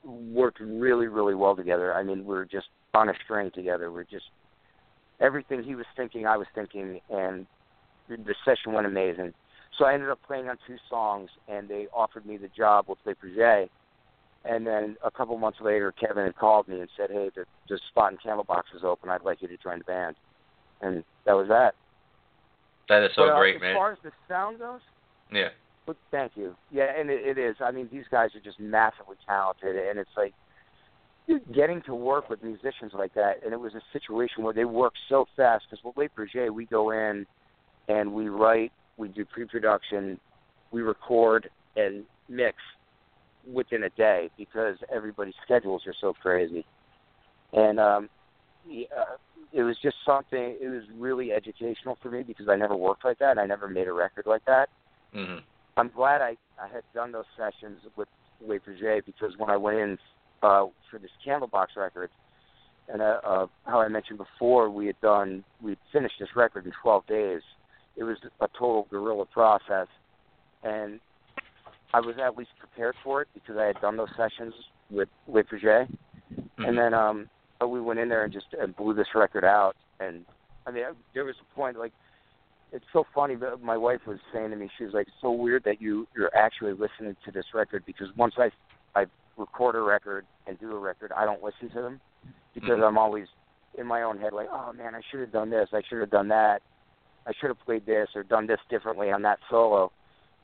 worked 0.04 0.60
really, 0.60 1.08
really 1.08 1.36
well 1.36 1.56
together. 1.56 1.94
I 1.94 2.04
mean, 2.04 2.20
we 2.20 2.36
were 2.36 2.46
just 2.46 2.68
on 2.94 3.10
a 3.10 3.14
string 3.24 3.52
together. 3.54 3.92
We're 3.92 4.04
just 4.04 4.26
everything 5.20 5.64
he 5.64 5.76
was 5.76 5.86
thinking, 5.96 6.26
I 6.26 6.38
was 6.38 6.48
thinking, 6.54 7.00
and 7.10 7.46
the 8.10 8.36
session 8.46 8.74
went 8.74 8.88
amazing. 8.88 9.34
So 9.78 9.86
I 9.86 9.94
ended 9.94 10.10
up 10.10 10.20
playing 10.26 10.50
on 10.50 10.58
two 10.66 10.78
songs, 10.90 11.30
and 11.48 11.68
they 11.68 11.88
offered 11.94 12.26
me 12.26 12.38
the 12.38 12.50
job 12.50 12.86
with 12.88 12.98
Le 13.06 13.16
Projet. 13.16 13.70
And 14.46 14.66
then 14.66 14.96
a 15.04 15.12
couple 15.12 15.38
months 15.38 15.60
later, 15.62 15.92
Kevin 15.92 16.26
had 16.26 16.36
called 16.36 16.68
me 16.68 16.80
and 16.80 16.90
said, 16.96 17.10
"Hey, 17.12 17.30
the, 17.36 17.46
the 17.68 17.80
spot 17.90 18.14
in 18.14 18.18
Candlebox 18.18 18.64
is 18.76 18.84
open. 18.84 19.10
I'd 19.10 19.24
like 19.24 19.42
you 19.42 19.48
to 19.48 19.58
join 19.58 19.80
the 19.80 19.84
band." 19.84 20.16
And 20.82 21.04
that 21.26 21.34
was 21.34 21.48
that. 21.50 21.76
That 22.88 23.04
is 23.04 23.12
so 23.16 23.24
but, 23.24 23.34
uh, 23.34 23.40
great, 23.40 23.56
as 23.56 23.62
man. 23.62 23.72
As 23.72 23.76
far 23.76 23.92
as 23.92 23.98
the 24.04 24.12
sound 24.28 24.60
goes, 24.60 24.80
Yeah. 25.32 25.50
Well, 25.88 25.96
thank 26.12 26.34
you. 26.36 26.56
Yeah, 26.70 26.88
and 26.98 27.10
it, 27.10 27.26
it 27.26 27.38
is. 27.38 27.56
I 27.62 27.72
mean, 27.72 27.88
these 27.92 28.04
guys 28.12 28.30
are 28.36 28.42
just 28.42 28.60
massively 28.60 29.16
talented, 29.26 29.76
and 29.76 29.98
it's 29.98 30.10
like 30.18 30.34
getting 31.54 31.82
to 31.84 31.96
work 31.96 32.30
with 32.30 32.44
musicians 32.44 32.92
like 32.94 33.14
that. 33.14 33.44
And 33.44 33.54
it 33.54 33.60
was 33.60 33.74
a 33.74 33.82
situation 33.94 34.44
where 34.44 34.54
they 34.54 34.66
work 34.66 34.94
so 35.10 35.26
fast 35.36 35.66
because 35.70 35.84
with 35.84 35.98
Le 35.98 36.10
Projet, 36.10 36.54
we 36.54 36.66
go 36.66 36.92
in 36.92 37.26
and 37.88 38.14
we 38.14 38.30
write, 38.30 38.72
we 38.98 39.08
do 39.10 39.26
pre-production, 39.26 40.20
we 40.72 40.82
record 40.82 41.50
and 41.76 42.04
mix 42.30 42.58
within 43.50 43.84
a 43.84 43.90
day 43.92 44.30
because 44.38 44.76
everybody's 44.94 45.34
schedules 45.44 45.84
are 45.86 45.96
so 46.00 46.14
crazy. 46.14 46.66
And 47.54 47.80
um, 47.80 48.10
yeah, 48.68 48.86
it 49.54 49.64
was 49.64 49.78
just 49.82 49.96
something. 50.06 50.58
It 50.62 50.70
was 50.70 50.84
really 50.98 51.32
educational 51.32 51.98
for 52.02 52.12
me 52.12 52.24
because 52.24 52.50
I 52.50 52.56
never 52.56 52.76
worked 52.76 53.06
like 53.06 53.20
that. 53.20 53.32
And 53.32 53.40
I 53.40 53.46
never 53.46 53.70
made 53.70 53.88
a 53.88 53.94
record 53.94 54.26
like 54.26 54.44
that. 54.46 54.70
hmm 55.14 55.38
I'm 55.78 55.92
glad 55.96 56.22
I 56.22 56.36
I 56.62 56.68
had 56.68 56.84
done 56.94 57.12
those 57.12 57.26
sessions 57.38 57.80
with 57.96 58.08
Le 58.46 58.60
Projet 58.60 59.06
because 59.06 59.34
when 59.38 59.50
I 59.50 59.58
went 59.58 59.78
in 59.78 59.98
uh, 60.42 60.66
for 60.90 61.00
this 61.00 61.12
Candlebox 61.26 61.68
record, 61.78 62.10
and 62.90 63.02
uh, 63.02 63.20
uh, 63.24 63.48
how 63.66 63.80
I 63.80 63.88
mentioned 63.88 64.18
before, 64.18 64.70
we 64.70 64.88
had 64.88 65.00
done 65.02 65.44
we 65.62 65.78
finished 65.94 66.16
this 66.20 66.30
record 66.36 66.66
in 66.66 66.72
12 66.82 67.06
days. 67.08 67.42
It 67.96 68.04
was 68.04 68.18
a 68.42 68.48
total 68.58 68.88
guerrilla 68.90 69.26
process, 69.26 69.88
and 70.64 71.00
I 71.94 72.00
was 72.00 72.16
at 72.24 72.38
least 72.38 72.52
prepared 72.60 72.96
for 73.04 73.22
it 73.22 73.28
because 73.34 73.58
I 73.58 73.66
had 73.66 73.80
done 73.80 73.98
those 73.98 74.10
sessions 74.18 74.54
with 74.90 75.10
Le 75.28 75.44
Projet. 75.44 75.88
Mm-hmm. 76.34 76.66
And 76.66 76.78
then 76.78 76.94
um 76.94 77.30
but 77.60 77.70
we 77.70 77.82
went 77.82 78.00
in 78.00 78.10
there 78.10 78.24
and 78.24 78.34
just 78.34 78.48
uh, 78.62 78.68
blew 78.68 78.94
this 78.94 79.08
record 79.16 79.44
out 79.44 79.76
and 80.00 80.26
I 80.66 80.72
mean 80.72 80.84
there 81.14 81.26
was 81.26 81.36
a 81.42 81.56
point 81.56 81.78
like 81.78 81.94
it's 82.72 82.86
so 82.92 83.06
funny 83.16 83.36
but 83.36 83.62
my 83.62 83.78
wife 83.78 84.02
was 84.06 84.20
saying 84.34 84.50
to 84.50 84.56
me 84.56 84.70
she 84.78 84.84
was 84.84 84.94
like 84.94 85.08
it's 85.08 85.16
so 85.22 85.32
weird 85.32 85.64
that 85.64 85.82
you 85.82 86.08
you're 86.16 86.36
actually 86.36 86.72
listening 86.74 87.16
to 87.24 87.32
this 87.32 87.46
record 87.54 87.84
because 87.86 88.08
once 88.18 88.36
I 88.38 88.50
I 88.96 89.06
record 89.38 89.76
a 89.76 89.82
record 89.82 90.26
and 90.48 90.60
do 90.60 90.72
a 90.76 90.80
record 90.80 91.12
I 91.16 91.26
don't 91.26 91.44
listen 91.44 91.70
to 91.70 91.82
them 91.82 92.02
because 92.54 92.80
Mhm. 92.80 92.88
I'm 92.88 92.98
always 92.98 93.28
in 93.78 93.86
my 93.86 94.02
own 94.02 94.18
head 94.20 94.34
like 94.34 94.50
oh 94.52 94.74
man 94.74 94.96
I 94.96 95.02
should 95.10 95.22
have 95.22 95.32
done 95.32 95.50
this 95.50 95.70
I 95.74 95.82
should 95.88 96.00
have 96.00 96.10
done 96.10 96.28
that 96.30 96.62
I 97.26 97.32
should 97.40 97.50
have 97.50 97.60
played 97.66 97.86
this 97.86 98.10
or 98.16 98.24
done 98.24 98.48
this 98.48 98.60
differently 98.70 99.12
on 99.12 99.22
that 99.24 99.40
solo 99.50 99.92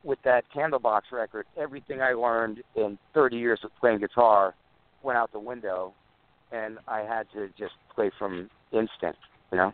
with 0.03 0.21
that 0.23 0.45
Candlebox 0.55 1.01
record 1.11 1.45
everything 1.57 2.01
I 2.01 2.13
learned 2.13 2.63
in 2.75 2.97
30 3.13 3.37
years 3.37 3.59
of 3.63 3.71
playing 3.79 3.99
guitar 3.99 4.53
went 5.01 5.17
out 5.17 5.31
the 5.31 5.39
window 5.39 5.93
and 6.51 6.77
I 6.87 6.99
had 6.99 7.25
to 7.33 7.49
just 7.57 7.73
play 7.95 8.11
from 8.19 8.49
instinct, 8.71 9.17
you 9.51 9.57
know. 9.57 9.73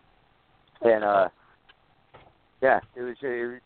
And 0.82 1.04
uh 1.04 1.30
yeah, 2.62 2.80
it 2.96 3.02
was 3.02 3.16
it, 3.22 3.62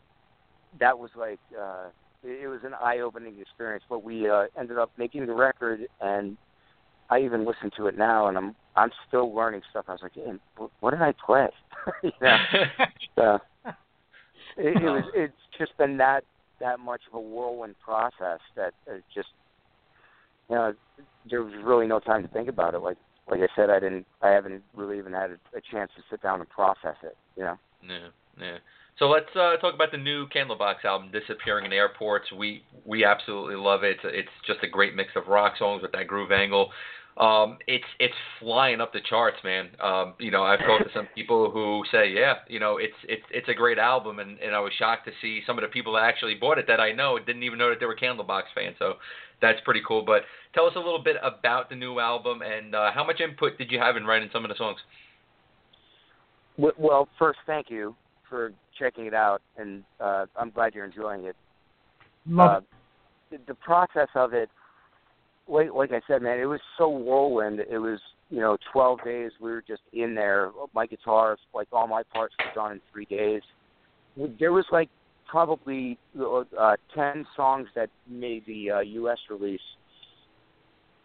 that 0.79 0.97
was 0.97 1.09
like 1.17 1.39
uh 1.59 1.87
it, 2.23 2.43
it 2.43 2.47
was 2.47 2.61
an 2.63 2.73
eye-opening 2.73 3.39
experience, 3.39 3.83
but 3.89 4.03
we 4.03 4.29
uh 4.29 4.45
ended 4.57 4.77
up 4.77 4.91
making 4.97 5.25
the 5.25 5.33
record 5.33 5.81
and 6.01 6.37
I 7.09 7.19
even 7.19 7.45
listen 7.45 7.69
to 7.77 7.87
it 7.87 7.97
now 7.97 8.27
and 8.27 8.37
I'm 8.37 8.55
I'm 8.75 8.91
still 9.07 9.33
learning 9.33 9.61
stuff. 9.69 9.85
I 9.87 9.91
was 9.91 10.01
like, 10.01 10.13
hey, 10.15 10.31
what 10.79 10.91
did 10.91 11.01
I 11.01 11.13
play? 11.25 11.47
you 12.03 12.11
know. 12.21 12.37
So 13.15 13.39
it, 14.57 14.75
it 14.81 14.89
was 14.89 15.03
it's 15.13 15.33
just 15.59 15.77
been 15.77 15.97
that 15.97 16.23
that 16.59 16.79
much 16.79 17.01
of 17.07 17.15
a 17.15 17.21
whirlwind 17.21 17.75
process 17.85 18.39
that 18.55 18.73
it 18.87 19.03
just 19.13 19.27
you 20.49 20.55
know, 20.55 20.73
there 21.29 21.43
was 21.43 21.53
really 21.63 21.87
no 21.87 21.99
time 21.99 22.23
to 22.23 22.27
think 22.29 22.49
about 22.49 22.73
it. 22.73 22.79
Like 22.79 22.97
like 23.29 23.39
I 23.39 23.47
said, 23.55 23.69
I 23.69 23.79
didn't, 23.79 24.05
I 24.21 24.29
haven't 24.29 24.63
really 24.75 24.97
even 24.97 25.13
had 25.13 25.31
a, 25.31 25.57
a 25.57 25.61
chance 25.71 25.91
to 25.95 26.03
sit 26.09 26.21
down 26.21 26.41
and 26.41 26.49
process 26.49 26.95
it. 27.03 27.15
You 27.37 27.43
know. 27.43 27.57
Yeah, 27.87 28.07
yeah. 28.39 28.57
So 28.99 29.09
let's 29.09 29.29
uh, 29.35 29.57
talk 29.57 29.73
about 29.73 29.91
the 29.91 29.97
new 29.97 30.27
Candlebox 30.27 30.85
album, 30.85 31.09
"Disappearing 31.11 31.65
in 31.65 31.73
Airports." 31.73 32.31
We 32.31 32.63
we 32.85 33.03
absolutely 33.03 33.55
love 33.55 33.83
it. 33.83 33.97
It's 34.03 34.29
just 34.45 34.59
a 34.63 34.67
great 34.67 34.95
mix 34.95 35.11
of 35.15 35.27
rock 35.27 35.53
songs 35.57 35.81
with 35.81 35.91
that 35.93 36.07
groove 36.07 36.31
angle. 36.31 36.71
Um, 37.17 37.59
it's 37.67 37.85
it's 37.99 38.13
flying 38.39 38.81
up 38.81 38.93
the 38.93 39.01
charts, 39.07 39.37
man. 39.43 39.69
Um, 39.81 40.13
you 40.19 40.31
know, 40.31 40.43
I've 40.43 40.59
talked 40.59 40.83
to 40.85 40.93
some 40.93 41.07
people 41.15 41.51
who 41.51 41.83
say, 41.91 42.09
yeah, 42.09 42.35
you 42.47 42.59
know, 42.59 42.77
it's 42.77 42.93
it's 43.07 43.23
it's 43.31 43.49
a 43.49 43.53
great 43.53 43.77
album, 43.77 44.19
and 44.19 44.39
and 44.39 44.55
I 44.55 44.59
was 44.59 44.73
shocked 44.77 45.05
to 45.05 45.11
see 45.21 45.41
some 45.45 45.57
of 45.57 45.63
the 45.63 45.67
people 45.67 45.93
that 45.93 46.03
actually 46.03 46.35
bought 46.35 46.57
it 46.57 46.65
that 46.67 46.79
I 46.79 46.91
know 46.91 47.17
didn't 47.19 47.43
even 47.43 47.59
know 47.59 47.69
that 47.69 47.79
they 47.79 47.85
were 47.85 47.95
Candlebox 47.95 48.43
fans. 48.55 48.75
So 48.79 48.95
that's 49.41 49.59
pretty 49.65 49.81
cool. 49.87 50.03
But 50.03 50.23
tell 50.53 50.65
us 50.65 50.73
a 50.75 50.79
little 50.79 51.03
bit 51.03 51.17
about 51.21 51.69
the 51.69 51.75
new 51.75 51.99
album 51.99 52.41
and 52.41 52.73
uh, 52.73 52.91
how 52.91 53.03
much 53.03 53.21
input 53.21 53.57
did 53.57 53.71
you 53.71 53.79
have 53.79 53.97
in 53.97 54.05
writing 54.05 54.29
some 54.33 54.45
of 54.45 54.49
the 54.49 54.55
songs? 54.55 54.79
Well, 56.57 57.07
first, 57.17 57.39
thank 57.47 57.69
you 57.69 57.95
for 58.29 58.53
checking 58.77 59.05
it 59.05 59.13
out, 59.13 59.41
and 59.57 59.83
uh, 59.99 60.25
I'm 60.35 60.49
glad 60.49 60.73
you're 60.73 60.85
enjoying 60.85 61.25
it. 61.25 61.35
Love 62.27 62.63
uh, 63.31 63.37
The 63.47 63.55
process 63.55 64.07
of 64.15 64.33
it, 64.33 64.49
like, 65.47 65.73
like 65.73 65.91
I 65.91 66.01
said, 66.07 66.21
man, 66.21 66.39
it 66.39 66.45
was 66.45 66.61
so 66.77 66.89
whirlwind. 66.89 67.59
It 67.59 67.77
was, 67.77 67.99
you 68.29 68.39
know, 68.39 68.57
12 68.71 69.03
days. 69.03 69.31
We 69.41 69.51
were 69.51 69.63
just 69.65 69.81
in 69.91 70.15
there. 70.15 70.51
My 70.73 70.85
guitars, 70.85 71.39
like 71.53 71.67
all 71.71 71.87
my 71.87 72.03
parts, 72.03 72.33
were 72.39 72.61
done 72.61 72.71
in 72.73 72.81
three 72.91 73.05
days. 73.05 73.41
There 74.39 74.53
was 74.53 74.65
like 74.71 74.89
probably 75.27 75.97
uh, 76.19 76.75
10 76.93 77.25
songs 77.35 77.67
that 77.75 77.89
made 78.07 78.45
the 78.45 78.71
uh, 78.71 78.79
U.S. 78.81 79.17
release, 79.29 79.59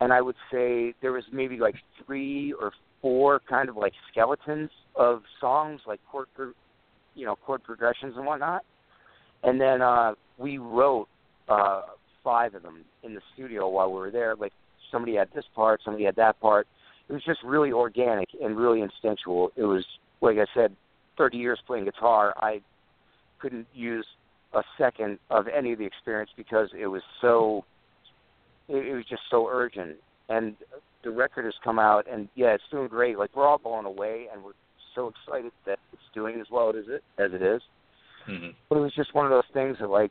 and 0.01 0.13
I 0.13 0.21
would 0.21 0.37
say 0.53 0.95
there 1.01 1.13
was 1.13 1.25
maybe 1.33 1.57
like 1.57 1.77
three 2.05 2.53
or 2.53 2.73
four 3.01 3.41
kind 3.49 3.69
of 3.69 3.77
like 3.77 3.93
skeletons 4.11 4.71
of 4.95 5.23
songs, 5.41 5.81
like 5.87 6.01
chord, 6.11 6.27
you 7.19 7.27
know, 7.27 7.37
chord 7.37 7.63
progressions 7.63 8.15
and 8.17 8.25
whatnot. 8.25 8.65
And 9.43 9.61
then 9.61 9.83
uh, 9.83 10.15
we 10.39 10.59
wrote 10.59 11.09
uh, 11.49 11.83
five 12.25 12.55
of 12.55 12.63
them 12.63 12.85
in 13.03 13.15
the 13.15 13.21
studio 13.35 13.69
while 13.69 13.93
we 13.93 13.99
were 13.99 14.11
there. 14.11 14.37
Like 14.37 14.53
somebody 14.91 15.17
had 15.17 15.29
this 15.35 15.45
part, 15.55 15.81
somebody 15.85 16.05
had 16.05 16.17
that 16.17 16.41
part. 16.41 16.67
It 17.09 17.13
was 17.13 17.25
just 17.25 17.41
really 17.45 17.73
organic 17.73 18.29
and 18.41 18.57
really 18.57 18.81
instinctual. 18.81 19.51
It 19.57 19.65
was 19.65 19.85
like 20.21 20.37
I 20.39 20.47
said, 20.55 20.75
30 21.17 21.39
years 21.39 21.59
playing 21.67 21.85
guitar. 21.85 22.35
I 22.37 22.61
couldn't 23.41 23.67
use 23.73 24.07
a 24.53 24.63
second 24.77 25.19
of 25.31 25.47
any 25.49 25.73
of 25.73 25.79
the 25.79 25.85
experience 25.85 26.31
because 26.37 26.69
it 26.79 26.87
was 26.87 27.03
so 27.21 27.65
it, 28.69 28.87
it 28.87 28.95
was 28.95 29.05
just 29.09 29.23
so 29.31 29.47
urgent 29.49 29.97
and 30.29 30.57
the 31.05 31.11
record 31.11 31.45
has 31.45 31.55
come 31.63 31.79
out 31.79 32.07
and 32.11 32.29
yeah 32.35 32.49
it's 32.49 32.65
doing 32.71 32.89
great 32.89 33.19
like 33.19 33.31
we're 33.37 33.47
all 33.47 33.59
blown 33.59 33.85
away 33.85 34.27
and 34.33 34.43
we're 34.43 34.53
so 34.99 35.09
excited 35.09 35.53
that 35.67 35.79
it's 35.93 36.03
doing 36.15 36.41
as 36.41 36.47
well 36.51 36.71
as 36.71 36.85
it 36.89 37.03
as 37.19 37.33
it 37.33 37.43
is. 37.43 37.63
Mm-hmm. 38.29 38.49
but 38.69 38.77
it 38.77 38.81
was 38.81 38.93
just 38.95 39.15
one 39.15 39.25
of 39.25 39.31
those 39.31 39.49
things 39.55 39.79
that 39.81 39.89
like 39.89 40.11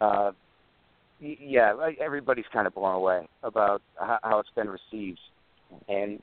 uh 0.00 0.32
yeah 1.20 1.72
like 1.72 1.96
everybody's 1.98 2.44
kind 2.52 2.66
of 2.66 2.74
blown 2.74 2.96
away 2.96 3.28
about 3.44 3.82
how, 4.00 4.18
how 4.24 4.38
it's 4.40 4.50
been 4.56 4.68
received 4.68 5.20
and 5.88 6.20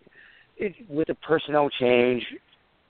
it, 0.58 0.74
with 0.90 1.08
the 1.08 1.16
personnel 1.16 1.70
change 1.80 2.24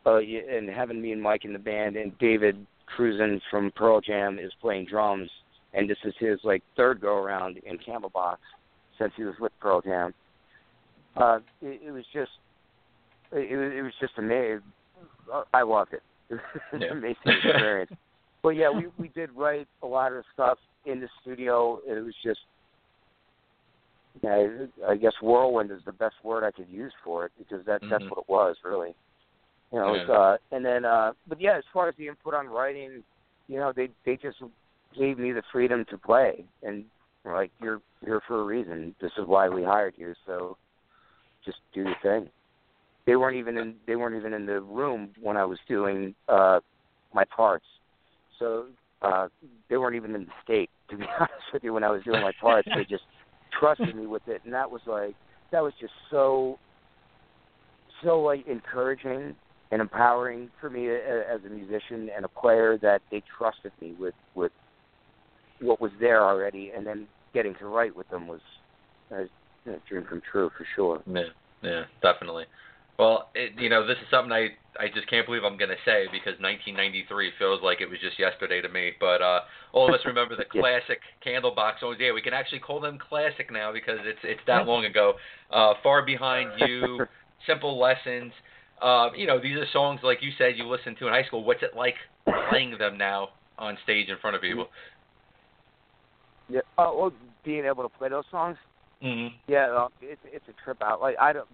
uh, 0.05 0.17
and 0.17 0.69
having 0.69 1.01
me 1.01 1.11
and 1.11 1.21
Mike 1.21 1.45
in 1.45 1.53
the 1.53 1.59
band, 1.59 1.95
and 1.95 2.17
David 2.19 2.65
Krusen 2.95 3.41
from 3.49 3.71
Pearl 3.75 4.01
Jam 4.01 4.37
is 4.39 4.51
playing 4.61 4.85
drums, 4.85 5.29
and 5.73 5.89
this 5.89 5.97
is 6.05 6.13
his 6.19 6.39
like 6.43 6.61
third 6.77 7.01
go 7.01 7.15
around 7.15 7.57
in 7.65 7.77
Candlebox 7.77 8.37
since 8.99 9.11
he 9.17 9.23
was 9.23 9.35
with 9.39 9.51
Pearl 9.59 9.81
Jam. 9.81 10.13
Uh, 11.15 11.39
it, 11.61 11.81
it 11.87 11.91
was 11.91 12.03
just, 12.13 12.31
it, 13.36 13.55
was 13.55 13.71
it 13.75 13.81
was 13.81 13.93
just 13.99 14.13
amazing. 14.17 14.61
I 15.53 15.61
loved 15.63 15.93
it. 15.93 16.03
It 16.29 16.36
was 16.36 16.61
an 16.73 16.81
Yeah. 16.81 16.91
amazing 16.91 17.17
experience. 17.43 17.91
but 18.43 18.49
yeah, 18.49 18.69
we 18.69 18.88
we 18.97 19.09
did 19.09 19.31
write 19.31 19.67
a 19.83 19.88
lot 19.88 20.13
of 20.13 20.23
stuff 20.33 20.57
in 20.86 20.99
the 20.99 21.09
studio. 21.21 21.79
It 21.88 22.03
was 22.03 22.15
just, 22.23 22.39
yeah, 24.21 24.47
I 24.88 24.95
guess 24.95 25.13
whirlwind 25.21 25.71
is 25.71 25.81
the 25.86 25.91
best 25.91 26.15
word 26.23 26.43
I 26.43 26.51
could 26.51 26.69
use 26.69 26.93
for 27.03 27.25
it 27.25 27.31
because 27.38 27.65
that 27.65 27.81
that's 27.89 28.03
Mhm. 28.03 28.09
what 28.09 28.19
it 28.19 28.29
was 28.29 28.55
really. 28.63 28.95
You 29.71 29.79
know, 29.79 29.93
it's, 29.95 30.07
Yeah. 30.07 30.15
uh, 30.15 30.38
and 30.51 30.65
then, 30.65 30.86
uh, 30.86 31.13
but 31.27 31.41
yeah, 31.41 31.57
as 31.57 31.65
far 31.73 31.89
as 31.89 31.95
the 31.95 32.07
input 32.07 32.33
on 32.33 32.47
writing, 32.47 33.03
you 33.47 33.57
know, 33.57 33.71
they 33.71 33.89
they 34.03 34.15
just 34.15 34.41
gave 34.97 35.19
me 35.19 35.31
the 35.31 35.43
freedom 35.51 35.86
to 35.86 35.97
play, 35.97 36.45
and 36.63 36.86
like 37.25 37.51
you're 37.59 37.81
here 38.03 38.21
for 38.27 38.41
a 38.41 38.43
reason. 38.43 38.95
This 38.99 39.11
is 39.17 39.25
why 39.25 39.49
we 39.49 39.63
hired 39.63 39.95
you. 39.97 40.13
So 40.25 40.57
just 41.43 41.59
do 41.73 41.83
your 41.83 41.95
thing. 42.01 42.29
They 43.05 43.15
weren't 43.15 43.37
even 43.37 43.57
in 43.57 43.75
they 43.87 43.95
weren't 43.95 44.15
even 44.15 44.33
in 44.33 44.45
the 44.45 44.61
room 44.61 45.09
when 45.21 45.37
I 45.37 45.45
was 45.45 45.59
doing 45.67 46.15
uh 46.27 46.59
my 47.13 47.23
parts. 47.25 47.65
So 48.39 48.65
uh 49.01 49.27
they 49.69 49.77
weren't 49.77 49.95
even 49.95 50.15
in 50.15 50.25
the 50.25 50.31
state, 50.43 50.69
to 50.89 50.97
be 50.97 51.05
honest 51.19 51.33
with 51.53 51.63
you, 51.63 51.73
when 51.73 51.83
I 51.83 51.89
was 51.89 52.03
doing 52.03 52.21
my 52.21 52.33
parts. 52.41 52.67
they 52.75 52.83
just 52.83 53.03
trusted 53.59 53.95
me 53.95 54.05
with 54.05 54.27
it 54.27 54.41
and 54.43 54.53
that 54.53 54.69
was 54.69 54.81
like 54.85 55.15
that 55.51 55.63
was 55.63 55.73
just 55.79 55.93
so 56.11 56.57
so 58.03 58.19
like 58.21 58.45
encouraging 58.47 59.35
and 59.71 59.81
empowering 59.81 60.49
for 60.59 60.69
me 60.69 60.89
as 60.89 61.39
a 61.45 61.49
musician 61.49 62.09
and 62.15 62.25
a 62.25 62.27
player 62.39 62.77
that 62.77 63.01
they 63.11 63.21
trusted 63.37 63.71
me 63.81 63.93
with 63.99 64.13
with 64.35 64.51
what 65.61 65.79
was 65.79 65.91
there 65.99 66.23
already 66.23 66.71
and 66.75 66.85
then 66.85 67.07
getting 67.33 67.55
to 67.55 67.65
write 67.65 67.95
with 67.95 68.07
them 68.09 68.27
was 68.27 68.41
a, 69.11 69.23
a 69.69 69.79
dream 69.87 70.05
come 70.07 70.21
true 70.31 70.49
for 70.57 70.65
sure. 70.75 71.01
Yeah, 71.07 71.29
yeah, 71.61 71.83
definitely. 72.01 72.45
Well, 72.97 73.29
it, 73.35 73.59
you 73.59 73.69
know, 73.69 73.85
this 73.85 73.97
is 73.97 74.07
something 74.09 74.31
I 74.31 74.49
I 74.79 74.87
just 74.93 75.09
can't 75.09 75.25
believe 75.25 75.43
I'm 75.43 75.57
gonna 75.57 75.79
say 75.83 76.05
because 76.11 76.39
1993 76.39 77.31
feels 77.37 77.61
like 77.61 77.81
it 77.81 77.89
was 77.89 77.99
just 77.99 78.17
yesterday 78.19 78.61
to 78.61 78.69
me. 78.69 78.91
But 78.99 79.21
uh, 79.21 79.41
all 79.73 79.87
of 79.87 79.93
us 79.99 79.99
remember 80.05 80.35
the 80.35 80.45
Yeah. 80.53 80.61
classic 80.61 80.99
Candlebox 81.25 81.79
songs. 81.81 81.97
Yeah, 81.99 82.13
we 82.13 82.21
can 82.21 82.33
actually 82.33 82.59
call 82.59 82.79
them 82.79 82.97
classic 82.97 83.51
now 83.51 83.73
because 83.73 83.99
it's 84.03 84.19
it's 84.23 84.41
that 84.47 84.65
long 84.65 84.85
ago. 84.85 85.13
Uh, 85.51 85.73
Far 85.83 86.05
behind 86.05 86.51
you, 86.59 87.01
Simple 87.45 87.79
Lessons. 87.79 88.31
Uh, 88.81 89.09
you 89.15 89.27
know, 89.27 89.39
these 89.39 89.57
are 89.57 89.65
songs 89.73 89.99
like 90.03 90.21
you 90.21 90.31
said 90.37 90.57
you 90.57 90.65
listened 90.67 90.97
to 90.99 91.07
in 91.07 91.13
high 91.13 91.23
school. 91.23 91.43
What's 91.43 91.63
it 91.63 91.75
like 91.75 91.95
playing 92.49 92.77
them 92.77 92.97
now 92.97 93.29
on 93.57 93.77
stage 93.83 94.09
in 94.09 94.17
front 94.19 94.35
of 94.35 94.41
people? 94.41 94.67
Yeah. 96.49 96.61
Oh, 96.77 96.97
well, 96.97 97.11
being 97.43 97.65
able 97.65 97.83
to 97.83 97.89
play 97.97 98.09
those 98.09 98.25
songs, 98.31 98.57
Mm-hmm. 99.03 99.35
yeah, 99.47 99.67
uh, 99.71 99.87
it's 100.01 100.21
it's 100.25 100.45
a 100.47 100.63
trip 100.63 100.81
out. 100.81 101.01
Like 101.01 101.15
I 101.19 101.33
don't, 101.33 101.47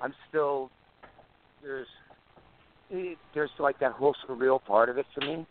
I'm 0.00 0.14
still 0.28 0.70
there's 1.62 1.86
there's 3.34 3.50
like 3.58 3.78
that 3.80 3.92
whole 3.92 4.14
surreal 4.28 4.62
part 4.62 4.88
of 4.88 4.98
it 4.98 5.06
for 5.14 5.24
me 5.24 5.46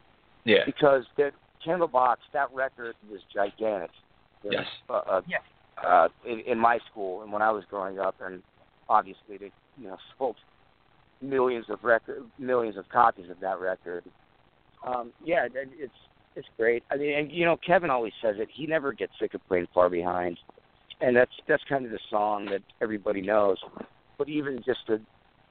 Yeah. 0.45 0.59
because 0.65 1.03
that 1.17 1.33
Candlebox 1.65 2.17
that 2.33 2.53
record 2.53 2.95
was 3.09 3.21
gigantic. 3.33 3.91
Yes. 4.43 4.65
Uh, 4.89 4.93
uh, 4.93 5.21
Yes. 5.27 5.41
uh, 5.83 6.07
in, 6.25 6.41
in 6.41 6.57
my 6.57 6.79
school 6.91 7.23
and 7.23 7.31
when 7.31 7.41
I 7.41 7.51
was 7.51 7.63
growing 7.69 7.99
up, 7.99 8.15
and 8.21 8.43
obviously 8.89 9.37
they 9.37 9.51
you 9.77 9.87
know 9.87 9.97
sold 10.17 10.35
millions 11.21 11.65
of 11.69 11.83
record 11.83 12.23
millions 12.37 12.77
of 12.77 12.87
copies 12.89 13.29
of 13.29 13.39
that 13.39 13.59
record. 13.59 14.03
Um, 14.85 15.11
yeah, 15.23 15.47
it's 15.53 15.93
it's 16.35 16.47
great. 16.57 16.83
I 16.91 16.97
mean, 16.97 17.17
and 17.17 17.31
you 17.31 17.45
know, 17.45 17.57
Kevin 17.65 17.89
always 17.89 18.13
says 18.21 18.35
it. 18.37 18.49
He 18.53 18.67
never 18.67 18.91
gets 18.91 19.13
sick 19.19 19.33
of 19.33 19.41
playing 19.47 19.67
Far 19.73 19.89
Behind, 19.89 20.37
and 20.99 21.15
that's 21.15 21.31
that's 21.47 21.63
kind 21.69 21.85
of 21.85 21.91
the 21.91 21.99
song 22.09 22.45
that 22.45 22.61
everybody 22.81 23.21
knows. 23.21 23.57
But 24.17 24.29
even 24.29 24.61
just 24.65 24.81
a, 24.89 24.93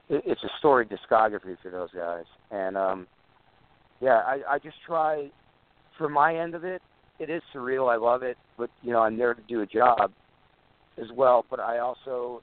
it- 0.09 0.23
it's 0.27 0.43
a 0.45 0.49
storied 0.59 0.89
discography 0.89 1.57
for 1.63 1.71
those 1.71 1.91
guys, 1.95 2.25
and 2.51 2.77
um, 2.77 3.07
yeah, 4.01 4.23
I 4.27 4.41
I 4.49 4.59
just 4.59 4.77
try 4.87 5.31
for 5.99 6.09
my 6.09 6.37
end 6.37 6.55
of 6.55 6.65
it. 6.65 6.81
It 7.19 7.31
is 7.31 7.43
surreal. 7.55 7.93
I 7.93 7.97
love 7.97 8.23
it, 8.23 8.37
but 8.57 8.71
you 8.83 8.93
know, 8.93 9.01
I'm 9.01 9.17
there 9.17 9.35
to 9.35 9.43
do 9.43 9.61
a 9.63 9.67
job 9.67 10.11
as 10.99 11.07
well. 11.15 11.45
But 11.51 11.61
I 11.61 11.79
also 11.79 12.43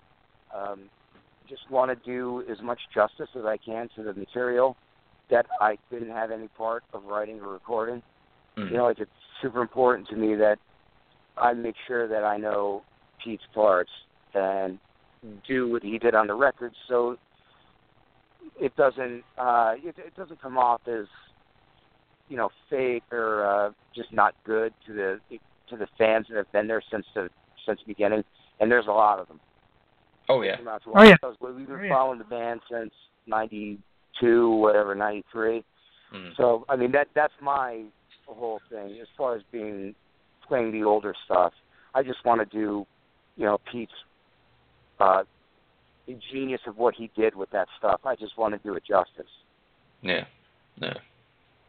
um, 0.55 0.89
just 1.47 1.69
want 1.69 1.89
to 1.91 2.05
do 2.09 2.43
as 2.49 2.61
much 2.61 2.79
justice 2.93 3.29
as 3.37 3.45
I 3.45 3.57
can 3.57 3.89
to 3.95 4.03
the 4.03 4.13
material 4.13 4.75
that 5.29 5.45
I 5.59 5.77
didn't 5.91 6.09
have 6.11 6.31
any 6.31 6.47
part 6.57 6.83
of 6.93 7.03
writing 7.05 7.39
or 7.41 7.49
recording. 7.49 8.01
Mhm. 8.57 8.71
You 8.71 8.77
know, 8.77 8.85
like 8.85 8.99
it's 8.99 9.11
super 9.41 9.61
important 9.61 10.07
to 10.09 10.15
me 10.15 10.35
that 10.35 10.57
I 11.37 11.53
make 11.53 11.75
sure 11.87 12.07
that 12.07 12.23
I 12.23 12.37
know 12.37 12.83
Pete's 13.23 13.43
parts 13.53 13.91
and 14.33 14.79
do 15.47 15.69
what 15.71 15.83
he 15.83 15.97
did 15.97 16.15
on 16.15 16.27
the 16.27 16.33
record, 16.33 16.71
so 16.87 17.17
it 18.59 18.75
doesn't 18.75 19.23
uh, 19.37 19.73
it, 19.77 19.95
it 19.97 20.15
doesn't 20.15 20.41
come 20.41 20.57
off 20.57 20.81
as 20.87 21.05
you 22.29 22.37
know 22.37 22.49
fake 22.69 23.03
or 23.11 23.45
uh, 23.45 23.71
just 23.95 24.11
not 24.13 24.35
good 24.45 24.73
to 24.87 24.93
the 24.93 25.19
to 25.69 25.77
the 25.77 25.87
fans 25.97 26.25
that 26.29 26.37
have 26.37 26.51
been 26.51 26.67
there 26.67 26.81
since 26.91 27.05
the 27.15 27.29
since 27.65 27.79
the 27.85 27.87
beginning. 27.93 28.23
And 28.61 28.69
there's 28.69 28.87
a 28.87 28.91
lot 28.91 29.19
of 29.19 29.27
them. 29.27 29.39
Oh 30.27 30.41
yeah. 30.41 30.57
Came 30.57 30.67
out 30.67 30.83
to 30.83 30.91
Oh, 30.93 31.03
yeah. 31.03 31.15
We've 31.41 31.65
been 31.67 31.75
Oh, 31.75 31.81
yeah. 31.81 31.89
following 31.89 32.19
the 32.19 32.25
band 32.25 32.59
since 32.69 32.91
'92, 33.27 34.49
whatever, 34.55 34.95
'93. 34.95 35.63
Mhm. 36.13 36.35
So 36.37 36.65
I 36.69 36.75
mean 36.75 36.91
that 36.91 37.07
that's 37.13 37.33
my 37.41 37.83
whole 38.25 38.61
thing 38.69 38.99
as 39.01 39.07
far 39.17 39.35
as 39.35 39.41
being 39.51 39.95
playing 40.47 40.71
the 40.71 40.83
older 40.83 41.15
stuff. 41.25 41.53
I 41.95 42.03
just 42.03 42.23
want 42.25 42.39
to 42.41 42.45
do 42.45 42.85
you 43.37 43.45
know 43.45 43.59
Pete's 43.71 43.91
uh, 44.99 45.23
genius 46.31 46.61
of 46.67 46.77
what 46.77 46.95
he 46.95 47.11
did 47.15 47.35
with 47.35 47.49
that 47.51 47.67
stuff. 47.77 48.01
I 48.05 48.15
just 48.15 48.37
want 48.37 48.53
to 48.53 48.59
do 48.59 48.75
it 48.75 48.83
justice. 48.87 49.31
Yeah, 50.01 50.25
yeah. 50.81 50.93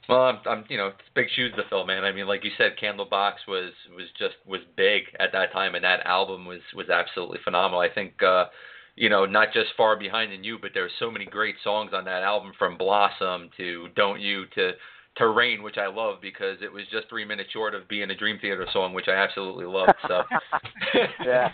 Well, 0.09 0.23
I'm, 0.23 0.39
I'm, 0.47 0.65
you 0.69 0.77
know, 0.77 0.89
it's 0.89 1.09
big 1.15 1.27
shoes 1.37 1.53
to 1.57 1.63
fill, 1.69 1.87
man. 1.87 2.05
I 2.05 2.13
mean, 2.13 2.27
like 2.27 2.43
you 2.43 2.51
said, 2.59 2.73
Candlebox 2.83 3.35
was 3.47 3.73
was 3.95 4.07
just 4.19 4.35
was 4.47 4.61
big 4.77 5.03
at 5.21 5.31
that 5.33 5.53
time, 5.53 5.75
and 5.75 5.85
that 5.85 6.05
album 6.05 6.47
was 6.47 6.61
was 6.75 6.89
absolutely 6.89 7.39
phenomenal. 7.45 7.81
I 7.81 7.89
think, 7.93 8.21
uh, 8.23 8.47
you 8.97 9.09
know, 9.09 9.25
not 9.25 9.53
just 9.53 9.69
Far 9.77 9.97
Behind 9.97 10.33
in 10.33 10.43
You, 10.43 10.59
but 10.61 10.73
there's 10.75 10.91
so 10.99 11.11
many 11.11 11.27
great 11.27 11.55
songs 11.63 11.93
on 11.95 12.05
that 12.07 12.23
album, 12.23 12.53
from 12.59 12.77
Blossom 12.77 13.51
to 13.57 13.89
Don't 13.95 14.21
You 14.21 14.47
to 14.55 14.73
to 15.17 15.29
Rain, 15.29 15.63
which 15.63 15.77
I 15.77 15.87
love 15.87 16.21
because 16.23 16.59
it 16.63 16.73
was 16.73 16.85
just 16.91 17.09
three 17.09 17.25
minutes 17.25 17.51
short 17.53 17.75
of 17.75 17.89
being 17.89 18.11
a 18.11 18.17
Dream 18.17 18.39
Theater 18.41 18.67
song, 18.73 18.95
which 18.95 19.09
I 19.09 19.13
absolutely 19.15 19.67
love. 19.67 19.89
So, 20.07 20.23
yeah, 21.25 21.51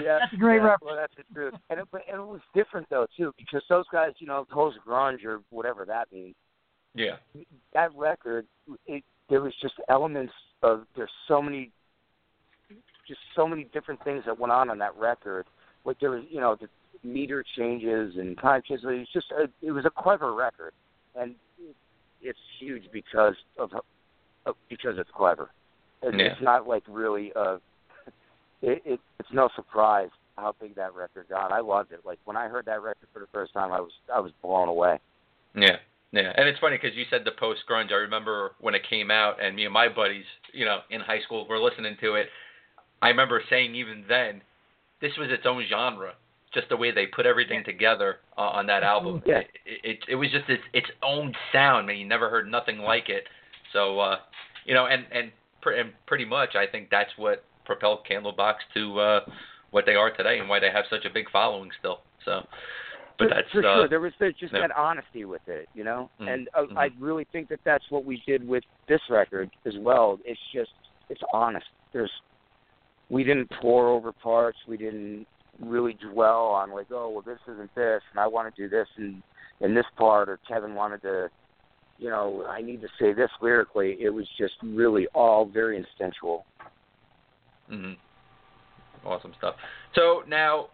yeah, 0.00 0.18
that's 0.20 0.32
a 0.32 0.36
great 0.36 0.56
yeah, 0.56 0.62
reference. 0.62 0.82
Well, 0.84 0.96
that's 0.96 1.14
the 1.16 1.34
truth, 1.34 1.54
and 1.70 1.80
it, 1.80 1.86
and 1.92 2.20
it 2.20 2.26
was 2.26 2.40
different 2.54 2.88
though 2.90 3.06
too 3.16 3.32
because 3.38 3.62
those 3.68 3.84
guys, 3.92 4.12
you 4.18 4.26
know, 4.26 4.46
post 4.50 4.78
grunge 4.86 5.24
or 5.24 5.40
whatever 5.50 5.84
that 5.84 6.10
means. 6.12 6.34
Yeah. 6.94 7.16
That 7.72 7.90
record, 7.96 8.46
it 8.86 9.02
there 9.28 9.40
was 9.40 9.52
just 9.60 9.74
elements 9.88 10.32
of 10.62 10.84
there's 10.96 11.10
so 11.28 11.40
many, 11.42 11.70
just 13.06 13.20
so 13.34 13.46
many 13.46 13.64
different 13.72 14.02
things 14.04 14.22
that 14.26 14.38
went 14.38 14.52
on 14.52 14.70
on 14.70 14.78
that 14.78 14.96
record. 14.96 15.46
Like 15.84 15.98
there 16.00 16.10
was, 16.10 16.22
you 16.30 16.40
know, 16.40 16.56
the 16.60 16.68
meter 17.06 17.44
changes 17.56 18.14
and 18.16 18.38
time 18.38 18.62
changes. 18.66 18.84
It 18.84 18.98
was 18.98 19.08
just 19.12 19.26
a, 19.32 19.48
it 19.62 19.72
was 19.72 19.84
a 19.84 19.90
clever 19.90 20.34
record, 20.34 20.72
and 21.14 21.34
it's 22.24 22.38
huge 22.58 22.84
because 22.92 23.34
of, 23.58 23.70
of 24.46 24.56
because 24.68 24.94
it's 24.98 25.10
clever. 25.16 25.50
It's, 26.02 26.16
Yeah. 26.16 26.24
it's 26.32 26.42
not 26.42 26.66
like 26.66 26.82
really 26.88 27.32
uh 27.36 27.58
it, 28.62 28.82
it 28.84 29.00
it's 29.20 29.28
no 29.32 29.48
surprise 29.54 30.10
how 30.36 30.54
big 30.60 30.74
that 30.74 30.94
record 30.94 31.26
got. 31.28 31.52
I 31.52 31.60
loved 31.60 31.92
it. 31.92 32.00
Like 32.04 32.18
when 32.24 32.36
I 32.36 32.48
heard 32.48 32.66
that 32.66 32.82
record 32.82 33.08
for 33.12 33.20
the 33.20 33.28
first 33.32 33.52
time, 33.52 33.72
I 33.72 33.80
was 33.80 33.92
I 34.12 34.18
was 34.20 34.32
blown 34.42 34.68
away. 34.68 34.98
Yeah, 35.54 35.76
yeah, 36.10 36.32
and 36.36 36.48
it's 36.48 36.58
funny 36.58 36.76
because 36.80 36.96
you 36.96 37.04
said 37.10 37.22
the 37.24 37.32
post 37.32 37.60
grunge. 37.70 37.92
I 37.92 37.96
remember 37.96 38.52
when 38.60 38.74
it 38.74 38.82
came 38.88 39.10
out, 39.10 39.42
and 39.42 39.54
me 39.54 39.64
and 39.64 39.72
my 39.72 39.88
buddies, 39.88 40.24
you 40.52 40.64
know, 40.64 40.80
in 40.90 41.00
high 41.00 41.20
school, 41.20 41.46
were 41.46 41.60
listening 41.60 41.96
to 42.00 42.14
it. 42.14 42.26
I 43.02 43.08
remember 43.08 43.42
saying 43.50 43.74
even 43.74 44.04
then, 44.08 44.42
this 45.00 45.12
was 45.18 45.28
its 45.30 45.44
own 45.46 45.64
genre. 45.68 46.14
Just 46.54 46.68
the 46.68 46.76
way 46.76 46.92
they 46.92 47.06
put 47.06 47.26
everything 47.26 47.64
together 47.64 48.16
uh, 48.38 48.42
on 48.42 48.66
that 48.66 48.82
album. 48.84 49.22
Yeah. 49.26 49.38
It, 49.38 49.48
it 49.82 49.98
it 50.10 50.14
was 50.14 50.30
just 50.30 50.48
its 50.48 50.62
its 50.72 50.86
own 51.02 51.34
sound. 51.52 51.86
Man, 51.88 51.96
you 51.96 52.06
never 52.06 52.30
heard 52.30 52.48
nothing 52.48 52.78
like 52.78 53.08
it. 53.08 53.24
So 53.72 53.98
uh, 53.98 54.16
you 54.64 54.72
know, 54.74 54.86
and 54.86 55.04
and, 55.12 55.32
pr- 55.60 55.72
and 55.72 55.92
pretty 56.06 56.24
much, 56.24 56.54
I 56.54 56.66
think 56.70 56.88
that's 56.90 57.10
what 57.16 57.44
propelled 57.64 58.00
Candlebox 58.08 58.54
to 58.74 59.00
uh, 59.00 59.20
what 59.72 59.84
they 59.86 59.94
are 59.94 60.14
today, 60.14 60.38
and 60.38 60.48
why 60.48 60.60
they 60.60 60.70
have 60.70 60.84
such 60.88 61.04
a 61.04 61.12
big 61.12 61.28
following 61.30 61.70
still. 61.78 62.00
So, 62.24 62.46
but 63.18 63.28
for, 63.28 63.34
that's 63.34 63.50
for 63.50 63.66
uh, 63.66 63.74
sure. 63.76 63.88
There 63.88 64.00
was 64.00 64.12
there's 64.20 64.36
just 64.38 64.52
yeah. 64.52 64.60
that 64.60 64.76
honesty 64.76 65.24
with 65.24 65.42
it, 65.48 65.68
you 65.74 65.84
know. 65.84 66.10
Mm, 66.20 66.32
And 66.32 66.48
uh, 66.56 66.62
mhm. 66.62 66.76
I 66.76 66.88
really 67.00 67.26
think 67.32 67.48
that 67.48 67.60
that's 67.64 67.84
what 67.90 68.04
we 68.04 68.22
did 68.26 68.46
with 68.46 68.64
this 68.88 69.00
record 69.10 69.50
as 69.66 69.74
well. 69.78 70.18
It's 70.24 70.40
just 70.54 70.70
it's 71.08 71.22
honest. 71.32 71.66
There's 71.92 72.10
we 73.10 73.24
didn't 73.24 73.50
pour 73.60 73.88
over 73.88 74.12
parts. 74.12 74.58
We 74.68 74.76
didn't 74.76 75.26
really 75.60 75.96
dwell 76.12 76.46
on 76.46 76.70
like, 76.72 76.86
oh, 76.90 77.10
well, 77.10 77.22
this 77.22 77.38
isn't 77.52 77.74
this, 77.74 78.02
and 78.10 78.20
I 78.20 78.26
want 78.26 78.54
to 78.54 78.62
do 78.62 78.68
this 78.68 78.88
in 78.98 79.22
in 79.60 79.74
this 79.74 79.86
part, 79.96 80.28
or 80.28 80.38
Kevin 80.48 80.74
wanted 80.74 81.00
to, 81.02 81.28
you 81.98 82.10
know, 82.10 82.44
I 82.48 82.60
need 82.60 82.80
to 82.80 82.88
say 83.00 83.12
this 83.12 83.30
lyrically. 83.40 83.96
It 84.00 84.10
was 84.10 84.26
just 84.36 84.54
really 84.62 85.06
all 85.14 85.46
very 85.46 85.76
instinctual. 85.76 86.44
hmm 87.68 87.92
Awesome 89.04 89.32
stuff. 89.36 89.54
So 89.94 90.22
now 90.26 90.68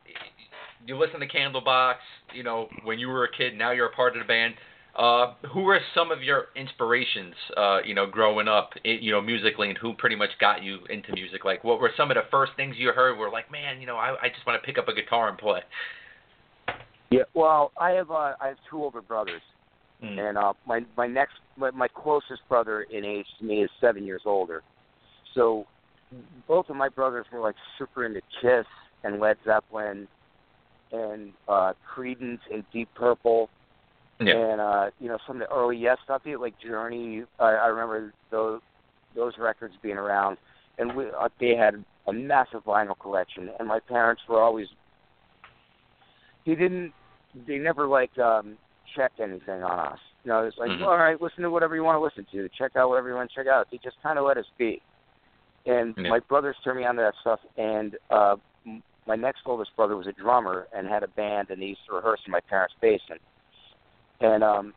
you 0.87 0.97
listen 0.97 1.21
to 1.21 1.29
Candlebox. 1.29 1.97
You 2.33 2.45
know, 2.45 2.69
when 2.85 2.99
you 2.99 3.09
were 3.09 3.25
a 3.25 3.37
kid, 3.37 3.59
now 3.59 3.73
you're 3.73 3.89
a 3.89 3.93
part 3.93 4.17
of 4.17 4.23
the 4.23 4.27
band. 4.27 4.55
Uh, 5.01 5.33
who 5.55 5.63
were 5.63 5.81
some 5.95 6.11
of 6.11 6.23
your 6.23 6.49
inspirations? 6.55 7.35
Uh, 7.57 7.79
you 7.83 7.95
know, 7.95 8.07
growing 8.07 8.49
up, 8.49 8.73
you 8.85 9.11
know, 9.11 9.21
musically, 9.23 9.71
and 9.71 9.79
who 9.79 9.95
pretty 9.95 10.15
much 10.15 10.29
got 10.39 10.63
you 10.63 10.81
into 10.91 11.11
music? 11.15 11.43
Like, 11.43 11.65
what 11.65 11.81
were 11.81 11.91
some 11.97 12.11
of 12.11 12.17
the 12.17 12.25
first 12.31 12.53
things 12.55 12.75
you 12.77 12.93
heard? 12.93 13.17
Were 13.17 13.31
like, 13.31 13.51
man, 13.51 13.81
you 13.81 13.87
know, 13.87 13.97
I, 13.97 14.15
I 14.21 14.29
just 14.29 14.47
want 14.47 14.61
to 14.61 14.67
pick 14.67 14.77
up 14.77 14.89
a 14.89 14.95
guitar 14.95 15.31
and 15.31 15.39
play. 15.39 15.61
Yeah. 17.11 17.23
Well, 17.33 17.73
I 17.81 17.93
have 17.93 18.11
uh, 18.11 18.35
I 18.43 18.49
have 18.49 18.59
two 18.69 18.77
older 18.77 19.01
brothers. 19.01 19.41
Mm. 20.05 20.19
and 20.19 20.39
uh, 20.39 20.55
my 20.67 20.81
my 20.97 21.07
next 21.07 21.35
my, 21.57 21.71
my 21.71 21.89
closest 21.89 22.41
brother 22.49 22.83
in 22.83 23.05
age 23.05 23.27
to 23.39 23.45
me 23.45 23.63
is 23.63 23.71
seven 23.81 24.05
years 24.05 24.23
older. 24.27 24.63
So 25.35 25.67
both 26.47 26.69
of 26.69 26.77
my 26.77 26.89
brothers 26.89 27.27
were 27.33 27.41
like 27.41 27.55
super 27.79 28.05
into 28.05 28.21
Kiss 28.41 28.67
and 29.05 29.19
Led 29.19 29.37
Zeppelin 29.45 30.09
and 30.93 31.33
uh 31.49 31.73
Creedence 31.95 32.41
and 32.53 32.65
Deep 32.73 32.89
Purple 32.95 33.49
Yeah. 34.21 34.35
and 34.35 34.61
uh 34.61 34.91
you 35.01 35.09
know 35.09 35.19
some 35.27 35.41
of 35.41 35.49
the 35.49 35.55
early 35.55 35.77
Yes 35.77 35.99
stuff 36.05 36.23
like 36.39 36.55
Journey. 36.61 37.25
I, 37.39 37.53
I 37.53 37.67
remember 37.67 38.13
those 38.31 38.61
those 39.15 39.33
records 39.39 39.75
being 39.83 39.97
around, 39.97 40.37
and 40.79 40.95
we 40.95 41.07
uh, 41.07 41.29
they 41.41 41.57
had 41.57 41.83
a 42.07 42.13
massive 42.13 42.65
vinyl 42.65 42.99
collection. 42.99 43.51
And 43.59 43.67
my 43.67 43.81
parents 43.81 44.23
were 44.29 44.41
always 44.41 44.69
they 46.47 46.55
didn't 46.55 46.93
they 47.47 47.59
never 47.59 47.87
like 47.87 48.17
um 48.19 48.57
checked 48.97 49.21
anything 49.21 49.63
on 49.63 49.79
us. 49.93 49.99
You 50.25 50.31
know, 50.33 50.45
it's 50.45 50.59
like, 50.59 50.71
Mhm. 50.71 50.83
all 50.85 50.99
right, 50.99 51.21
listen 51.21 51.43
to 51.45 51.51
whatever 51.51 51.75
you 51.75 51.85
want 51.85 51.97
to 51.97 52.01
listen 52.01 52.27
to. 52.33 52.49
Check 52.51 52.77
out 52.77 52.89
whatever 52.89 53.09
you 53.09 53.15
want 53.15 53.31
to 53.31 53.35
check 53.35 53.47
out. 53.47 53.69
They 53.71 53.79
just 53.79 53.97
kind 54.03 54.19
of 54.19 54.25
let 54.27 54.37
us 54.37 54.47
be. 54.59 54.83
And 55.67 55.95
Yeah. 55.97 56.11
my 56.11 56.19
brothers 56.21 56.57
turned 56.63 56.79
me 56.79 56.85
on 56.85 56.97
to 56.97 57.03
that 57.03 57.15
stuff. 57.21 57.41
And 57.57 57.97
uh, 58.11 58.37
my 59.07 59.17
next 59.17 59.43
oldest 59.47 59.75
brother 59.77 59.97
was 59.97 60.07
a 60.07 60.13
drummer 60.13 60.67
and 60.75 60.89
had 60.89 61.03
a 61.03 61.09
band, 61.09 61.51
and 61.51 61.63
they 61.63 61.67
used 61.67 61.87
to 61.87 61.95
rehearse 61.95 62.21
in 62.27 62.33
my 62.33 62.41
parents' 62.41 62.75
basement. 62.81 63.21
And 64.21 64.45
um, 64.45 64.75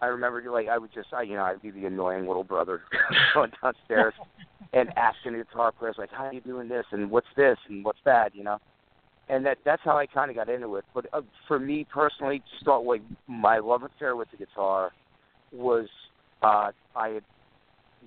I 0.00 0.06
remember, 0.06 0.42
like, 0.50 0.68
I 0.68 0.78
would 0.78 0.92
just, 0.92 1.08
I, 1.12 1.22
you 1.22 1.34
know, 1.34 1.42
I'd 1.42 1.62
be 1.62 1.70
the 1.70 1.86
annoying 1.86 2.26
little 2.26 2.44
brother 2.44 2.82
going 3.34 3.52
downstairs 3.62 4.14
and 4.72 4.88
asking 4.96 5.32
the 5.32 5.44
guitar 5.44 5.72
players, 5.72 5.96
like, 5.98 6.10
how 6.10 6.26
are 6.26 6.32
you 6.32 6.40
doing 6.40 6.68
this, 6.68 6.86
and 6.92 7.10
what's 7.10 7.26
this, 7.36 7.58
and 7.68 7.84
what's 7.84 7.98
that, 8.04 8.34
you 8.34 8.44
know 8.44 8.58
and 9.30 9.46
that 9.46 9.58
that's 9.64 9.82
how 9.84 9.96
I 9.96 10.06
kind 10.06 10.28
of 10.28 10.36
got 10.36 10.48
into 10.48 10.76
it. 10.76 10.84
But 10.92 11.06
uh, 11.12 11.22
for 11.46 11.58
me 11.58 11.86
personally, 11.90 12.40
to 12.40 12.60
start 12.60 12.84
like 12.84 13.02
my 13.28 13.58
love 13.58 13.84
affair 13.84 14.16
with 14.16 14.28
the 14.32 14.36
guitar 14.36 14.90
was 15.52 15.88
uh, 16.42 16.72
I 16.96 17.08
had, 17.08 17.22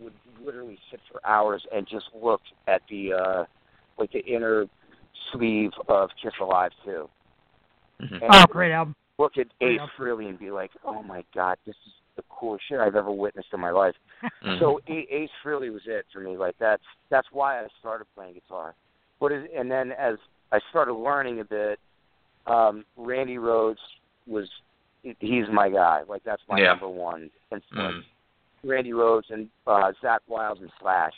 would 0.02 0.14
literally 0.44 0.78
sit 0.92 1.00
for 1.12 1.26
hours 1.26 1.66
and 1.74 1.88
just 1.88 2.06
look 2.14 2.42
at 2.68 2.82
the 2.90 3.14
uh, 3.14 3.46
like 3.98 4.12
the 4.12 4.20
inner 4.26 4.66
sleeve 5.32 5.72
of 5.88 6.10
Kiss 6.22 6.34
Alive 6.42 6.72
too. 6.84 7.10
Mhm. 8.02 8.22
And 8.22 8.24
Oh, 8.30 8.46
great 8.50 8.74
album. 8.74 8.96
Look 9.24 9.38
at 9.38 9.48
Ace. 9.62 9.80
Frehley 9.98 10.28
and 10.30 10.38
be 10.38 10.52
like, 10.52 10.72
oh 10.86 11.02
my 11.04 11.24
god, 11.34 11.58
this 11.66 11.76
is 11.88 11.94
the 12.16 12.24
coolest 12.30 12.66
shit 12.70 12.80
I've 12.80 12.96
ever 12.96 13.12
witnessed 13.12 13.48
in 13.54 13.60
my 13.60 13.72
life. 13.72 13.96
Mhm. 14.44 14.60
So 14.60 14.80
A- 14.88 15.08
Ace 15.16 15.30
Frehley 15.44 15.72
was 15.72 15.82
it 15.88 16.06
for 16.14 16.20
me. 16.20 16.38
Like 16.38 16.56
that's 16.60 16.84
that's 17.10 17.28
why 17.32 17.60
I 17.60 17.68
started 17.80 18.06
playing 18.16 18.34
guitar. 18.36 18.76
But 19.20 19.32
it, 19.32 19.52
and 19.56 19.70
then 19.72 19.92
as 19.94 20.16
I 20.52 20.60
started 20.70 20.94
learning 20.94 21.40
a 21.40 21.46
bit, 21.46 21.80
um, 22.46 22.86
Randy 22.98 23.38
Rhoads 23.38 23.78
was 24.28 24.48
he's 25.20 25.46
my 25.52 25.70
guy. 25.70 26.02
Like 26.08 26.24
that's 26.24 26.42
my 26.50 26.60
Yeah. 26.60 26.68
number 26.68 26.90
one 26.90 27.30
influence. 27.52 28.06
Mm. 28.64 28.70
Randy 28.70 28.92
Rhoads 28.92 29.30
and 29.30 29.50
uh, 29.68 29.92
Zakk 30.04 30.20
Wylde 30.28 30.60
and 30.62 30.72
Slash. 30.80 31.14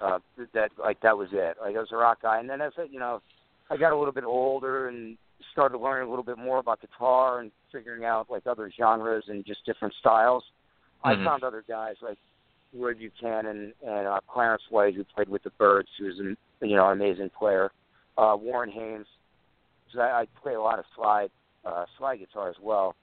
Uh, 0.00 0.18
that 0.54 0.70
like 0.78 0.98
that 1.02 1.16
was 1.16 1.28
it. 1.32 1.56
Like 1.60 1.76
I 1.76 1.80
was 1.80 1.92
a 1.92 1.96
rock 1.96 2.22
guy, 2.22 2.40
and 2.40 2.48
then 2.48 2.60
as 2.62 2.72
I, 2.78 2.84
you 2.84 2.98
know, 2.98 3.20
I 3.68 3.76
got 3.76 3.92
a 3.92 3.96
little 3.98 4.14
bit 4.14 4.24
older 4.24 4.88
and 4.88 5.18
started 5.52 5.78
learning 5.78 6.06
a 6.06 6.10
little 6.10 6.24
bit 6.24 6.38
more 6.38 6.58
about 6.58 6.80
guitar 6.80 7.40
and 7.40 7.50
figuring 7.72 8.04
out 8.04 8.30
like 8.30 8.46
other 8.46 8.70
genres 8.76 9.24
and 9.28 9.44
just 9.44 9.64
different 9.64 9.94
styles. 9.94 10.44
Mhm. 11.04 11.22
I 11.22 11.24
found 11.24 11.44
other 11.44 11.64
guys 11.66 11.96
like 12.02 12.18
Roy 12.74 12.94
Buchanan 12.94 13.72
and 13.82 14.06
uh, 14.06 14.20
Clarence 14.28 14.62
White 14.70 14.94
who 14.94 15.04
played 15.04 15.28
with 15.28 15.42
the 15.42 15.50
Byrds, 15.50 15.88
who's 15.98 16.18
an 16.18 16.36
you 16.60 16.76
know 16.76 16.86
amazing 16.86 17.30
player. 17.30 17.72
Uh, 18.18 18.36
Warren 18.38 18.70
Haynes, 18.70 19.06
'cause 19.90 20.00
I, 20.00 20.22
I 20.22 20.26
play 20.42 20.54
a 20.54 20.60
lot 20.60 20.78
of 20.78 20.84
slide 20.94 21.30
uh, 21.64 21.86
slide 21.98 22.18
guitar 22.18 22.48
as 22.48 22.58
well. 22.60 22.94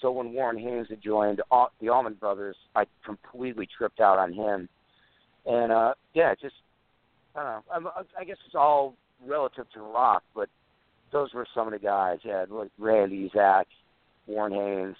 So 0.00 0.10
when 0.10 0.32
Warren 0.32 0.58
Haynes 0.58 0.88
had 0.88 1.00
joined 1.00 1.40
Al- 1.52 1.72
the 1.80 1.88
Allman 1.88 2.14
Brothers, 2.14 2.56
I 2.74 2.86
completely 3.04 3.66
tripped 3.66 4.00
out 4.00 4.18
on 4.18 4.32
him. 4.32 4.68
And 5.46 5.72
uh 5.72 5.94
yeah, 6.14 6.34
just 6.34 6.56
I 7.34 7.42
don't 7.42 7.84
know. 7.84 7.90
I'm, 7.96 8.04
I 8.18 8.24
guess 8.24 8.36
it's 8.46 8.54
all 8.54 8.94
relative 9.24 9.70
to 9.74 9.80
rock, 9.80 10.22
but 10.34 10.48
those 11.12 11.32
were 11.34 11.46
some 11.54 11.66
of 11.66 11.72
the 11.72 11.78
guys. 11.78 12.18
Yeah, 12.24 12.44
like 12.48 12.70
Randy, 12.78 13.30
Zakk, 13.34 13.66
Warren 14.26 14.52
Haynes, 14.52 14.96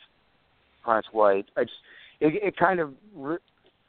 Clarence 0.85 1.07
White. 1.13 1.47
I 1.57 1.65
just 1.65 1.77
it, 2.21 2.35
it 2.43 2.57
kind 2.57 2.81
of 2.81 2.93
r- 3.21 3.41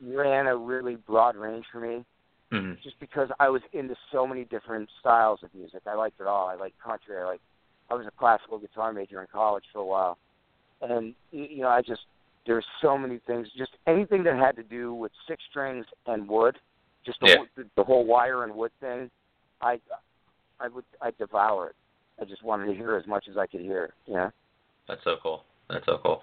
ran 0.01 0.47
a 0.47 0.55
really 0.55 0.95
broad 0.95 1.35
range 1.35 1.65
for 1.71 1.79
me, 1.79 2.03
Mhm. 2.51 2.81
just 2.81 2.99
because 2.99 3.29
I 3.39 3.49
was 3.49 3.61
into 3.73 3.95
so 4.11 4.25
many 4.25 4.45
different 4.45 4.89
styles 4.99 5.43
of 5.43 5.53
music. 5.53 5.81
I 5.85 5.93
liked 5.95 6.19
it 6.19 6.27
all. 6.27 6.47
I 6.47 6.55
liked 6.55 6.79
country. 6.79 7.17
I 7.17 7.25
like. 7.25 7.41
I 7.91 7.95
was 7.95 8.07
a 8.07 8.11
classical 8.11 8.57
guitar 8.57 8.93
major 8.93 9.21
in 9.21 9.27
college 9.27 9.65
for 9.71 9.79
a 9.79 9.85
while, 9.85 10.17
and 10.81 11.13
you 11.31 11.61
know, 11.61 11.69
I 11.69 11.81
just 11.81 12.01
there's 12.45 12.65
so 12.81 12.97
many 12.97 13.19
things. 13.19 13.47
Just 13.57 13.71
anything 13.87 14.23
that 14.23 14.35
had 14.35 14.55
to 14.55 14.63
do 14.63 14.93
with 14.93 15.11
six 15.27 15.43
strings 15.49 15.85
and 16.07 16.27
wood, 16.27 16.57
just 17.05 17.19
the, 17.21 17.27
Yeah. 17.29 17.35
the, 17.55 17.65
the 17.75 17.83
whole 17.83 18.05
wire 18.05 18.43
and 18.43 18.53
wood 18.55 18.71
thing. 18.79 19.09
I 19.61 19.79
I 20.59 20.67
would 20.69 20.85
I 21.01 21.11
devour 21.11 21.69
it. 21.69 21.75
I 22.21 22.25
just 22.25 22.43
wanted 22.43 22.67
to 22.67 22.73
hear 22.73 22.95
as 22.95 23.07
much 23.07 23.25
as 23.29 23.37
I 23.37 23.47
could 23.47 23.61
hear. 23.61 23.93
Yeah. 24.07 24.29
That's 24.87 25.03
so 25.03 25.15
cool. 25.21 25.43
That's 25.69 25.85
so 25.85 25.99
cool. 26.03 26.21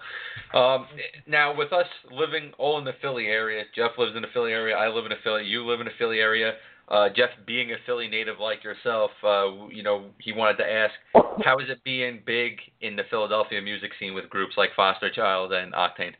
Um, 0.53 0.87
now, 1.27 1.55
with 1.55 1.73
us 1.73 1.87
living 2.11 2.51
all 2.57 2.77
in 2.77 2.85
the 2.85 2.93
Philly 3.01 3.25
area, 3.25 3.63
Jeff 3.75 3.91
lives 3.97 4.15
in 4.15 4.21
the 4.21 4.27
Philly 4.33 4.51
area. 4.51 4.75
I 4.75 4.87
live 4.87 5.05
in 5.05 5.11
a 5.11 5.15
Philly. 5.23 5.45
You 5.45 5.65
live 5.65 5.81
in 5.81 5.87
a 5.87 5.91
Philly 5.97 6.19
area. 6.19 6.53
Uh, 6.87 7.07
Jeff, 7.15 7.29
being 7.47 7.71
a 7.71 7.75
Philly 7.85 8.07
native 8.07 8.39
like 8.39 8.63
yourself, 8.63 9.11
uh, 9.23 9.67
you 9.69 9.81
know, 9.81 10.05
he 10.19 10.33
wanted 10.33 10.57
to 10.57 10.69
ask, 10.69 10.93
how 11.43 11.57
is 11.59 11.69
it 11.69 11.81
being 11.83 12.21
big 12.25 12.57
in 12.81 12.95
the 12.95 13.03
Philadelphia 13.09 13.61
music 13.61 13.91
scene 13.99 14.13
with 14.13 14.29
groups 14.29 14.55
like 14.57 14.69
Foster 14.75 15.09
Child 15.09 15.53
and 15.53 15.73
Octane? 15.73 16.13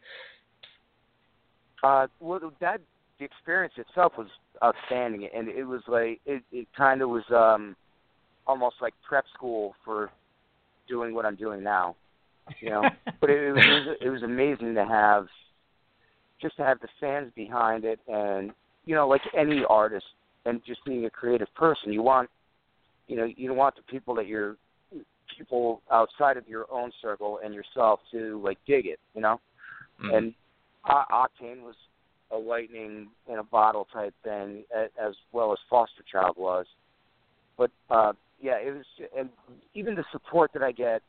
Uh, 1.84 2.08
well, 2.20 2.40
that 2.62 2.80
the 3.20 3.26
experience 3.26 3.74
itself 3.78 4.14
was 4.18 4.28
outstanding, 4.64 5.28
and 5.34 5.50
it 5.50 5.64
was 5.64 5.82
like 5.88 6.22
it, 6.26 6.44
it 6.52 6.68
kind 6.76 7.02
of 7.02 7.10
was 7.10 7.24
um, 7.32 7.76
almost 8.48 8.76
like 8.82 8.94
prep 9.08 9.26
school 9.34 9.76
for 9.86 10.12
doing 10.88 11.14
what 11.14 11.26
I'm 11.26 11.36
doing 11.36 11.64
now. 11.64 11.96
You 12.60 12.70
know, 12.72 12.84
but 13.22 13.30
it, 13.30 13.40
it 13.40 13.52
was 13.52 13.98
it 14.02 14.10
was 14.10 14.24
amazing 14.24 14.76
to 14.76 14.86
have 14.86 15.28
just 16.42 16.58
to 16.58 16.64
have 16.64 16.80
the 16.80 16.88
fans 17.00 17.32
behind 17.36 17.86
it, 17.86 18.00
and 18.08 18.52
you 18.86 18.96
know, 18.96 19.08
like 19.08 19.22
any 19.38 19.64
artist, 19.70 20.06
and 20.46 20.62
just 20.66 20.84
being 20.86 21.06
a 21.06 21.10
creative 21.10 21.54
person, 21.56 21.94
you 21.94 22.02
want, 22.02 22.30
you 23.08 23.16
know, 23.16 23.28
you 23.36 23.54
want 23.54 23.76
the 23.76 23.84
people 23.84 24.16
that 24.16 24.28
you're 24.28 24.58
people 25.38 25.82
outside 25.92 26.38
of 26.38 26.48
your 26.48 26.66
own 26.72 26.92
circle 27.02 27.40
and 27.44 27.54
yourself 27.54 28.00
to 28.12 28.42
like 28.44 28.58
dig 28.68 28.86
it, 28.86 29.00
you 29.16 29.22
know. 29.22 29.40
Mm. 30.04 30.18
And 30.18 30.34
uh, 30.90 31.04
Octane 31.12 31.62
was 31.62 31.76
a 32.32 32.38
lightning 32.38 33.08
in 33.32 33.40
a 33.40 33.44
bottle 33.44 33.88
type 33.94 34.14
thing, 34.24 34.64
as 34.76 35.14
well 35.32 35.52
as 35.52 35.60
Foster 35.70 36.04
Child 36.10 36.36
was. 36.38 36.66
But 37.58 37.72
uh, 37.90 38.14
yeah, 38.42 38.58
it 38.58 38.74
was, 38.76 38.86
and 39.18 39.30
even 39.74 39.96
the 39.96 40.04
support 40.12 40.52
that 40.54 40.64
I 40.64 40.72
get 40.72 41.02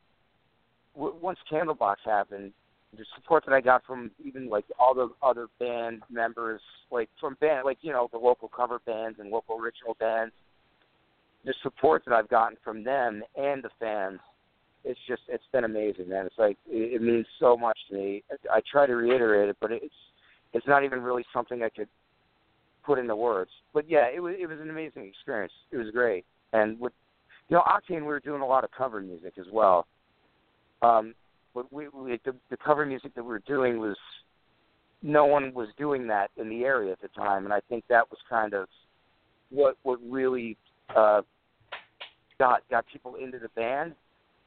w- 0.95 1.16
once 1.20 1.39
Candlebox 1.51 1.97
happened, 2.05 2.53
the 2.97 3.05
support 3.16 3.45
that 3.47 3.55
I 3.55 3.61
got 3.61 3.85
from 3.87 4.11
even 4.22 4.49
like 4.49 4.64
all 4.78 4.95
the 4.95 5.11
other 5.22 5.49
band 5.59 6.03
members, 6.11 6.61
like 6.91 7.09
from 7.18 7.37
band, 7.41 7.64
like 7.64 7.78
you 7.80 7.93
know 7.93 8.09
the 8.12 8.18
local 8.18 8.49
cover 8.49 8.80
bands 8.85 9.18
and 9.18 9.30
local 9.30 9.59
original 9.59 9.97
bands, 9.99 10.33
the 11.45 11.55
support 11.62 12.05
that 12.07 12.14
I've 12.14 12.28
gotten 12.28 12.59
from 12.62 12.85
them 12.85 13.22
and 13.37 13.62
the 13.62 13.70
fans, 13.80 14.20
it's 14.85 15.01
just 15.09 15.22
it's 15.28 15.45
been 15.53 15.64
amazing, 15.64 16.09
man. 16.09 16.26
It's 16.26 16.39
like 16.39 16.59
it, 16.68 16.95
it 16.95 17.03
means 17.03 17.26
so 17.41 17.57
much 17.57 17.78
to 17.89 17.95
me. 17.95 18.22
I, 18.30 18.59
I 18.59 18.61
try 18.70 18.87
to 18.87 18.95
reiterate 18.95 19.49
it, 19.49 19.57
but 19.61 19.72
it's 19.72 19.95
it's 20.53 20.66
not 20.66 20.85
even 20.85 21.01
really 21.01 21.24
something 21.33 21.62
I 21.62 21.70
could 21.70 21.89
put 22.85 22.99
into 22.99 23.16
words. 23.16 23.51
But 23.72 23.89
yeah, 23.89 24.07
it 24.14 24.20
was 24.20 24.35
it 24.39 24.47
was 24.47 24.61
an 24.61 24.68
amazing 24.68 25.07
experience. 25.07 25.53
It 25.70 25.78
was 25.78 25.91
great, 25.91 26.26
and 26.53 26.78
with 26.78 26.93
you 27.49 27.57
know 27.57 27.62
Octane, 27.62 28.01
we 28.01 28.07
were 28.07 28.20
doing 28.20 28.43
a 28.43 28.47
lot 28.47 28.64
of 28.64 28.70
cover 28.70 29.01
music 29.01 29.34
as 29.38 29.47
well. 29.53 29.86
Um, 30.82 31.14
but 31.55 31.72
we, 31.72 31.88
we 31.88 32.18
the, 32.24 32.34
the 32.51 32.57
cover 32.57 32.86
music 32.86 33.14
that 33.14 33.22
we 33.22 33.28
were 33.28 33.43
doing 33.47 33.78
was 33.78 33.97
no 35.03 35.26
one 35.26 35.53
was 35.53 35.68
doing 35.78 36.07
that 36.09 36.30
in 36.36 36.49
the 36.49 36.64
area 36.64 36.93
at 36.93 37.01
the 37.01 37.09
time, 37.09 37.45
and 37.45 37.53
I 37.53 37.61
think 37.68 37.84
that 37.88 38.11
was 38.11 38.18
kind 38.28 38.55
of 38.55 38.68
what 39.51 39.76
what 39.82 39.99
really 40.09 40.57
uh, 40.97 41.22
got 42.38 42.62
got 42.70 42.84
people 42.93 43.16
into 43.16 43.38
the 43.38 43.49
band 43.51 43.95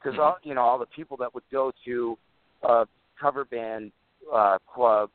because 0.02 0.18
all 0.18 0.36
you 0.42 0.54
know 0.54 0.62
all 0.62 0.78
the 0.78 0.86
people 0.86 1.16
that 1.18 1.34
would 1.34 1.44
go 1.50 1.72
to 1.84 2.18
a 2.62 2.86
cover 3.20 3.44
band 3.44 3.92
uh, 4.32 4.58
club 4.72 5.10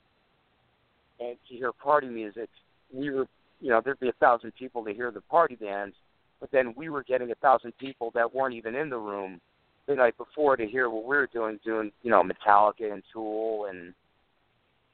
and 1.19 1.37
to 1.47 1.55
hear 1.55 1.71
party 1.71 2.07
music, 2.07 2.49
we 2.93 3.09
were 3.09 3.27
you 3.59 3.69
know 3.69 3.81
there'd 3.83 3.99
be 3.99 4.09
a 4.09 4.13
thousand 4.13 4.53
people 4.57 4.83
to 4.83 4.93
hear 4.93 5.11
the 5.11 5.21
party 5.21 5.55
bands, 5.55 5.95
but 6.41 6.51
then 6.51 6.73
we 6.75 6.89
were 6.89 7.03
getting 7.03 7.31
a 7.31 7.35
thousand 7.35 7.77
people 7.77 8.11
that 8.15 8.33
weren't 8.33 8.55
even 8.55 8.75
in 8.75 8.89
the 8.89 8.97
room 8.97 9.39
the 9.87 9.95
night 9.95 10.17
before 10.17 10.57
to 10.57 10.65
hear 10.65 10.89
what 10.89 11.03
we 11.03 11.15
were 11.15 11.29
doing, 11.31 11.59
doing 11.63 11.91
you 12.01 12.11
know 12.11 12.23
Metallica 12.23 12.91
and 12.91 13.03
Tool 13.13 13.67
and 13.69 13.93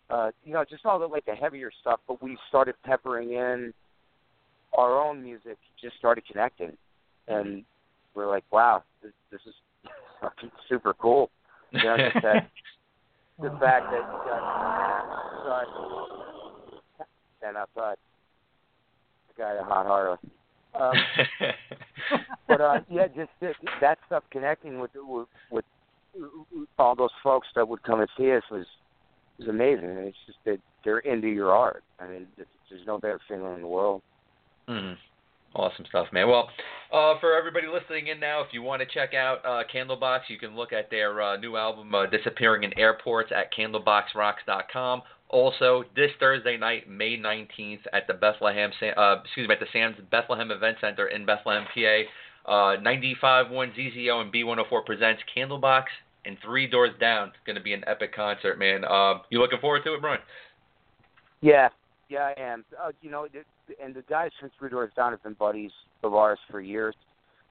uh, 0.10 0.30
you 0.44 0.54
know 0.54 0.64
just 0.70 0.86
all 0.86 1.00
the 1.00 1.08
like 1.08 1.26
the 1.26 1.34
heavier 1.34 1.72
stuff. 1.82 2.02
But 2.08 2.22
we 2.22 2.38
started 2.50 2.76
peppering 2.86 3.32
in 3.32 3.74
our 4.78 5.02
own 5.02 5.24
music, 5.24 5.58
just 5.82 5.98
started 5.98 6.26
connecting, 6.30 6.74
and 7.28 7.64
we're 8.14 8.28
like, 8.28 8.44
wow, 8.52 8.84
this, 9.02 9.14
this 9.32 9.42
is 9.48 9.54
fucking 10.22 10.52
super 10.68 10.94
cool. 10.94 11.30
You 11.72 11.84
know, 11.84 11.98
just 11.98 12.24
that 12.24 12.50
the 13.40 13.50
fact 13.60 13.92
that 13.92 14.02
you 14.02 14.20
got 14.26 14.44
outside, 15.48 15.68
and 17.44 17.58
outside, 17.58 17.98
the 19.30 19.42
guy 19.42 19.56
at 19.56 19.64
Hot 19.64 19.86
Harley. 19.86 20.18
Um, 20.80 20.94
but 22.48 22.62
uh, 22.62 22.80
yeah, 22.90 23.08
just 23.08 23.30
that, 23.42 23.56
that 23.82 23.98
stuff 24.06 24.24
connecting 24.32 24.80
with, 24.80 24.92
with 24.96 25.28
with 25.52 25.66
all 26.80 26.96
those 26.96 27.12
folks 27.24 27.48
that 27.56 27.68
would 27.68 27.84
come 27.84 28.00
and 28.00 28.10
see 28.18 28.32
us 28.32 28.44
was 28.52 28.66
was 29.40 29.48
amazing. 29.48 29.90
And 29.90 30.00
it's 30.00 30.18
just 30.26 30.40
that 30.46 30.60
they're 30.84 31.00
into 31.00 31.28
your 31.28 31.52
art. 31.52 31.84
I 32.00 32.08
mean, 32.08 32.28
there's 32.38 32.86
no 32.86 32.98
better 32.98 33.20
feeling 33.28 33.56
in 33.56 33.62
the 33.62 33.68
world. 33.68 34.02
Mm. 34.68 34.96
Awesome 35.56 35.86
stuff, 35.90 36.08
man. 36.12 36.28
Well, 36.28 36.50
uh, 36.94 37.20
for 37.20 37.36
everybody 37.36 37.68
listening 37.68 38.08
in 38.08 38.20
now, 38.20 38.42
if 38.42 38.48
you 38.52 38.62
want 38.62 38.82
to 38.82 38.86
check 38.86 39.14
out 39.14 39.44
uh, 39.46 39.64
Candlebox, 39.74 40.22
you 40.28 40.38
can 40.38 40.56
look 40.56 40.74
at 40.74 40.90
their 40.92 41.22
uh, 41.22 41.38
new 41.38 41.56
album, 41.56 41.96
uh, 41.96 42.06
Disappearing 42.06 42.64
in 42.64 42.78
Airports, 42.78 43.32
at 43.36 43.52
candleboxrocks.com. 43.54 45.02
Also, 45.30 45.84
this 45.96 46.12
Thursday 46.20 46.56
night, 46.56 46.90
May 46.90 47.18
19th, 47.18 47.82
at 47.92 48.08
the 48.08 48.14
Bethlehem, 48.14 48.72
uh, 48.96 49.16
excuse 49.24 49.48
me, 49.48 49.54
at 49.54 49.60
the 49.60 49.66
Sands 49.74 49.98
Bethlehem 50.10 50.52
Event 50.52 50.78
Center 50.80 51.08
in 51.08 51.26
Bethlehem, 51.26 51.66
PA, 51.74 52.02
uh, 52.48 52.78
95.1 52.78 53.52
ZZO 53.52 54.22
and 54.22 54.32
B104 54.32 54.86
presents 54.86 55.22
Candlebox 55.36 55.84
and 56.26 56.38
Three 56.44 56.66
Doors 56.66 56.92
Down. 57.00 57.30
It's 57.30 57.38
going 57.46 57.58
to 57.58 57.62
be 57.62 57.74
an 57.74 57.84
epic 57.88 58.16
concert, 58.16 58.58
man. 58.58 58.86
Uh, 58.86 59.16
you 59.30 59.40
looking 59.40 59.60
forward 59.60 59.84
to 59.84 59.96
it, 59.96 60.02
Brian? 60.02 60.22
Yeah, 61.42 61.70
yeah, 62.10 62.32
I 62.38 62.42
am. 62.42 62.64
Uh, 62.82 62.92
you 63.02 63.12
know, 63.12 63.28
and 63.84 63.94
the 63.94 64.04
guys 64.04 64.32
from 64.40 64.50
Three 64.58 64.70
Doors 64.70 64.92
Down 64.96 65.12
have 65.12 65.24
been 65.24 65.34
buddies 65.34 65.72
of 66.04 66.14
ours 66.14 66.40
for 66.50 66.62
years. 66.62 66.96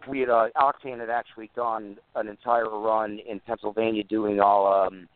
We 0.09 0.21
had 0.21 0.31
uh, 0.31 0.49
Octane 0.57 1.01
had 1.01 1.11
actually 1.11 1.51
done 1.55 1.97
an 2.15 2.29
entire 2.29 2.69
run 2.69 3.19
in 3.29 3.41
Pennsylvania 3.41 4.05
doing 4.05 4.41
all 4.41 4.87
um, 4.87 5.09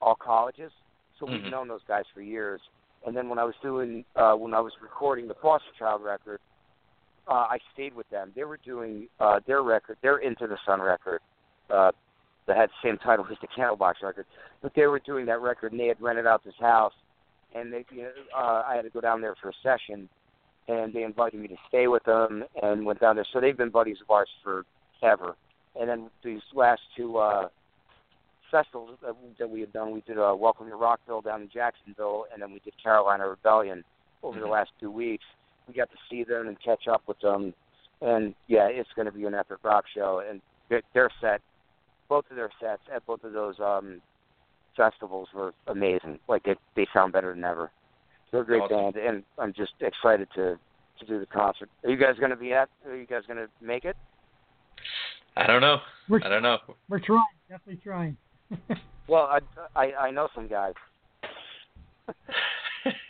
all 0.00 0.16
colleges, 0.16 0.72
so 1.18 1.26
we've 1.26 1.42
Mhm. 1.42 1.50
known 1.50 1.68
those 1.68 1.84
guys 1.84 2.04
for 2.14 2.20
years. 2.20 2.60
And 3.04 3.16
then 3.16 3.28
when 3.28 3.38
I 3.38 3.44
was 3.44 3.54
doing 3.62 4.04
uh, 4.16 4.34
when 4.34 4.54
I 4.54 4.60
was 4.60 4.72
recording 4.80 5.28
the 5.28 5.34
Foster 5.34 5.70
Child 5.78 6.02
record, 6.02 6.40
uh, 7.28 7.46
I 7.50 7.58
stayed 7.72 7.94
with 7.94 8.08
them. 8.10 8.32
They 8.34 8.44
were 8.44 8.56
doing 8.58 9.08
uh, 9.20 9.40
their 9.46 9.62
record, 9.62 9.98
their 10.02 10.18
Into 10.18 10.46
the 10.46 10.58
Sun 10.64 10.80
record, 10.80 11.20
uh, 11.70 11.92
that 12.46 12.56
had 12.56 12.70
the 12.70 12.88
same 12.88 12.98
title 12.98 13.26
as 13.30 13.38
the 13.40 13.48
Candlebox 13.48 14.02
record. 14.02 14.26
But 14.62 14.74
they 14.74 14.86
were 14.86 15.00
doing 15.00 15.26
that 15.26 15.40
record, 15.40 15.72
and 15.72 15.80
they 15.80 15.88
had 15.88 16.00
rented 16.00 16.26
out 16.26 16.44
this 16.44 16.54
house, 16.58 16.94
and 17.54 17.72
they, 17.72 17.84
you 17.90 18.02
know, 18.02 18.12
uh, 18.36 18.64
I 18.66 18.76
had 18.76 18.82
to 18.82 18.90
go 18.90 19.00
down 19.00 19.20
there 19.20 19.34
for 19.34 19.50
a 19.50 19.52
session, 19.62 20.08
and 20.68 20.92
they 20.92 21.02
invited 21.02 21.40
me 21.40 21.48
to 21.48 21.56
stay 21.68 21.86
with 21.88 22.04
them, 22.04 22.44
and 22.62 22.84
went 22.84 23.00
down 23.00 23.16
there. 23.16 23.26
So 23.32 23.40
they've 23.40 23.56
been 23.56 23.70
buddies 23.70 24.00
of 24.00 24.10
ours 24.10 24.28
for 24.42 24.64
forever. 25.00 25.36
And 25.78 25.88
then 25.88 26.10
these 26.22 26.40
last 26.54 26.82
two 26.96 27.18
uh, 27.18 27.48
festivals 28.50 28.98
that, 29.02 29.14
that 29.38 29.48
we 29.50 29.60
had 29.60 29.72
done, 29.72 29.92
we 29.92 30.02
did 30.02 30.18
uh, 30.18 30.34
Welcome 30.38 30.68
to 30.68 30.76
Rockville 30.76 31.20
down 31.20 31.42
in 31.42 31.48
Jacksonville, 31.52 32.26
and 32.32 32.40
then 32.42 32.52
we 32.52 32.60
did 32.60 32.74
Carolina 32.82 33.28
Rebellion 33.28 33.84
over 34.22 34.38
the 34.40 34.46
Mhm. 34.46 34.50
last 34.50 34.70
two 34.80 34.90
weeks. 34.90 35.24
We 35.68 35.74
got 35.74 35.90
to 35.90 35.96
see 36.08 36.24
them 36.24 36.48
and 36.48 36.60
catch 36.60 36.86
up 36.88 37.02
with 37.06 37.18
them, 37.20 37.52
and 38.00 38.34
yeah, 38.46 38.66
it's 38.68 38.92
going 38.94 39.06
to 39.06 39.12
be 39.12 39.24
an 39.26 39.34
epic 39.34 39.58
rock 39.62 39.84
show. 39.92 40.20
And 40.28 40.40
their, 40.68 40.82
their 40.94 41.10
set, 41.20 41.40
both 42.08 42.24
of 42.30 42.36
their 42.36 42.50
sets 42.60 42.82
at 42.92 43.04
both 43.06 43.24
of 43.24 43.32
those 43.32 43.58
um, 43.60 44.00
festivals 44.76 45.28
were 45.34 45.52
amazing. 45.66 46.18
Like 46.28 46.44
they 46.44 46.54
they 46.76 46.86
sound 46.92 47.12
better 47.12 47.34
than 47.34 47.44
ever. 47.44 47.70
They're 48.30 48.42
a 48.42 48.46
great 48.46 48.62
Awesome. 48.62 48.92
band, 48.92 48.96
and 48.96 49.24
I'm 49.38 49.52
just 49.52 49.72
excited 49.80 50.28
to 50.34 50.58
to 51.00 51.04
do 51.06 51.18
the 51.20 51.26
concert. 51.26 51.68
Are 51.84 51.90
you 51.90 51.96
guys 51.96 52.16
going 52.18 52.30
to 52.30 52.36
be 52.36 52.52
at? 52.52 52.68
Are 52.86 52.96
you 52.96 53.06
guys 53.06 53.22
going 53.26 53.38
to 53.38 53.48
make 53.60 53.84
it? 53.84 53.96
I 55.36 55.46
don't 55.46 55.60
know. 55.60 55.80
We're, 56.08 56.20
I 56.24 56.28
don't 56.28 56.42
know. 56.42 56.58
we're 56.88 57.00
trying, 57.00 57.22
definitely 57.50 57.80
trying. 57.82 58.16
Well, 59.08 59.22
I 59.30 59.40
I, 59.74 59.92
I 59.94 60.10
know 60.10 60.28
some 60.34 60.48
guys. 60.48 60.74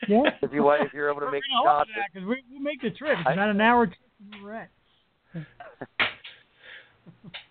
yeah. 0.09 0.23
If 0.43 0.53
you 0.53 0.63
want, 0.63 0.83
if 0.87 0.93
you're 0.93 1.11
able 1.11 1.21
to 1.21 1.27
We're 1.27 1.33
make 1.33 1.43
gonna 1.51 1.65
the 1.65 1.71
hope 1.71 1.87
for 1.87 1.93
concert, 1.93 1.95
that, 1.97 2.13
'cause 2.19 2.27
we 2.29 2.43
we'll 2.51 2.61
make 2.63 2.81
the 2.83 2.91
trip. 2.91 3.19
It's 3.19 3.27
I- 3.29 3.33
about 3.35 3.51
an 3.51 3.61
hour 3.61 3.87
trip 3.87 3.99
we're 4.43 4.53
at. 4.55 4.71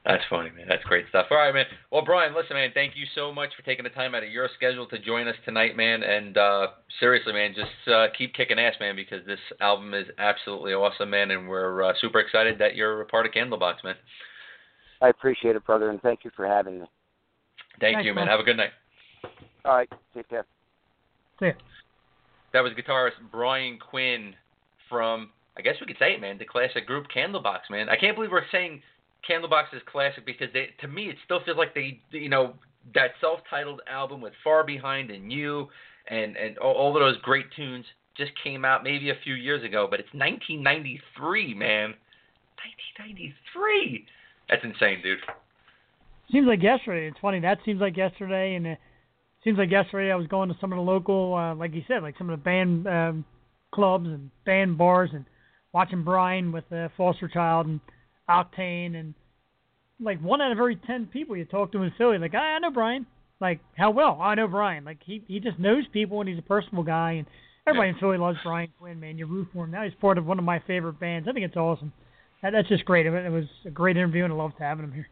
That's 0.06 0.24
funny, 0.30 0.52
man. 0.52 0.66
That's 0.70 0.84
great 0.84 1.06
stuff. 1.10 1.26
All 1.32 1.38
right, 1.38 1.54
man. 1.54 1.66
Well, 1.92 2.04
Brian, 2.06 2.36
listen, 2.36 2.56
man. 2.56 2.70
Thank 2.76 2.96
you 2.96 3.06
so 3.16 3.34
much 3.34 3.50
for 3.56 3.64
taking 3.64 3.84
the 3.84 3.90
time 3.90 4.14
out 4.14 4.22
of 4.24 4.30
your 4.30 4.48
schedule 4.56 4.86
to 4.88 5.00
join 5.00 5.28
us 5.28 5.36
tonight, 5.46 5.76
man. 5.76 6.04
And 6.04 6.38
uh, 6.38 6.68
seriously, 7.00 7.34
man, 7.34 7.56
just 7.56 7.88
uh, 7.92 8.08
keep 8.16 8.36
kicking 8.36 8.60
ass, 8.60 8.76
man, 8.80 8.96
because 8.96 9.26
this 9.26 9.40
album 9.62 9.96
is 9.96 10.06
absolutely 10.20 10.74
awesome, 10.74 11.10
man. 11.10 11.32
And 11.32 11.48
we're 11.50 11.82
uh, 11.84 11.94
super 12.00 12.20
excited 12.20 12.60
that 12.60 12.76
you're 12.76 13.02
a 13.02 13.06
part 13.06 13.26
of 13.26 13.32
Candlebox, 13.32 13.84
man. 13.84 13.96
I 15.02 15.10
appreciate 15.10 15.56
it, 15.56 15.66
brother, 15.66 15.90
and 15.90 16.00
thank 16.02 16.24
you 16.24 16.30
for 16.36 16.46
having 16.46 16.82
me. 16.82 16.86
Thank 17.80 17.96
Thanks, 17.96 18.06
you, 18.06 18.14
man. 18.14 18.26
man. 18.26 18.32
Have 18.32 18.40
a 18.40 18.44
good 18.44 18.58
night. 18.58 18.72
All 19.64 19.76
right, 19.76 19.90
take 20.14 20.30
care. 20.30 20.46
See 21.40 21.48
ya. 21.48 21.52
That 22.54 22.62
was 22.62 22.74
guitarist 22.74 23.14
Brian 23.32 23.78
Quinn 23.80 24.34
from 24.90 25.30
I 25.58 25.62
guess 25.62 25.76
we 25.80 25.88
could 25.88 25.98
say 26.00 26.14
it, 26.14 26.22
man. 26.22 26.38
The 26.38 26.46
classic 26.46 26.86
group 26.86 27.08
Candlebox, 27.16 27.70
man. 27.70 27.90
I 27.90 27.96
can't 27.96 28.16
believe 28.16 28.32
we're 28.32 28.44
saying 28.52 28.82
Candlebox 29.30 29.74
is 29.74 29.82
classic 29.90 30.26
because 30.26 30.48
they, 30.54 30.70
to 30.82 30.88
me, 30.88 31.10
it 31.10 31.16
still 31.24 31.40
feels 31.46 31.58
like 31.58 31.74
they, 31.74 32.02
you 32.12 32.30
know, 32.30 32.54
that 32.94 33.12
self-titled 33.22 33.82
album 33.90 34.22
with 34.22 34.34
Far 34.44 34.64
Behind 34.64 35.10
and 35.12 35.32
You, 35.32 35.70
and 36.08 36.36
and 36.36 36.58
all, 36.58 36.74
all 36.74 36.96
of 36.96 37.02
those 37.02 37.18
great 37.22 37.46
tunes 37.56 37.86
just 38.18 38.32
came 38.44 38.64
out 38.64 38.84
maybe 38.84 39.10
a 39.10 39.16
few 39.24 39.34
years 39.34 39.64
ago, 39.64 39.88
but 39.90 40.00
it's 40.00 40.14
1993, 40.14 41.54
man. 41.54 41.94
1993. 42.98 44.06
That's 44.50 44.64
insane, 44.64 45.02
dude. 45.02 45.20
Seems 46.32 46.48
like 46.48 46.64
yesterday. 46.64 47.08
It's 47.08 47.20
funny. 47.22 47.40
That 47.40 47.60
seems 47.66 47.82
like 47.82 47.96
yesterday, 47.98 48.56
and 48.56 48.66
it 48.66 48.80
seems 49.44 49.58
like 49.58 49.72
yesterday 49.72 50.12
I 50.12 50.16
was 50.16 50.28
going 50.28 50.50
to 50.50 50.56
some 50.60 50.74
of 50.74 50.78
the 50.78 50.84
local, 50.84 51.36
uh, 51.36 51.56
like 51.56 51.74
you 51.74 51.84
said, 51.88 52.02
like 52.02 52.18
some 52.18 52.30
of 52.30 52.40
the 52.40 52.44
band 52.44 52.88
um, 52.88 53.26
clubs 53.74 54.08
and 54.08 54.32
band 54.46 54.78
bars, 54.78 55.12
and 55.14 55.26
watching 55.72 56.04
Brian 56.04 56.52
with 56.52 56.66
uh, 56.72 56.90
Foster 56.98 57.28
Child 57.28 57.68
and 57.68 57.80
Octane, 58.30 58.96
and 58.96 59.14
like 60.00 60.20
one 60.22 60.42
out 60.42 60.52
of 60.52 60.58
every 60.58 60.76
ten 60.76 61.06
people 61.06 61.38
you 61.38 61.46
talk 61.46 61.72
to 61.72 61.84
in 61.84 61.94
Philly, 61.98 62.18
like 62.18 62.34
I, 62.34 62.56
I 62.56 62.60
know 62.60 62.72
Brian. 62.72 63.06
Like 63.42 63.60
how 63.78 63.92
well 63.92 64.18
I 64.22 64.36
know 64.36 64.48
Brian. 64.48 64.86
Like 64.86 65.00
he 65.06 65.22
he 65.28 65.40
just 65.40 65.60
knows 65.60 65.84
people 65.92 66.22
and 66.22 66.30
he's 66.30 66.40
a 66.40 66.42
personal 66.42 66.84
guy, 66.84 67.12
and 67.14 67.28
everybody 67.68 67.90
in 67.90 67.96
Philly 68.00 68.18
loves 68.18 68.38
Brian 68.44 68.70
Quinn. 68.80 69.00
Man, 69.00 69.18
you 69.18 69.26
root 69.28 69.50
for 69.54 69.66
him. 69.66 69.72
Now 69.72 69.84
he's 69.84 69.94
part 70.00 70.18
of 70.18 70.26
one 70.26 70.40
of 70.40 70.46
my 70.46 70.60
favorite 70.66 71.00
bands. 71.00 71.28
I 71.28 71.34
think 71.34 71.46
it's 71.46 71.58
awesome. 71.58 71.92
That, 72.42 72.52
that's 72.52 72.70
just 72.70 72.86
great. 72.86 73.06
It 73.06 73.30
was 73.30 73.46
a 73.66 73.70
great 73.70 73.98
interview, 73.98 74.24
and 74.24 74.34
I 74.34 74.36
loved 74.36 74.56
having 74.58 74.86
him 74.86 74.94
here. 74.94 75.08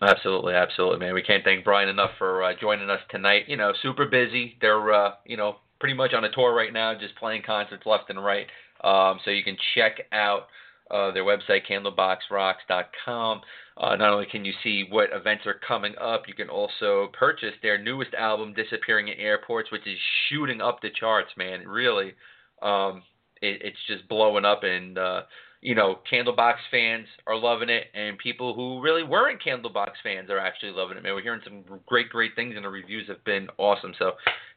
Absolutely, 0.00 0.54
absolutely, 0.54 0.98
man. 0.98 1.14
We 1.14 1.22
can't 1.22 1.42
thank 1.42 1.64
Brian 1.64 1.88
enough 1.88 2.12
for 2.18 2.44
uh, 2.44 2.52
joining 2.60 2.88
us 2.88 3.00
tonight. 3.10 3.44
You 3.48 3.56
know, 3.56 3.72
super 3.82 4.06
busy. 4.06 4.56
They're, 4.60 4.92
uh, 4.92 5.12
you 5.24 5.36
know, 5.36 5.56
pretty 5.80 5.94
much 5.94 6.12
on 6.14 6.24
a 6.24 6.30
tour 6.30 6.54
right 6.54 6.72
now, 6.72 6.94
just 6.98 7.16
playing 7.16 7.42
concerts 7.44 7.84
left 7.84 8.08
and 8.08 8.22
right. 8.24 8.46
Um, 8.84 9.18
so 9.24 9.30
you 9.30 9.42
can 9.42 9.56
check 9.74 10.06
out 10.12 10.42
uh, 10.90 11.10
their 11.10 11.24
website, 11.24 11.66
candleboxrocks.com. 11.68 13.40
Uh, 13.76 13.96
not 13.96 14.12
only 14.12 14.26
can 14.26 14.44
you 14.44 14.52
see 14.62 14.84
what 14.88 15.10
events 15.12 15.46
are 15.46 15.60
coming 15.66 15.94
up, 16.00 16.22
you 16.26 16.34
can 16.34 16.48
also 16.48 17.10
purchase 17.12 17.54
their 17.62 17.78
newest 17.80 18.14
album, 18.14 18.54
Disappearing 18.54 19.08
in 19.08 19.18
Airports, 19.18 19.70
which 19.70 19.86
is 19.86 19.98
shooting 20.28 20.60
up 20.60 20.80
the 20.80 20.90
charts, 20.90 21.30
man. 21.36 21.66
Really, 21.66 22.14
um, 22.62 23.02
it, 23.40 23.62
it's 23.62 23.78
just 23.86 24.08
blowing 24.08 24.44
up, 24.44 24.62
and 24.64 24.98
uh, 24.98 25.22
you 25.60 25.74
know, 25.74 25.98
Candlebox 26.10 26.56
fans 26.70 27.06
are 27.26 27.36
loving 27.36 27.68
it, 27.68 27.86
and 27.94 28.16
people 28.18 28.54
who 28.54 28.80
really 28.80 29.02
weren't 29.02 29.42
Candlebox 29.42 29.92
fans 30.02 30.30
are 30.30 30.38
actually 30.38 30.72
loving 30.72 30.96
it. 30.96 31.02
Man, 31.02 31.14
we're 31.14 31.22
hearing 31.22 31.40
some 31.44 31.64
great, 31.86 32.10
great 32.10 32.36
things, 32.36 32.54
and 32.56 32.64
the 32.64 32.68
reviews 32.68 33.08
have 33.08 33.24
been 33.24 33.48
awesome. 33.58 33.92
So, 33.98 34.12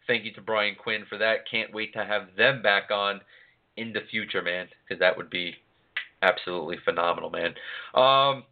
thank 0.07 0.25
you 0.25 0.33
to 0.33 0.41
Brian 0.41 0.75
Quinn 0.75 1.05
for 1.09 1.17
that. 1.17 1.49
Can't 1.49 1.73
wait 1.73 1.93
to 1.93 2.05
have 2.05 2.27
them 2.37 2.61
back 2.61 2.91
on 2.91 3.21
in 3.77 3.93
the 3.93 4.01
future, 4.11 4.41
man, 4.41 4.67
because 4.83 4.99
that 4.99 5.17
would 5.17 5.29
be 5.29 5.55
absolutely 6.21 6.77
phenomenal, 6.85 7.29
man. 7.29 7.53
Um, 7.95 8.43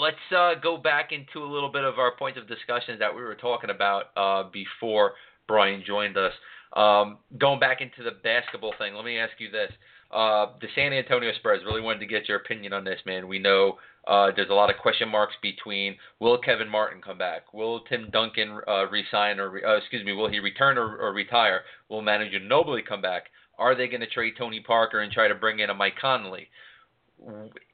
let's 0.00 0.16
uh, 0.36 0.54
go 0.62 0.76
back 0.76 1.10
into 1.12 1.44
a 1.44 1.50
little 1.50 1.70
bit 1.70 1.84
of 1.84 1.98
our 1.98 2.14
points 2.16 2.38
of 2.38 2.46
discussion 2.46 2.98
that 2.98 3.14
we 3.14 3.22
were 3.22 3.34
talking 3.34 3.70
about 3.70 4.04
uh, 4.16 4.48
before 4.52 5.14
Brian 5.48 5.82
joined 5.86 6.16
us. 6.16 6.32
Um, 6.74 7.18
going 7.38 7.60
back 7.60 7.80
into 7.80 8.02
the 8.02 8.16
basketball 8.22 8.74
thing, 8.78 8.94
let 8.94 9.04
me 9.04 9.18
ask 9.18 9.32
you 9.38 9.50
this. 9.50 9.72
Uh, 10.10 10.46
the 10.60 10.68
San 10.74 10.92
Antonio 10.92 11.32
Spurs 11.38 11.62
really 11.64 11.80
wanted 11.80 12.00
to 12.00 12.06
get 12.06 12.28
your 12.28 12.38
opinion 12.38 12.72
on 12.72 12.84
this, 12.84 13.00
man. 13.06 13.26
We 13.26 13.38
know 13.38 13.78
uh, 14.06 14.30
there's 14.36 14.50
a 14.50 14.54
lot 14.54 14.70
of 14.70 14.76
question 14.76 15.08
marks 15.08 15.34
between 15.42 15.96
will 16.20 16.38
Kevin 16.38 16.68
Martin 16.68 17.02
come 17.02 17.18
back? 17.18 17.52
Will 17.52 17.80
Tim 17.80 18.08
Duncan 18.12 18.60
uh, 18.68 18.86
resign 18.88 19.40
or, 19.40 19.66
uh, 19.66 19.78
excuse 19.78 20.04
me, 20.04 20.12
will 20.12 20.28
he 20.30 20.38
return 20.38 20.78
or, 20.78 20.96
or 20.96 21.12
retire? 21.12 21.62
Will 21.88 22.02
Manu 22.02 22.30
Ginobili 22.30 22.86
come 22.86 23.02
back? 23.02 23.24
Are 23.58 23.74
they 23.74 23.88
going 23.88 24.00
to 24.00 24.06
trade 24.06 24.34
Tony 24.38 24.60
Parker 24.60 25.00
and 25.00 25.10
try 25.10 25.28
to 25.28 25.34
bring 25.34 25.58
in 25.58 25.70
a 25.70 25.74
Mike 25.74 25.96
Conley? 26.00 26.48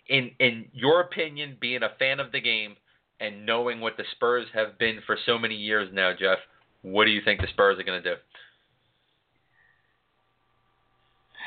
In 0.09 0.31
in 0.39 0.67
your 0.73 1.01
opinion, 1.01 1.57
being 1.61 1.83
a 1.83 1.97
fan 1.99 2.21
of 2.21 2.33
the 2.33 2.41
game 2.41 2.77
and 3.21 3.45
knowing 3.45 3.81
what 3.81 3.97
the 3.97 4.05
Spurs 4.13 4.47
have 4.55 4.79
been 4.79 5.01
for 5.07 5.17
so 5.27 5.39
many 5.39 5.55
years 5.55 5.89
now, 5.93 6.13
Jeff, 6.19 6.39
what 6.83 7.05
do 7.05 7.11
you 7.11 7.21
think 7.25 7.41
the 7.41 7.49
Spurs 7.49 7.79
are 7.79 7.85
going 7.85 8.03
to 8.03 8.15
do? 8.15 8.21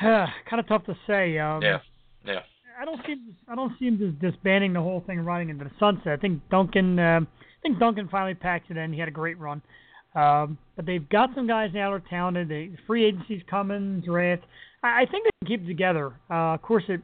kind 0.00 0.60
of 0.60 0.68
tough 0.68 0.84
to 0.86 0.96
say. 1.06 1.38
Um, 1.38 1.62
yeah, 1.62 1.78
yeah. 2.24 2.40
I 2.78 2.84
don't 2.84 3.00
see 3.06 3.16
I 3.48 3.54
don't 3.54 3.72
see 3.78 3.86
him 3.86 3.98
just 3.98 4.18
disbanding 4.20 4.72
the 4.72 4.80
whole 4.80 5.02
thing, 5.06 5.20
running 5.20 5.48
into 5.48 5.64
the 5.64 5.70
sunset. 5.78 6.12
I 6.12 6.16
think 6.16 6.42
Duncan. 6.50 6.98
Uh, 6.98 7.20
I 7.22 7.68
think 7.68 7.78
Duncan 7.78 8.08
finally 8.08 8.34
packed 8.34 8.70
it 8.70 8.76
in. 8.76 8.92
He 8.92 8.98
had 9.00 9.08
a 9.08 9.12
great 9.12 9.38
run. 9.38 9.62
Um, 10.14 10.56
but 10.76 10.86
they've 10.86 11.06
got 11.08 11.30
some 11.34 11.46
guys 11.46 11.70
now 11.74 11.90
that 11.90 11.96
are 11.96 12.08
talented. 12.08 12.48
The 12.48 12.72
free 12.86 13.04
agency's 13.04 13.42
coming, 13.50 14.00
draft. 14.00 14.44
I, 14.82 15.02
I 15.02 15.06
think 15.10 15.24
they 15.24 15.30
can 15.46 15.48
keep 15.48 15.64
it 15.64 15.68
together. 15.68 16.14
Uh, 16.30 16.54
of 16.54 16.62
course, 16.62 16.84
it. 16.88 17.00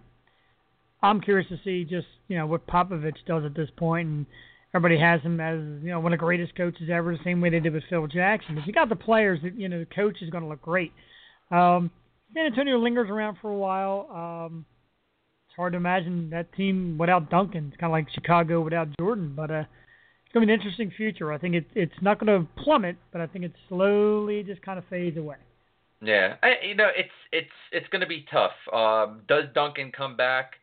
I'm 1.03 1.21
curious 1.21 1.49
to 1.49 1.59
see 1.65 1.85
just 1.85 2.07
you 2.29 2.37
know 2.37 2.47
what 2.47 2.67
Popovich 2.67 3.17
does 3.27 3.45
at 3.45 3.55
this 3.55 3.69
point, 3.77 4.09
and 4.09 4.27
everybody 4.75 5.01
has 5.01 5.21
him 5.23 5.41
as 5.41 5.59
you 5.83 5.91
know 5.91 6.01
one 6.01 6.13
of 6.13 6.19
the 6.19 6.25
greatest 6.25 6.55
coaches 6.55 6.89
ever, 6.93 7.13
the 7.13 7.25
same 7.25 7.41
way 7.41 7.51
they 7.51 7.61
did 7.61 7.73
with 7.73 7.85
Phil 7.91 8.07
Jackson. 8.07 8.57
If 8.59 8.67
you 8.67 8.73
got 8.73 8.89
the 8.89 8.97
players, 8.97 9.41
that 9.43 9.59
you 9.59 9.69
know 9.69 9.81
the 9.81 9.95
coach 9.95 10.23
is 10.23 10.31
going 10.31 10.45
to 10.45 10.49
look 10.49 10.63
great. 10.63 10.93
Um, 11.51 11.91
San 12.35 12.47
Antonio 12.47 12.79
lingers 12.79 13.11
around 13.11 13.37
for 13.41 13.51
a 13.51 13.57
while. 13.57 14.09
Um, 14.11 14.65
it's 15.47 15.57
hard 15.57 15.75
to 15.75 15.77
imagine 15.77 16.31
that 16.31 16.53
team 16.55 16.97
without 16.99 17.31
Duncan. 17.31 17.69
It's 17.69 17.77
kind 17.77 17.91
of 17.91 17.93
like 17.93 18.07
Chicago 18.15 18.63
without 18.63 18.89
Jordan, 18.99 19.35
but 19.37 19.51
uh, 19.51 19.65
it's 20.25 20.33
going 20.33 20.47
to 20.47 20.47
be 20.47 20.53
an 20.53 20.59
interesting 20.59 20.91
future. 20.97 21.33
I 21.33 21.39
think 21.39 21.55
it, 21.55 21.67
it's 21.75 21.93
not 22.01 22.19
going 22.19 22.41
to 22.41 22.49
plummet, 22.63 22.97
but 23.13 23.21
I 23.21 23.27
think 23.27 23.45
it 23.45 23.53
slowly 23.69 24.43
just 24.43 24.63
kind 24.63 24.79
of 24.79 24.85
fades 24.89 25.19
away. 25.19 25.37
Yeah, 26.01 26.37
I, 26.43 26.67
you 26.67 26.75
know, 26.75 26.89
it's 26.97 27.13
it's 27.31 27.53
it's 27.71 27.87
going 27.89 28.01
to 28.01 28.09
be 28.09 28.25
tough. 28.33 28.53
Um, 28.73 29.21
does 29.29 29.45
Duncan 29.55 29.93
come 29.93 30.17
back? 30.17 30.55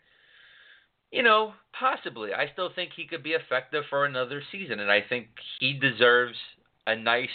You 1.11 1.23
know, 1.23 1.53
possibly. 1.79 2.33
I 2.33 2.51
still 2.51 2.71
think 2.75 2.91
he 2.95 3.07
could 3.07 3.23
be 3.23 3.31
effective 3.31 3.83
for 3.89 4.05
another 4.05 4.41
season, 4.51 4.79
and 4.79 4.91
I 4.91 5.01
think 5.07 5.27
he 5.59 5.73
deserves 5.73 6.35
a 6.87 6.95
nice 6.95 7.29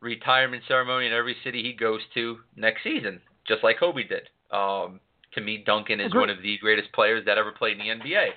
retirement 0.00 0.62
ceremony 0.68 1.06
in 1.06 1.12
every 1.12 1.36
city 1.42 1.62
he 1.62 1.72
goes 1.72 2.00
to 2.14 2.36
next 2.54 2.84
season 2.84 3.20
just 3.48 3.62
like 3.62 3.78
Kobe 3.78 4.02
did. 4.04 4.28
Um, 4.50 5.00
to 5.34 5.40
me, 5.40 5.62
Duncan 5.64 6.00
is 6.00 6.14
one 6.14 6.30
of 6.30 6.42
the 6.42 6.58
greatest 6.58 6.92
players 6.92 7.24
that 7.26 7.38
ever 7.38 7.52
played 7.52 7.78
in 7.78 7.86
the 7.86 8.04
NBA. 8.04 8.28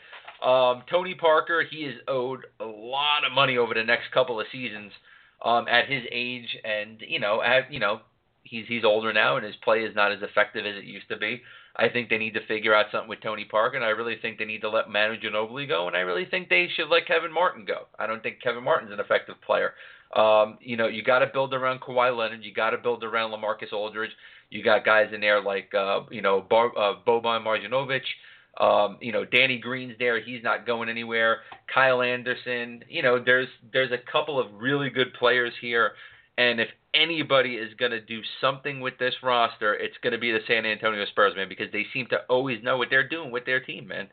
Um, 0.46 0.84
Tony 0.90 1.16
Parker, 1.16 1.64
he 1.70 1.78
is 1.78 1.96
owed 2.08 2.46
a 2.60 2.66
lot 2.66 3.26
of 3.26 3.34
money 3.34 3.58
over 3.58 3.74
the 3.74 3.84
next 3.84 4.12
couple 4.14 4.40
of 4.40 4.48
seasons 4.52 4.92
um, 5.44 5.68
at 5.68 5.90
his 5.90 6.04
age, 6.12 6.58
and 6.64 7.02
you 7.08 7.20
know, 7.20 7.42
at 7.42 7.72
you 7.72 7.80
know, 7.80 8.02
he's 8.44 8.66
he's 8.68 8.84
older 8.84 9.14
now, 9.14 9.38
and 9.38 9.46
his 9.46 9.56
play 9.64 9.80
is 9.80 9.96
not 9.96 10.12
as 10.12 10.22
effective 10.22 10.66
as 10.66 10.76
it 10.76 10.86
used 10.86 11.10
to 11.10 11.18
be. 11.18 11.42
I 11.76 11.88
think 11.88 12.10
they 12.10 12.18
need 12.18 12.34
to 12.34 12.46
figure 12.46 12.74
out 12.74 12.88
something 12.92 13.10
with 13.10 13.22
Tony 13.22 13.46
Parker, 13.46 13.78
and 13.78 13.86
I 13.86 13.90
really 13.90 14.18
think 14.22 14.38
they 14.38 14.46
need 14.46 14.62
to 14.62 14.70
let 14.70 14.90
Manu 14.90 15.20
Ginobili 15.20 15.68
go, 15.68 15.88
and 15.88 15.96
I 15.96 16.02
really 16.02 16.26
think 16.26 16.50
they 16.50 16.68
should 16.76 16.90
let 16.90 17.08
Kevin 17.08 17.32
Martin 17.32 17.64
go. 17.64 17.88
I 17.98 18.08
don't 18.08 18.22
think 18.22 18.42
Kevin 18.42 18.64
Martin's 18.64 18.92
an 18.92 19.00
effective 19.00 19.36
player. 19.46 19.74
Um, 20.16 20.58
you 20.60 20.76
know, 20.76 20.88
you 20.88 21.04
got 21.04 21.20
to 21.20 21.28
build 21.28 21.54
around 21.54 21.82
Kawhi 21.82 22.16
Leonard, 22.16 22.44
you 22.44 22.54
got 22.54 22.72
to 22.72 22.78
build 22.78 23.04
around 23.04 23.32
LaMarcus 23.32 23.72
Aldridge. 23.72 24.12
You 24.50 24.64
got 24.64 24.86
guys 24.86 25.10
in 25.14 25.22
there 25.22 25.42
like 25.42 25.74
uh, 25.74 26.02
you 26.12 26.22
know 26.22 26.42
Bar- 26.42 26.78
uh, 26.78 26.96
Boban 27.06 27.44
Marjanovic. 27.44 28.02
Um, 28.60 28.98
you 29.00 29.12
know 29.12 29.26
Danny 29.26 29.58
Green's 29.58 29.94
there. 30.00 30.20
He's 30.20 30.44
not 30.44 30.66
going 30.66 30.90
anywhere. 30.90 31.40
Kyle 31.74 32.02
Anderson. 32.02 32.84
You 32.90 33.04
know 33.04 33.24
there's 33.24 33.48
there's 33.72 33.92
a 33.92 34.12
couple 34.12 34.40
of 34.40 34.48
really 34.60 34.90
good 34.90 35.14
players 35.14 35.54
here, 35.62 35.92
and 36.38 36.60
if 36.60 36.70
anybody 36.94 37.56
is 37.56 37.74
going 37.76 37.92
to 37.92 38.02
do 38.02 38.22
something 38.42 38.82
with 38.82 38.98
this 38.98 39.14
roster, 39.22 39.76
it's 39.76 39.96
going 40.02 40.14
to 40.14 40.20
be 40.20 40.32
the 40.32 40.40
San 40.48 40.66
Antonio 40.66 41.06
Spurs, 41.06 41.36
man, 41.36 41.48
because 41.48 41.72
they 41.72 41.86
seem 41.94 42.08
to 42.08 42.18
always 42.30 42.64
know 42.64 42.78
what 42.78 42.88
they're 42.90 43.08
doing 43.08 43.32
with 43.32 43.46
their 43.46 43.60
team, 43.60 43.88
man. 43.88 44.08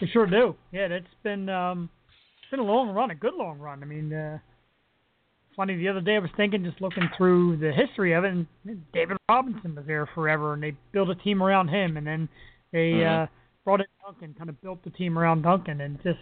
They 0.00 0.08
sure 0.08 0.26
do. 0.26 0.56
Yeah, 0.72 0.86
it's 0.86 1.06
been 1.22 1.48
um, 1.48 1.88
it's 2.42 2.50
been 2.50 2.60
a 2.60 2.64
long 2.64 2.90
run, 2.90 3.10
a 3.10 3.14
good 3.14 3.34
long 3.34 3.58
run. 3.58 3.82
I 3.82 3.86
mean, 3.86 4.12
uh, 4.12 4.38
funny. 5.58 5.76
The 5.76 5.88
other 5.88 6.00
day 6.00 6.14
I 6.14 6.20
was 6.20 6.30
thinking, 6.36 6.64
just 6.64 6.80
looking 6.80 7.10
through 7.16 7.58
the 7.58 7.72
history 7.72 8.14
of 8.14 8.24
it, 8.24 8.32
and 8.32 8.46
David 8.94 9.16
Robinson 9.28 9.74
was 9.74 9.84
there 9.86 10.08
forever, 10.14 10.54
and 10.54 10.62
they 10.62 10.74
built 10.92 11.10
a 11.10 11.16
team 11.16 11.42
around 11.42 11.68
him, 11.68 11.96
and 11.96 12.06
then 12.06 12.28
they 12.72 12.92
mm-hmm. 12.92 13.24
uh, 13.24 13.26
brought 13.64 13.80
in 13.80 13.86
Duncan, 14.02 14.34
kind 14.38 14.48
of 14.48 14.62
built 14.62 14.82
the 14.84 14.90
team 14.90 15.18
around 15.18 15.42
Duncan, 15.42 15.80
and 15.80 15.98
just 16.04 16.20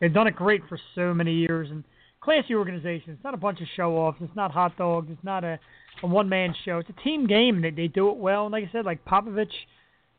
they've 0.00 0.12
done 0.12 0.26
it 0.26 0.36
great 0.36 0.60
for 0.68 0.78
so 0.94 1.14
many 1.14 1.32
years. 1.32 1.70
And 1.70 1.82
classy 2.20 2.54
organization. 2.54 3.12
It's 3.12 3.24
not 3.24 3.34
a 3.34 3.38
bunch 3.38 3.60
of 3.62 3.66
show 3.74 3.96
offs. 3.96 4.18
It's 4.20 4.36
not 4.36 4.50
hot 4.50 4.76
dogs. 4.76 5.08
It's 5.10 5.24
not 5.24 5.44
a, 5.44 5.58
a 6.02 6.06
one 6.06 6.28
man 6.28 6.54
show. 6.64 6.78
It's 6.78 6.90
a 6.90 7.02
team 7.02 7.26
game, 7.26 7.56
and 7.56 7.64
they, 7.64 7.70
they 7.70 7.88
do 7.88 8.10
it 8.10 8.16
well. 8.18 8.44
And 8.44 8.52
like 8.52 8.64
I 8.64 8.72
said, 8.72 8.84
like 8.84 9.04
Popovich 9.04 9.46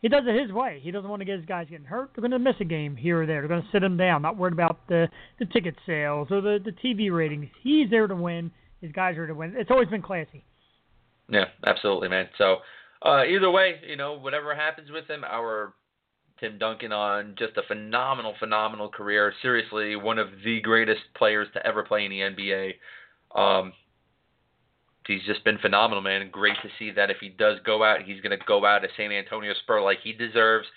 he 0.05 0.09
does 0.09 0.21
it 0.27 0.39
his 0.39 0.51
way. 0.51 0.79
He 0.83 0.91
doesn't 0.91 1.09
want 1.09 1.21
to 1.21 1.25
get 1.25 1.37
his 1.39 1.47
guys 1.47 1.65
getting 1.67 1.87
hurt. 1.87 2.11
They're 2.13 2.21
going 2.21 2.29
to 2.29 2.37
miss 2.37 2.53
a 2.59 2.63
game 2.63 2.95
here 2.95 3.23
or 3.23 3.25
there. 3.25 3.41
They're 3.41 3.47
going 3.47 3.63
to 3.63 3.67
sit 3.71 3.81
him 3.81 3.97
down, 3.97 4.21
not 4.21 4.37
worried 4.37 4.53
about 4.53 4.87
the 4.87 5.07
the 5.39 5.47
ticket 5.47 5.73
sales 5.83 6.27
or 6.29 6.41
the 6.41 6.59
the 6.63 6.73
TV 6.73 7.11
ratings. 7.11 7.47
He's 7.63 7.89
there 7.89 8.05
to 8.05 8.15
win. 8.15 8.51
His 8.81 8.91
guys 8.91 9.17
are 9.17 9.25
to 9.25 9.33
win. 9.33 9.55
It's 9.57 9.71
always 9.71 9.87
been 9.87 10.03
classy. 10.03 10.45
Yeah, 11.27 11.45
absolutely, 11.65 12.09
man. 12.09 12.29
So 12.37 12.57
uh, 13.03 13.23
either 13.23 13.49
way, 13.49 13.77
you 13.89 13.95
know, 13.95 14.19
whatever 14.19 14.53
happens 14.53 14.91
with 14.91 15.09
him, 15.09 15.23
our 15.23 15.73
Tim 16.39 16.59
Duncan 16.59 16.91
on 16.91 17.33
just 17.39 17.57
a 17.57 17.63
phenomenal, 17.67 18.35
phenomenal 18.37 18.89
career. 18.89 19.33
Seriously, 19.41 19.95
one 19.95 20.19
of 20.19 20.27
the 20.43 20.61
greatest 20.61 21.01
players 21.17 21.47
to 21.55 21.65
ever 21.65 21.81
play 21.81 22.05
in 22.05 22.11
the 22.11 22.19
NBA. 22.19 22.73
Um, 23.35 23.73
he's 25.07 25.23
just 25.25 25.43
been 25.43 25.57
phenomenal, 25.57 26.01
man, 26.01 26.21
and 26.21 26.31
great 26.31 26.57
to 26.63 26.69
see 26.79 26.91
that 26.91 27.09
if 27.09 27.17
he 27.19 27.29
does 27.29 27.59
go 27.65 27.83
out, 27.83 28.03
he's 28.03 28.21
going 28.21 28.37
to 28.37 28.45
go 28.45 28.65
out 28.65 28.83
as 28.83 28.91
San 28.97 29.11
Antonio 29.11 29.53
Spur 29.63 29.81
like 29.81 29.99
he 30.03 30.13
deserves. 30.13 30.67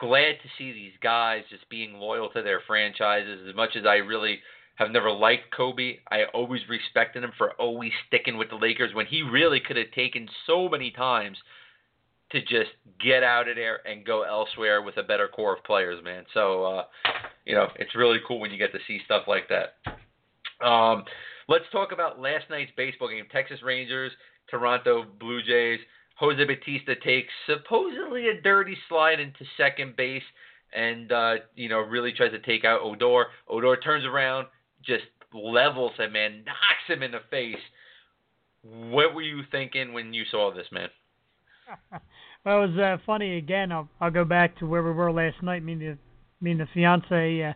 Glad 0.00 0.36
to 0.42 0.48
see 0.56 0.72
these 0.72 0.92
guys 1.02 1.42
just 1.50 1.68
being 1.68 1.94
loyal 1.94 2.30
to 2.30 2.42
their 2.42 2.60
franchises. 2.66 3.46
As 3.48 3.54
much 3.54 3.70
as 3.76 3.84
I 3.84 3.96
really 3.96 4.38
have 4.76 4.90
never 4.90 5.10
liked 5.10 5.54
Kobe, 5.56 5.96
I 6.10 6.24
always 6.32 6.62
respected 6.68 7.24
him 7.24 7.32
for 7.36 7.52
always 7.54 7.90
sticking 8.06 8.36
with 8.38 8.50
the 8.50 8.56
Lakers 8.56 8.94
when 8.94 9.06
he 9.06 9.22
really 9.22 9.60
could 9.60 9.76
have 9.76 9.90
taken 9.94 10.28
so 10.46 10.68
many 10.68 10.92
times 10.92 11.36
to 12.30 12.40
just 12.42 12.70
get 13.02 13.22
out 13.22 13.48
of 13.48 13.56
there 13.56 13.80
and 13.86 14.04
go 14.04 14.22
elsewhere 14.22 14.82
with 14.82 14.96
a 14.98 15.02
better 15.02 15.28
core 15.28 15.56
of 15.56 15.64
players, 15.64 16.02
man. 16.04 16.24
So, 16.34 16.64
uh, 16.64 16.84
you 17.44 17.54
know, 17.54 17.68
it's 17.76 17.94
really 17.96 18.18
cool 18.26 18.38
when 18.38 18.50
you 18.50 18.58
get 18.58 18.72
to 18.72 18.78
see 18.86 19.00
stuff 19.04 19.24
like 19.26 19.48
that. 19.48 20.64
Um, 20.64 21.04
let's 21.48 21.64
talk 21.72 21.92
about 21.92 22.20
last 22.20 22.44
night's 22.50 22.70
baseball 22.76 23.08
game. 23.08 23.24
Texas 23.32 23.62
Rangers, 23.62 24.12
Toronto 24.50 25.04
Blue 25.18 25.42
Jays. 25.42 25.80
Jose 26.16 26.44
Bautista 26.44 26.94
takes 26.96 27.32
supposedly 27.46 28.28
a 28.28 28.40
dirty 28.42 28.76
slide 28.88 29.20
into 29.20 29.44
second 29.56 29.96
base 29.96 30.22
and 30.74 31.12
uh, 31.12 31.34
you 31.54 31.68
know 31.68 31.78
really 31.78 32.12
tries 32.12 32.32
to 32.32 32.38
take 32.40 32.64
out 32.64 32.80
Odor. 32.82 33.26
Odor 33.48 33.76
turns 33.76 34.04
around, 34.04 34.46
just 34.84 35.04
levels 35.32 35.92
him, 35.96 36.12
man, 36.12 36.44
knocks 36.44 36.86
him 36.88 37.02
in 37.02 37.12
the 37.12 37.20
face. 37.30 37.56
What 38.62 39.14
were 39.14 39.22
you 39.22 39.42
thinking 39.50 39.92
when 39.92 40.12
you 40.12 40.24
saw 40.30 40.52
this, 40.52 40.66
man? 40.72 40.88
well, 42.44 42.64
it 42.64 42.70
was 42.70 42.78
uh, 42.78 42.96
funny 43.06 43.38
again. 43.38 43.72
I'll 43.72 43.88
I'll 44.00 44.10
go 44.10 44.24
back 44.24 44.58
to 44.58 44.66
where 44.66 44.82
we 44.82 44.90
were 44.90 45.12
last 45.12 45.42
night. 45.42 45.62
Me 45.62 45.72
and 45.72 45.80
the 45.80 45.98
me 46.40 46.50
and 46.52 46.60
the 46.60 46.68
fiance 46.74 47.42
uh, 47.42 47.52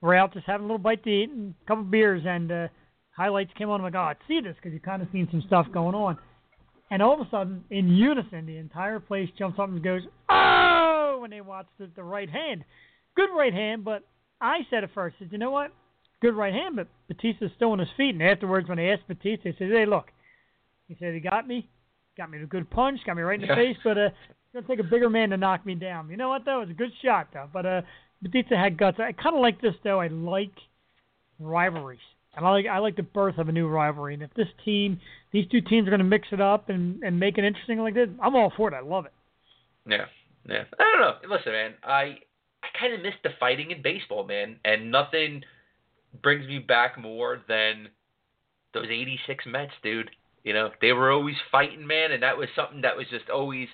were 0.00 0.14
out 0.14 0.32
just 0.32 0.46
having 0.46 0.64
a 0.64 0.66
little 0.66 0.78
bite 0.78 1.04
to 1.04 1.10
eat 1.10 1.30
and 1.30 1.54
a 1.62 1.66
couple 1.66 1.84
beers, 1.84 2.22
and 2.24 2.50
uh, 2.50 2.68
highlights 3.20 3.50
came 3.58 3.68
on. 3.68 3.80
I'm 3.80 3.84
like, 3.84 3.94
oh, 3.94 3.98
I 3.98 4.14
see 4.26 4.40
this 4.40 4.56
because 4.56 4.72
you 4.72 4.80
kind 4.80 5.02
of 5.02 5.08
seen 5.12 5.28
some 5.30 5.42
stuff 5.46 5.66
going 5.74 5.94
on. 5.94 6.16
And 6.90 7.02
all 7.02 7.20
of 7.20 7.20
a 7.20 7.30
sudden, 7.30 7.64
in 7.70 7.88
unison, 7.90 8.46
the 8.46 8.56
entire 8.56 8.98
place 8.98 9.28
jumps 9.38 9.58
up 9.58 9.68
and 9.68 9.82
goes, 9.84 10.02
"Oh!" 10.30 11.18
when 11.20 11.30
they 11.30 11.42
watch 11.42 11.66
the, 11.78 11.90
the 11.94 12.02
right 12.02 12.30
hand. 12.30 12.64
Good 13.14 13.28
right 13.36 13.52
hand, 13.52 13.84
but 13.84 14.04
I 14.40 14.60
said 14.70 14.84
at 14.84 14.94
first, 14.94 15.16
said, 15.18 15.28
you 15.30 15.38
know 15.38 15.50
what? 15.50 15.70
Good 16.22 16.34
right 16.34 16.52
hand, 16.52 16.76
but 16.76 16.88
Bautista's 17.08 17.50
still 17.56 17.72
on 17.72 17.78
his 17.78 17.88
feet. 17.96 18.14
And 18.14 18.22
afterwards, 18.22 18.68
when 18.68 18.78
they 18.78 18.90
asked 18.90 19.06
Bautista, 19.06 19.50
he 19.50 19.54
said, 19.58 19.70
"Hey, 19.70 19.84
look," 19.86 20.06
he 20.88 20.96
said, 20.98 21.12
"He 21.12 21.20
got 21.20 21.46
me, 21.46 21.68
got 22.16 22.30
me 22.30 22.42
a 22.42 22.46
good 22.46 22.70
punch, 22.70 23.00
got 23.04 23.16
me 23.16 23.22
right 23.22 23.40
in 23.40 23.46
the 23.46 23.54
face, 23.54 23.76
but 23.84 23.98
uh, 23.98 24.06
it's 24.06 24.54
gonna 24.54 24.66
take 24.66 24.80
a 24.80 24.88
bigger 24.88 25.10
man 25.10 25.30
to 25.30 25.36
knock 25.36 25.64
me 25.66 25.74
down. 25.74 26.08
You 26.08 26.16
know 26.16 26.30
what 26.30 26.46
though? 26.46 26.62
It 26.62 26.68
was 26.68 26.70
a 26.70 26.78
good 26.78 26.92
shot 27.04 27.28
though. 27.34 27.48
But 27.52 27.66
uh, 27.66 27.82
Bautista 28.22 28.56
had 28.56 28.78
guts. 28.78 28.98
I 28.98 29.12
kind 29.12 29.36
of 29.36 29.42
like 29.42 29.60
this 29.60 29.74
though. 29.84 30.00
I 30.00 30.08
like 30.08 30.52
rivalries. 31.38 32.00
And 32.36 32.46
I 32.46 32.50
like 32.50 32.66
I 32.66 32.78
like 32.78 32.96
the 32.96 33.02
birth 33.02 33.38
of 33.38 33.48
a 33.48 33.52
new 33.52 33.66
rivalry. 33.66 34.14
And 34.14 34.22
if 34.22 34.32
this 34.34 34.48
team, 34.64 35.00
these 35.32 35.46
two 35.50 35.60
teams 35.60 35.86
are 35.86 35.90
going 35.90 35.98
to 35.98 36.04
mix 36.04 36.28
it 36.32 36.40
up 36.40 36.68
and 36.68 37.02
and 37.02 37.18
make 37.18 37.38
it 37.38 37.44
interesting 37.44 37.78
like 37.78 37.94
this, 37.94 38.08
I'm 38.22 38.36
all 38.36 38.52
for 38.56 38.72
it. 38.72 38.74
I 38.74 38.80
love 38.80 39.06
it. 39.06 39.12
Yeah, 39.86 40.04
yeah. 40.48 40.64
I 40.78 40.92
don't 40.92 41.00
know. 41.00 41.34
Listen, 41.36 41.52
man, 41.52 41.74
I 41.82 42.18
I 42.62 42.68
kind 42.78 42.94
of 42.94 43.02
miss 43.02 43.14
the 43.22 43.30
fighting 43.40 43.70
in 43.70 43.82
baseball, 43.82 44.24
man, 44.24 44.56
and 44.64 44.90
nothing 44.90 45.42
brings 46.22 46.46
me 46.46 46.58
back 46.58 46.98
more 46.98 47.40
than 47.48 47.88
those 48.74 48.86
'86 48.90 49.44
Mets, 49.46 49.72
dude. 49.82 50.10
You 50.44 50.54
know, 50.54 50.70
they 50.80 50.92
were 50.92 51.10
always 51.10 51.36
fighting, 51.50 51.86
man, 51.86 52.12
and 52.12 52.22
that 52.22 52.38
was 52.38 52.48
something 52.54 52.82
that 52.82 52.96
was 52.96 53.06
just 53.10 53.28
always 53.28 53.68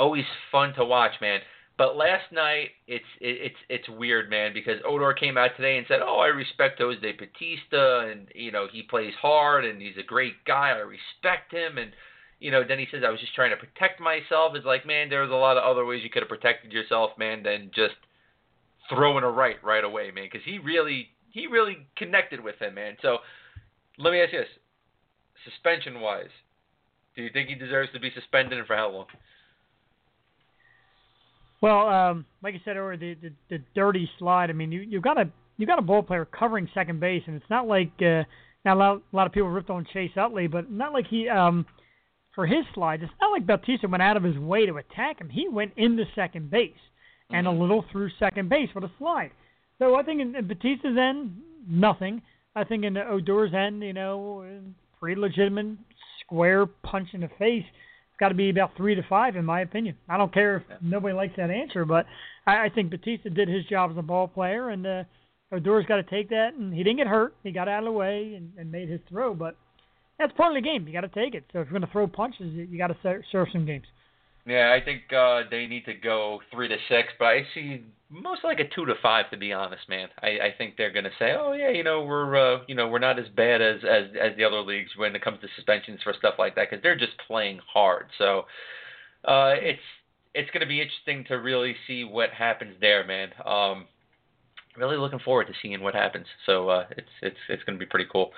always 0.00 0.24
fun 0.50 0.74
to 0.74 0.84
watch, 0.84 1.12
man. 1.20 1.40
But 1.78 1.96
last 1.96 2.30
night, 2.32 2.70
it's 2.86 3.04
it, 3.20 3.52
it's 3.52 3.56
it's 3.68 3.88
weird, 3.88 4.28
man, 4.28 4.52
because 4.52 4.80
Odor 4.86 5.12
came 5.14 5.38
out 5.38 5.56
today 5.56 5.78
and 5.78 5.86
said, 5.88 6.00
"Oh, 6.02 6.18
I 6.18 6.26
respect 6.26 6.78
Jose 6.78 7.00
Bautista, 7.00 8.10
and 8.10 8.28
you 8.34 8.52
know 8.52 8.66
he 8.70 8.82
plays 8.82 9.14
hard, 9.20 9.64
and 9.64 9.80
he's 9.80 9.96
a 9.98 10.02
great 10.02 10.44
guy. 10.44 10.70
I 10.70 10.78
respect 10.78 11.52
him." 11.52 11.78
And 11.78 11.92
you 12.40 12.50
know, 12.50 12.62
then 12.66 12.78
he 12.78 12.86
says, 12.90 13.02
"I 13.06 13.10
was 13.10 13.20
just 13.20 13.34
trying 13.34 13.50
to 13.50 13.56
protect 13.56 14.00
myself." 14.00 14.54
It's 14.54 14.66
like, 14.66 14.84
man, 14.84 15.08
there's 15.08 15.30
a 15.30 15.34
lot 15.34 15.56
of 15.56 15.64
other 15.64 15.86
ways 15.86 16.02
you 16.04 16.10
could 16.10 16.22
have 16.22 16.28
protected 16.28 16.72
yourself, 16.72 17.16
man, 17.16 17.42
than 17.42 17.70
just 17.74 17.96
throwing 18.90 19.24
a 19.24 19.30
right 19.30 19.62
right 19.64 19.84
away, 19.84 20.10
man, 20.10 20.28
because 20.30 20.44
he 20.44 20.58
really 20.58 21.08
he 21.30 21.46
really 21.46 21.86
connected 21.96 22.40
with 22.40 22.58
him, 22.58 22.74
man. 22.74 22.96
So 23.00 23.18
let 23.96 24.12
me 24.12 24.20
ask 24.20 24.32
you 24.32 24.40
this: 24.40 24.48
suspension 25.44 26.00
wise, 26.00 26.32
do 27.16 27.22
you 27.22 27.30
think 27.32 27.48
he 27.48 27.54
deserves 27.54 27.90
to 27.92 28.00
be 28.00 28.10
suspended, 28.14 28.58
and 28.58 28.66
for 28.66 28.76
how 28.76 28.90
long? 28.90 29.06
Well, 31.62 31.88
um, 31.88 32.26
like 32.42 32.54
I 32.54 32.60
said 32.64 32.76
earlier, 32.76 32.96
the, 32.96 33.14
the 33.28 33.32
the 33.48 33.64
dirty 33.74 34.10
slide. 34.18 34.50
I 34.50 34.52
mean, 34.52 34.72
you 34.72 34.80
you 34.80 35.00
got 35.00 35.18
a 35.18 35.30
you 35.56 35.66
got 35.66 35.78
a 35.78 35.82
ball 35.82 36.02
player 36.02 36.26
covering 36.26 36.68
second 36.74 37.00
base, 37.00 37.22
and 37.26 37.36
it's 37.36 37.48
not 37.48 37.66
like 37.66 37.92
uh, 38.00 38.24
now 38.64 38.74
a 38.74 38.76
lot, 38.76 39.02
a 39.12 39.16
lot 39.16 39.26
of 39.26 39.32
people 39.32 39.48
ripped 39.48 39.70
on 39.70 39.86
Chase 39.92 40.10
Utley, 40.16 40.48
but 40.48 40.70
not 40.70 40.92
like 40.92 41.06
he 41.08 41.28
um 41.28 41.64
for 42.34 42.46
his 42.46 42.64
slide. 42.74 43.02
It's 43.02 43.12
not 43.20 43.30
like 43.30 43.46
Bautista 43.46 43.86
went 43.88 44.02
out 44.02 44.16
of 44.16 44.24
his 44.24 44.36
way 44.36 44.66
to 44.66 44.76
attack 44.76 45.20
him. 45.20 45.28
He 45.28 45.48
went 45.48 45.72
into 45.76 46.04
second 46.14 46.50
base 46.50 46.72
and 47.30 47.46
a 47.46 47.50
little 47.50 47.84
through 47.90 48.10
second 48.18 48.48
base 48.48 48.68
with 48.74 48.84
a 48.84 48.90
slide. 48.98 49.30
So 49.78 49.94
I 49.94 50.02
think 50.02 50.20
in, 50.20 50.34
in 50.34 50.46
Bautista's 50.46 50.96
end, 50.98 51.40
nothing. 51.68 52.22
I 52.54 52.64
think 52.64 52.84
in 52.84 52.96
Odor's 52.96 53.54
end, 53.54 53.82
you 53.82 53.92
know, 53.92 54.44
pretty 54.98 55.20
legitimate 55.20 55.78
square 56.20 56.66
punch 56.66 57.08
in 57.12 57.20
the 57.20 57.30
face. 57.38 57.64
It's 58.12 58.20
got 58.20 58.28
to 58.28 58.34
be 58.34 58.50
about 58.50 58.76
three 58.76 58.94
to 58.94 59.02
five, 59.08 59.36
in 59.36 59.44
my 59.44 59.62
opinion. 59.62 59.96
I 60.06 60.18
don't 60.18 60.32
care 60.32 60.58
if 60.58 60.82
nobody 60.82 61.14
likes 61.14 61.34
that 61.38 61.50
answer, 61.50 61.86
but 61.86 62.04
I, 62.46 62.66
I 62.66 62.68
think 62.68 62.90
Bautista 62.90 63.30
did 63.30 63.48
his 63.48 63.64
job 63.64 63.90
as 63.90 63.96
a 63.96 64.02
ball 64.02 64.28
player, 64.28 64.68
and 64.68 64.86
uh, 64.86 65.04
Odor's 65.50 65.86
got 65.86 65.96
to 65.96 66.02
take 66.02 66.28
that. 66.28 66.54
And 66.54 66.74
he 66.74 66.82
didn't 66.82 66.98
get 66.98 67.06
hurt; 67.06 67.34
he 67.42 67.52
got 67.52 67.68
out 67.68 67.80
of 67.80 67.86
the 67.86 67.92
way 67.92 68.34
and, 68.36 68.52
and 68.58 68.70
made 68.70 68.90
his 68.90 69.00
throw. 69.08 69.32
But 69.34 69.56
that's 70.18 70.32
part 70.34 70.54
of 70.54 70.62
the 70.62 70.68
game. 70.68 70.86
You 70.86 70.92
got 70.92 71.00
to 71.00 71.08
take 71.08 71.34
it. 71.34 71.44
So 71.52 71.60
if 71.60 71.66
you're 71.66 71.78
going 71.78 71.86
to 71.86 71.92
throw 71.92 72.06
punches, 72.06 72.52
you, 72.52 72.64
you 72.64 72.78
got 72.78 72.88
to 72.88 72.96
ser- 73.02 73.24
serve 73.32 73.48
some 73.50 73.64
games. 73.64 73.86
Yeah, 74.46 74.76
I 74.78 74.84
think 74.84 75.02
uh, 75.12 75.42
they 75.50 75.66
need 75.66 75.84
to 75.86 75.94
go 75.94 76.40
three 76.52 76.68
to 76.68 76.76
six, 76.88 77.08
but 77.18 77.26
I 77.26 77.46
see 77.54 77.82
most 78.12 78.44
like 78.44 78.60
a 78.60 78.68
two 78.68 78.84
to 78.84 78.94
five 79.02 79.30
to 79.30 79.36
be 79.36 79.52
honest, 79.52 79.88
man. 79.88 80.08
I, 80.22 80.26
I 80.28 80.54
think 80.56 80.76
they're 80.76 80.92
gonna 80.92 81.10
say, 81.18 81.34
oh 81.38 81.52
yeah, 81.52 81.70
you 81.70 81.82
know 81.82 82.04
we're 82.04 82.36
uh, 82.36 82.58
you 82.68 82.74
know 82.74 82.88
we're 82.88 82.98
not 82.98 83.18
as 83.18 83.26
bad 83.34 83.62
as 83.62 83.80
as 83.82 84.04
as 84.20 84.36
the 84.36 84.44
other 84.44 84.60
leagues 84.60 84.90
when 84.96 85.16
it 85.16 85.22
comes 85.22 85.40
to 85.40 85.48
suspensions 85.56 86.00
for 86.02 86.12
stuff 86.18 86.34
like 86.38 86.54
that 86.56 86.68
because 86.70 86.82
they're 86.82 86.98
just 86.98 87.12
playing 87.26 87.60
hard. 87.72 88.06
So 88.18 88.40
uh, 89.24 89.54
it's 89.56 89.80
it's 90.34 90.50
gonna 90.50 90.66
be 90.66 90.80
interesting 90.80 91.24
to 91.28 91.34
really 91.36 91.74
see 91.86 92.04
what 92.04 92.30
happens 92.30 92.74
there, 92.80 93.06
man. 93.06 93.30
Um, 93.44 93.86
really 94.76 94.98
looking 94.98 95.20
forward 95.20 95.46
to 95.46 95.54
seeing 95.62 95.82
what 95.82 95.94
happens. 95.94 96.26
So 96.44 96.68
uh, 96.68 96.86
it's 96.90 97.08
it's 97.22 97.36
it's 97.48 97.64
gonna 97.64 97.78
be 97.78 97.86
pretty 97.86 98.08
cool. 98.12 98.32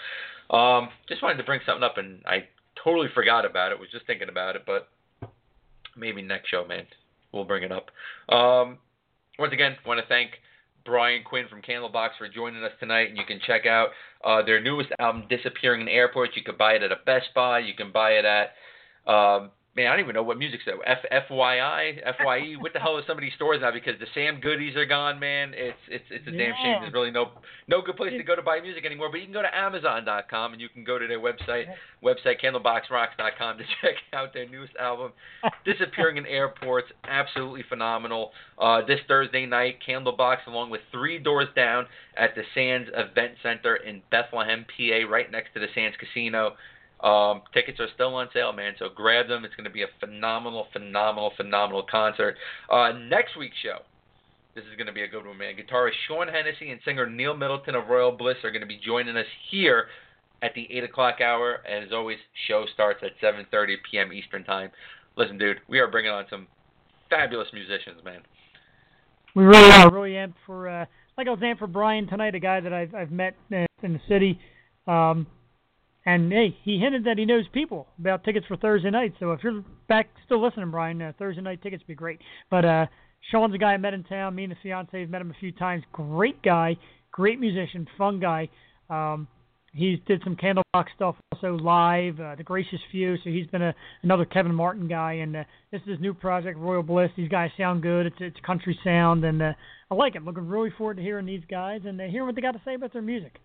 Um, 0.51 0.91
just 1.09 1.23
wanted 1.23 1.39
to 1.39 1.45
bring 1.45 1.61
something 1.67 1.83
up 1.83 1.99
and 1.99 2.23
I 2.27 2.47
totally 2.83 3.09
forgot 3.13 3.45
about 3.45 3.73
it. 3.73 3.79
Was 3.81 3.89
just 3.91 4.07
thinking 4.07 4.29
about 4.29 4.55
it, 4.55 4.63
but 4.67 4.89
maybe 5.97 6.23
next 6.23 6.49
show, 6.49 6.65
man. 6.65 6.87
We'll 7.33 7.45
bring 7.45 7.65
it 7.65 7.73
up. 7.73 7.91
Um, 8.33 8.79
once 9.39 9.53
again, 9.53 9.77
want 9.87 10.01
to 10.01 10.07
thank 10.07 10.31
Brian 10.85 11.23
Quinn 11.25 11.47
from 11.49 11.63
Candlebox 11.63 12.11
for 12.19 12.29
joining 12.29 12.63
us 12.63 12.73
tonight. 12.79 13.09
And 13.09 13.17
you 13.17 13.25
can 13.25 13.41
check 13.47 13.67
out 13.67 13.89
uh, 14.25 14.43
their 14.43 14.61
newest 14.61 14.91
album, 14.99 15.25
Disappearing 15.29 15.81
in 15.81 15.89
Airports. 15.89 16.33
You 16.37 16.43
can 16.43 16.57
buy 16.57 16.75
it 16.75 16.83
at 16.83 16.93
a 16.93 16.99
Best 17.07 17.29
Buy. 17.35 17.61
You 17.61 17.75
can 17.75 17.91
buy 17.93 18.13
it 18.13 18.25
at 18.25 18.51
um, 19.11 19.51
man, 19.77 19.87
I 19.87 19.91
don't 19.91 20.01
even 20.01 20.15
know 20.15 20.23
what 20.23 20.39
music's 20.39 20.65
that. 20.67 20.75
F 20.87 21.29
FYI, 21.31 22.01
FYE. 22.19 22.55
what 22.61 22.73
the 22.73 22.79
hell 22.79 22.99
is 22.99 23.05
some 23.07 23.17
of 23.19 23.23
these 23.23 23.35
stores 23.35 23.61
now? 23.61 23.73
Because 23.73 23.99
the 23.99 24.07
Sam 24.15 24.41
Goodies 24.41 24.77
are 24.77 24.87
gone, 24.87 25.19
man. 25.19 25.53
It's 25.55 25.79
it's 25.89 26.05
it's 26.11 26.27
a 26.27 26.31
damn 26.31 26.55
shame. 26.63 26.79
There's 26.81 26.93
really 26.93 27.11
no 27.11 27.31
no 27.67 27.83
good 27.83 27.97
place 27.97 28.13
to 28.13 28.23
go 28.23 28.37
to 28.37 28.43
buy 28.43 28.61
music 28.61 28.85
anymore. 28.85 29.09
But 29.11 29.19
you 29.19 29.25
can 29.25 29.33
go 29.33 29.43
to 29.43 29.55
Amazon.com 29.55 30.53
and 30.53 30.61
you 30.61 30.69
can 30.69 30.85
go 30.85 30.99
to 30.99 31.07
their 31.07 31.21
website 31.21 31.67
website 32.03 32.41
candleboxrocks.com 32.43 33.59
to 33.59 33.65
check 33.83 33.95
out 34.13 34.33
their 34.33 34.49
newest 34.49 34.77
album, 34.77 35.13
Disappearing 35.65 36.17
in 36.17 36.27
Airports. 36.27 36.89
Absolutely 37.05 37.65
phenomenal. 37.69 38.33
Uh, 38.59 38.81
this 38.87 39.01
Thursday 39.09 39.47
night, 39.47 39.79
Candlebox 39.87 40.47
along 40.47 40.71
with 40.71 40.81
Three 40.93 41.19
Doors 41.19 41.49
Down 41.57 41.87
at 42.17 42.35
the 42.35 42.43
Sands 42.55 42.89
Event 42.95 43.35
Center 43.43 43.77
in 43.77 44.03
Bethlehem, 44.11 44.65
PA, 44.77 45.11
right 45.11 45.31
next 45.31 45.55
to 45.55 45.61
the 45.61 45.67
Sands 45.75 45.97
Casino. 45.99 46.53
Um, 47.01 47.43
tickets 47.53 47.81
are 47.81 47.89
still 47.95 48.15
on 48.15 48.29
sale, 48.33 48.53
man. 48.53 48.75
So 48.79 48.89
grab 48.95 49.29
them. 49.29 49.45
It's 49.45 49.55
going 49.55 49.65
to 49.65 49.71
be 49.71 49.83
a 49.83 49.89
phenomenal, 50.01 50.67
phenomenal, 50.73 51.33
phenomenal 51.37 51.85
concert. 51.91 52.37
Uh, 52.71 52.93
next 52.93 53.37
week's 53.37 53.57
show. 53.63 53.79
This 54.55 54.65
is 54.65 54.77
going 54.77 54.87
to 54.87 54.93
be 54.93 55.03
a 55.03 55.09
good 55.09 55.27
one, 55.27 55.37
man. 55.37 55.55
Guitarist 55.57 55.99
Sean 56.07 56.29
Hennessy 56.29 56.71
and 56.71 56.81
singer 56.85 57.11
Neal 57.11 57.37
Middleton 57.37 57.75
of 57.75 57.89
Royal 57.89 58.13
Bliss 58.13 58.37
are 58.45 58.51
going 58.51 58.63
to 58.63 58.67
be 58.67 58.79
joining 58.85 59.17
us 59.17 59.27
here 59.51 59.87
at 60.43 60.55
the 60.55 60.67
eight 60.71 60.85
o'clock 60.85 61.21
hour. 61.21 61.61
And 61.69 61.85
as 61.85 61.93
always, 61.93 62.19
show 62.47 62.65
starts 62.73 63.01
at 63.03 63.11
7:30 63.21 63.77
p.m. 63.91 64.13
Eastern 64.13 64.45
time. 64.45 64.71
Listen, 65.17 65.39
dude, 65.39 65.59
we 65.69 65.81
are 65.81 65.89
bringing 65.89 66.13
on 66.13 66.27
some 66.31 66.47
fabulous 67.11 67.49
musicians, 67.53 68.05
man. 68.05 68.21
We 69.35 69.45
really 69.45 69.71
are 69.71 69.93
really 69.93 70.13
amped 70.13 70.35
for 70.47 70.69
uh, 70.69 70.87
like 71.19 71.27
I 71.27 71.31
was 71.31 71.41
amped 71.41 71.59
for 71.59 71.67
Brian 71.67 72.07
tonight, 72.07 72.35
a 72.35 72.41
guy 72.41 72.61
that 72.61 72.73
I've 72.73 72.95
I've 72.95 73.11
met 73.11 73.35
in 73.51 73.67
the 73.83 74.01
city. 74.09 74.39
Um, 74.87 75.27
and 76.07 76.33
hey, 76.33 76.57
he 76.63 76.79
hinted 76.79 77.05
that 77.05 77.19
he 77.19 77.25
knows 77.25 77.45
people 77.53 77.87
about 77.99 78.25
tickets 78.25 78.47
for 78.47 78.57
Thursday 78.57 78.91
night. 78.91 79.15
So 79.19 79.33
if 79.33 79.43
you're 79.43 79.65
back 79.89 80.09
still 80.27 80.43
listening, 80.43 80.71
Brian, 80.71 81.01
uh, 81.01 81.13
Thursday 81.19 81.43
night 81.43 81.63
tickets 81.63 81.83
would 81.83 81.89
be 81.89 81.95
great. 81.95 82.21
But 82.51 82.65
uh, 82.65 82.87
Sean's 83.31 83.55
a 83.55 83.59
guy 83.59 83.73
I 83.73 83.77
met 83.79 83.95
in 83.95 84.05
town. 84.05 84.35
Me 84.35 84.45
and 84.45 84.53
the 84.53 84.57
fiance 84.63 85.01
have 85.01 85.11
met 85.11 85.21
him 85.21 85.31
a 85.31 85.41
few 85.41 85.53
times. 85.53 85.83
Great 85.93 86.43
guy, 86.43 86.77
great 87.11 87.41
musician, 87.41 87.87
fun 87.97 88.21
guy. 88.21 88.49
Um, 88.91 89.29
he 89.73 90.01
did 90.07 90.23
some 90.23 90.37
Candlebox 90.37 90.87
stuff 90.95 91.17
also 91.33 91.57
live, 91.57 92.21
uh, 92.21 92.37
The 92.37 92.45
Gracious 92.45 92.79
Few. 92.93 93.17
So 93.17 93.31
he's 93.31 93.47
been 93.49 93.63
a 93.63 93.75
another 94.03 94.25
Kevin 94.25 94.55
Martin 94.55 94.87
guy, 94.87 95.15
and 95.15 95.37
uh, 95.37 95.45
this 95.73 95.81
is 95.83 95.89
his 95.89 96.01
new 96.01 96.15
project, 96.15 96.59
Royal 96.59 96.83
Bliss. 96.83 97.11
These 97.17 97.29
guys 97.29 97.51
sound 97.59 97.83
good. 97.83 98.07
It's 98.07 98.17
it's 98.21 98.37
country 98.47 98.79
sound, 98.85 99.25
and 99.25 99.43
uh, 99.43 99.53
I 99.91 99.95
like 99.95 100.15
it. 100.15 100.23
Looking 100.23 100.47
really 100.47 100.71
forward 100.79 100.99
to 100.99 101.03
hearing 101.03 101.27
these 101.27 101.43
guys 101.51 101.81
and 101.85 102.01
uh, 102.01 102.05
hearing 102.05 102.27
what 102.27 102.37
they 102.37 102.41
got 102.41 102.53
to 102.53 102.63
say 102.65 102.75
about 102.75 102.93
their 102.93 103.03
music. 103.03 103.41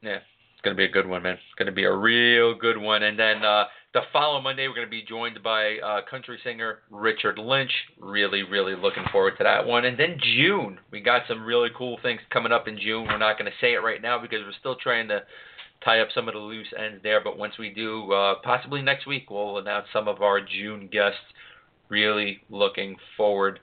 Yeah, 0.00 0.18
it's 0.58 0.64
gonna 0.64 0.74
be 0.74 0.84
a 0.84 0.88
good 0.88 1.06
one, 1.06 1.22
man. 1.22 1.34
It's 1.34 1.54
gonna 1.56 1.70
be 1.70 1.84
a 1.84 1.94
real 1.94 2.52
good 2.52 2.76
one. 2.76 3.04
And 3.04 3.16
then 3.16 3.44
uh, 3.44 3.66
the 3.94 4.00
following 4.12 4.42
Monday, 4.42 4.66
we're 4.66 4.74
gonna 4.74 4.88
be 4.88 5.04
joined 5.08 5.40
by 5.40 5.78
uh, 5.78 6.00
country 6.10 6.36
singer 6.42 6.80
Richard 6.90 7.38
Lynch. 7.38 7.70
Really, 8.00 8.42
really 8.42 8.74
looking 8.74 9.04
forward 9.12 9.34
to 9.38 9.44
that 9.44 9.64
one. 9.64 9.84
And 9.84 9.96
then 9.96 10.18
June, 10.20 10.80
we 10.90 11.00
got 11.00 11.22
some 11.28 11.44
really 11.44 11.68
cool 11.78 11.96
things 12.02 12.20
coming 12.32 12.50
up 12.50 12.66
in 12.66 12.76
June. 12.76 13.06
We're 13.06 13.18
not 13.18 13.38
gonna 13.38 13.52
say 13.60 13.74
it 13.74 13.84
right 13.84 14.02
now 14.02 14.20
because 14.20 14.40
we're 14.44 14.58
still 14.58 14.74
trying 14.74 15.06
to 15.08 15.22
tie 15.84 16.00
up 16.00 16.08
some 16.12 16.26
of 16.26 16.34
the 16.34 16.40
loose 16.40 16.66
ends 16.76 17.04
there. 17.04 17.22
But 17.22 17.38
once 17.38 17.54
we 17.56 17.70
do, 17.70 18.12
uh, 18.12 18.34
possibly 18.42 18.82
next 18.82 19.06
week, 19.06 19.30
we'll 19.30 19.58
announce 19.58 19.86
some 19.92 20.08
of 20.08 20.22
our 20.22 20.40
June 20.40 20.88
guests. 20.90 21.20
Really 21.88 22.40
looking 22.50 22.96
forward 23.16 23.60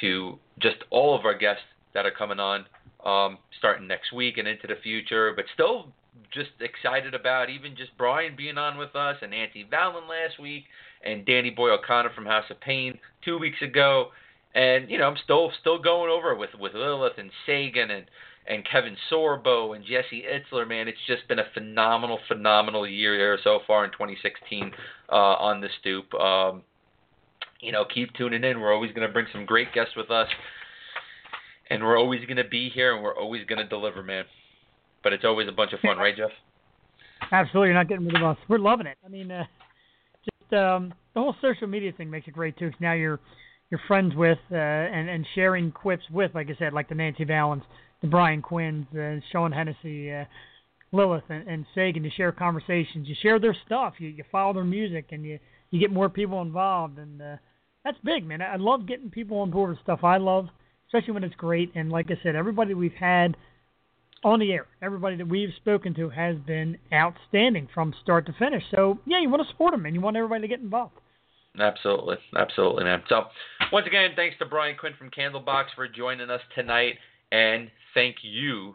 to 0.00 0.38
just 0.58 0.78
all 0.88 1.14
of 1.14 1.26
our 1.26 1.36
guests 1.36 1.62
that 1.92 2.06
are 2.06 2.10
coming 2.10 2.40
on 2.40 2.64
um, 3.04 3.36
starting 3.58 3.86
next 3.86 4.12
week 4.12 4.38
and 4.38 4.48
into 4.48 4.66
the 4.66 4.76
future. 4.82 5.34
But 5.36 5.44
still 5.52 5.92
just 6.32 6.50
excited 6.60 7.14
about 7.14 7.50
even 7.50 7.76
just 7.76 7.90
Brian 7.98 8.36
being 8.36 8.58
on 8.58 8.78
with 8.78 8.94
us 8.94 9.16
and 9.22 9.30
Nancy 9.32 9.64
Valen 9.70 10.08
last 10.08 10.38
week 10.40 10.64
and 11.04 11.24
Danny 11.24 11.50
Boy 11.50 11.70
O'Connor 11.70 12.10
from 12.14 12.26
House 12.26 12.44
of 12.50 12.60
Pain 12.60 12.98
two 13.24 13.38
weeks 13.38 13.62
ago. 13.62 14.08
And 14.54 14.90
you 14.90 14.98
know 14.98 15.06
I'm 15.06 15.16
still 15.22 15.52
still 15.60 15.78
going 15.78 16.10
over 16.10 16.34
with 16.34 16.50
with 16.58 16.74
Lilith 16.74 17.18
and 17.18 17.30
Sagan 17.46 17.90
and 17.90 18.06
and 18.46 18.66
Kevin 18.66 18.96
Sorbo 19.10 19.76
and 19.76 19.84
Jesse 19.84 20.24
Itzler, 20.24 20.66
man, 20.66 20.88
it's 20.88 20.98
just 21.06 21.28
been 21.28 21.38
a 21.38 21.44
phenomenal, 21.54 22.18
phenomenal 22.26 22.86
year 22.86 23.38
so 23.44 23.60
far 23.66 23.84
in 23.84 23.92
2016 23.92 24.72
uh, 25.08 25.14
on 25.14 25.60
the 25.60 25.68
stoop. 25.80 26.12
Um, 26.14 26.62
you 27.60 27.72
know, 27.72 27.84
keep 27.84 28.12
tuning 28.14 28.42
in. 28.42 28.60
We're 28.60 28.74
always 28.74 28.92
going 28.92 29.06
to 29.06 29.12
bring 29.12 29.26
some 29.32 29.44
great 29.44 29.72
guests 29.72 29.94
with 29.96 30.10
us, 30.10 30.28
and 31.68 31.82
we're 31.82 31.98
always 31.98 32.24
going 32.24 32.38
to 32.38 32.48
be 32.48 32.70
here, 32.70 32.94
and 32.94 33.04
we're 33.04 33.16
always 33.16 33.44
going 33.46 33.58
to 33.58 33.68
deliver, 33.68 34.02
man. 34.02 34.24
But 35.02 35.12
it's 35.12 35.24
always 35.24 35.48
a 35.48 35.52
bunch 35.52 35.72
of 35.72 35.80
fun, 35.80 35.96
right, 35.98 36.16
Jeff? 36.16 36.30
Absolutely, 37.32 37.68
you're 37.68 37.74
not 37.74 37.88
getting 37.88 38.06
rid 38.06 38.16
of 38.16 38.22
us. 38.22 38.38
We're 38.48 38.58
loving 38.58 38.86
it. 38.86 38.98
I 39.04 39.08
mean, 39.08 39.30
uh, 39.30 39.44
just 40.24 40.52
um, 40.52 40.92
the 41.14 41.20
whole 41.20 41.34
social 41.40 41.66
media 41.66 41.92
thing 41.92 42.10
makes 42.10 42.28
it 42.28 42.32
great 42.32 42.58
too. 42.58 42.70
Cause 42.70 42.80
now 42.80 42.92
you're 42.92 43.20
you're 43.70 43.80
friends 43.86 44.14
with 44.14 44.38
uh, 44.50 44.56
and 44.56 45.08
and 45.08 45.26
sharing 45.34 45.70
quips 45.70 46.04
with, 46.10 46.34
like 46.34 46.48
I 46.48 46.56
said, 46.58 46.72
like 46.72 46.88
the 46.88 46.94
Nancy 46.94 47.24
Valens 47.24 47.62
the 48.00 48.08
Brian 48.08 48.42
Quinns, 48.42 48.86
uh, 48.94 49.16
Sean 49.30 49.52
Hennessy, 49.52 50.12
uh, 50.12 50.24
Lilith, 50.92 51.24
and, 51.28 51.46
and 51.46 51.66
Sagan 51.74 52.02
to 52.02 52.10
share 52.10 52.32
conversations. 52.32 53.08
You 53.08 53.14
share 53.20 53.38
their 53.38 53.56
stuff. 53.66 53.94
You 53.98 54.08
you 54.08 54.24
follow 54.32 54.54
their 54.54 54.64
music, 54.64 55.06
and 55.12 55.24
you 55.24 55.38
you 55.70 55.78
get 55.78 55.92
more 55.92 56.08
people 56.08 56.42
involved, 56.42 56.98
and 56.98 57.20
uh, 57.20 57.36
that's 57.84 57.98
big, 58.04 58.26
man. 58.26 58.42
I 58.42 58.56
love 58.56 58.86
getting 58.86 59.10
people 59.10 59.38
on 59.38 59.50
board 59.50 59.70
with 59.70 59.80
stuff 59.80 60.02
I 60.02 60.16
love, 60.16 60.48
especially 60.88 61.14
when 61.14 61.24
it's 61.24 61.36
great. 61.36 61.70
And 61.74 61.90
like 61.90 62.10
I 62.10 62.18
said, 62.22 62.34
everybody 62.34 62.74
we've 62.74 62.92
had 62.92 63.36
on 64.22 64.40
the 64.40 64.52
air, 64.52 64.66
everybody 64.82 65.16
that 65.16 65.28
we've 65.28 65.52
spoken 65.56 65.94
to 65.94 66.10
has 66.10 66.36
been 66.46 66.76
outstanding 66.92 67.68
from 67.72 67.94
start 68.02 68.26
to 68.26 68.32
finish. 68.38 68.62
So 68.70 68.98
yeah, 69.06 69.20
you 69.20 69.30
want 69.30 69.42
to 69.42 69.48
support 69.48 69.72
them, 69.72 69.86
and 69.86 69.94
you 69.94 70.00
want 70.00 70.16
everybody 70.16 70.42
to 70.42 70.48
get 70.48 70.60
involved. 70.60 70.94
Absolutely, 71.58 72.16
absolutely, 72.36 72.84
man. 72.84 73.02
So 73.08 73.24
once 73.72 73.86
again, 73.86 74.10
thanks 74.14 74.36
to 74.38 74.46
Brian 74.46 74.76
Quinn 74.78 74.92
from 74.98 75.10
Candlebox 75.10 75.64
for 75.74 75.88
joining 75.88 76.30
us 76.30 76.40
tonight. 76.54 76.94
And 77.32 77.70
thank 77.94 78.16
you, 78.22 78.74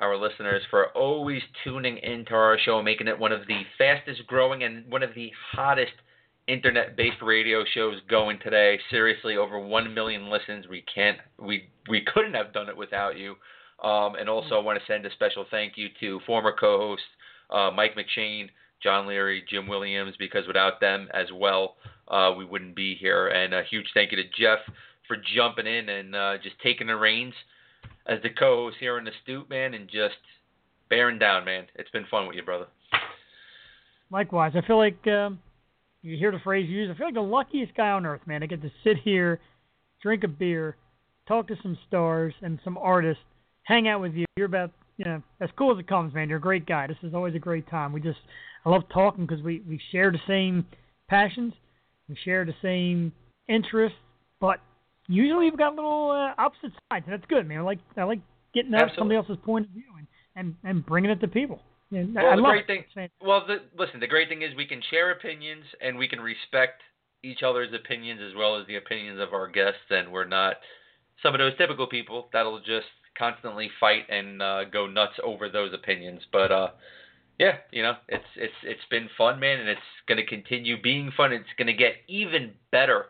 our 0.00 0.16
listeners, 0.16 0.62
for 0.70 0.88
always 0.88 1.42
tuning 1.62 1.98
into 1.98 2.34
our 2.34 2.58
show, 2.58 2.82
making 2.82 3.08
it 3.08 3.18
one 3.18 3.32
of 3.32 3.46
the 3.46 3.62
fastest 3.78 4.26
growing 4.26 4.64
and 4.64 4.90
one 4.90 5.02
of 5.02 5.14
the 5.14 5.30
hottest 5.52 5.92
internet 6.48 6.96
based 6.96 7.22
radio 7.22 7.64
shows 7.74 7.96
going 8.08 8.38
today. 8.42 8.78
Seriously, 8.90 9.36
over 9.36 9.58
one 9.58 9.92
million 9.94 10.30
listens. 10.30 10.66
We 10.68 10.84
can't 10.92 11.18
we 11.38 11.68
we 11.88 12.04
couldn't 12.12 12.34
have 12.34 12.52
done 12.52 12.68
it 12.68 12.76
without 12.76 13.16
you. 13.16 13.36
Um, 13.82 14.14
and 14.14 14.28
also 14.28 14.54
I 14.56 14.62
want 14.62 14.78
to 14.78 14.92
send 14.92 15.04
a 15.04 15.12
special 15.12 15.44
thank 15.50 15.74
you 15.76 15.88
to 16.00 16.20
former 16.26 16.52
co 16.58 16.78
host 16.78 17.02
uh, 17.50 17.70
Mike 17.74 17.94
McShane, 17.96 18.48
John 18.82 19.06
Leary, 19.06 19.44
Jim 19.48 19.66
Williams, 19.66 20.14
because 20.18 20.46
without 20.46 20.80
them 20.80 21.08
as 21.12 21.26
well, 21.34 21.76
uh, 22.08 22.32
we 22.36 22.44
wouldn't 22.44 22.74
be 22.74 22.94
here. 22.94 23.28
And 23.28 23.54
a 23.54 23.62
huge 23.70 23.86
thank 23.94 24.12
you 24.12 24.16
to 24.16 24.28
Jeff 24.38 24.58
for 25.06 25.16
jumping 25.36 25.66
in 25.66 25.88
and 25.88 26.14
uh, 26.14 26.34
just 26.42 26.56
taking 26.62 26.86
the 26.86 26.96
reins 26.96 27.34
as 28.06 28.20
the 28.22 28.30
co-host 28.30 28.76
here 28.80 28.96
on 28.96 29.04
the 29.04 29.12
stoop, 29.22 29.50
man, 29.50 29.74
and 29.74 29.88
just 29.88 30.16
bearing 30.88 31.18
down, 31.18 31.44
man. 31.44 31.66
It's 31.74 31.90
been 31.90 32.06
fun 32.10 32.26
with 32.26 32.36
you, 32.36 32.42
brother. 32.42 32.66
Likewise, 34.10 34.52
I 34.54 34.64
feel 34.66 34.78
like 34.78 35.04
um, 35.08 35.40
you 36.02 36.16
hear 36.16 36.30
the 36.30 36.38
phrase 36.38 36.68
used. 36.68 36.92
I 36.92 36.96
feel 36.96 37.08
like 37.08 37.14
the 37.14 37.20
luckiest 37.20 37.74
guy 37.74 37.90
on 37.90 38.06
earth, 38.06 38.20
man. 38.26 38.42
I 38.42 38.46
get 38.46 38.62
to 38.62 38.70
sit 38.84 38.98
here, 38.98 39.40
drink 40.00 40.22
a 40.22 40.28
beer, 40.28 40.76
talk 41.26 41.48
to 41.48 41.56
some 41.62 41.76
stars 41.88 42.32
and 42.42 42.60
some 42.62 42.78
artists, 42.78 43.24
hang 43.66 43.88
out 43.88 44.00
with 44.00 44.14
you. 44.14 44.24
You're 44.36 44.46
about, 44.46 44.70
you 44.96 45.04
know, 45.04 45.22
as 45.40 45.50
cool 45.58 45.72
as 45.72 45.78
it 45.78 45.86
comes, 45.86 46.14
man. 46.14 46.28
You're 46.28 46.38
a 46.38 46.40
great 46.40 46.66
guy. 46.66 46.86
This 46.86 46.96
is 47.02 47.14
always 47.14 47.34
a 47.34 47.38
great 47.38 47.68
time. 47.68 47.92
We 47.92 48.00
just, 48.00 48.18
I 48.64 48.70
love 48.70 48.82
talking 48.92 49.26
because 49.26 49.42
we 49.44 49.62
we 49.68 49.80
share 49.92 50.10
the 50.10 50.20
same 50.26 50.66
passions, 51.08 51.52
we 52.08 52.16
share 52.24 52.44
the 52.44 52.54
same 52.62 53.12
interests, 53.48 53.98
but 54.40 54.60
usually 55.08 55.50
we've 55.50 55.58
got 55.58 55.74
little 55.74 56.10
uh, 56.10 56.40
opposite 56.40 56.72
sides, 56.90 57.04
and 57.06 57.12
that's 57.12 57.28
good, 57.28 57.46
man. 57.46 57.58
I 57.58 57.62
like 57.62 57.78
I 57.96 58.04
like 58.04 58.20
getting 58.54 58.74
out 58.74 58.88
somebody 58.96 59.16
else's 59.16 59.36
point 59.44 59.66
of 59.66 59.72
view 59.72 59.84
and 59.98 60.06
and, 60.36 60.54
and 60.64 60.86
bringing 60.86 61.10
it 61.10 61.20
to 61.20 61.28
people. 61.28 61.60
And 61.92 62.14
well, 62.14 62.26
I 62.26 62.36
the 62.36 62.42
love 62.42 62.52
great 62.52 62.64
it. 62.68 62.86
thing, 62.94 63.08
well, 63.22 63.46
the, 63.46 63.58
listen, 63.78 64.00
the 64.00 64.08
great 64.08 64.28
thing 64.28 64.42
is 64.42 64.56
we 64.56 64.66
can 64.66 64.82
share 64.90 65.12
opinions 65.12 65.64
and 65.80 65.96
we 65.96 66.08
can 66.08 66.20
respect 66.20 66.82
each 67.22 67.42
other's 67.44 67.72
opinions 67.72 68.20
as 68.28 68.34
well 68.36 68.60
as 68.60 68.66
the 68.66 68.76
opinions 68.76 69.20
of 69.20 69.32
our 69.32 69.48
guests, 69.48 69.86
and 69.90 70.10
we're 70.10 70.24
not 70.24 70.56
some 71.22 71.32
of 71.32 71.38
those 71.38 71.56
typical 71.56 71.86
people 71.86 72.28
that'll 72.32 72.58
just 72.58 72.86
constantly 73.18 73.70
fight 73.80 74.08
and 74.08 74.42
uh, 74.42 74.64
go 74.64 74.86
nuts 74.86 75.14
over 75.22 75.48
those 75.48 75.72
opinions. 75.74 76.20
But 76.32 76.52
uh, 76.52 76.68
yeah, 77.38 77.58
you 77.70 77.82
know, 77.82 77.94
it's 78.08 78.24
it's 78.36 78.54
it's 78.62 78.84
been 78.90 79.08
fun, 79.16 79.40
man, 79.40 79.60
and 79.60 79.68
it's 79.68 79.80
going 80.08 80.18
to 80.18 80.26
continue 80.26 80.80
being 80.80 81.10
fun. 81.16 81.32
It's 81.32 81.44
going 81.58 81.66
to 81.66 81.74
get 81.74 81.94
even 82.08 82.52
better 82.70 83.06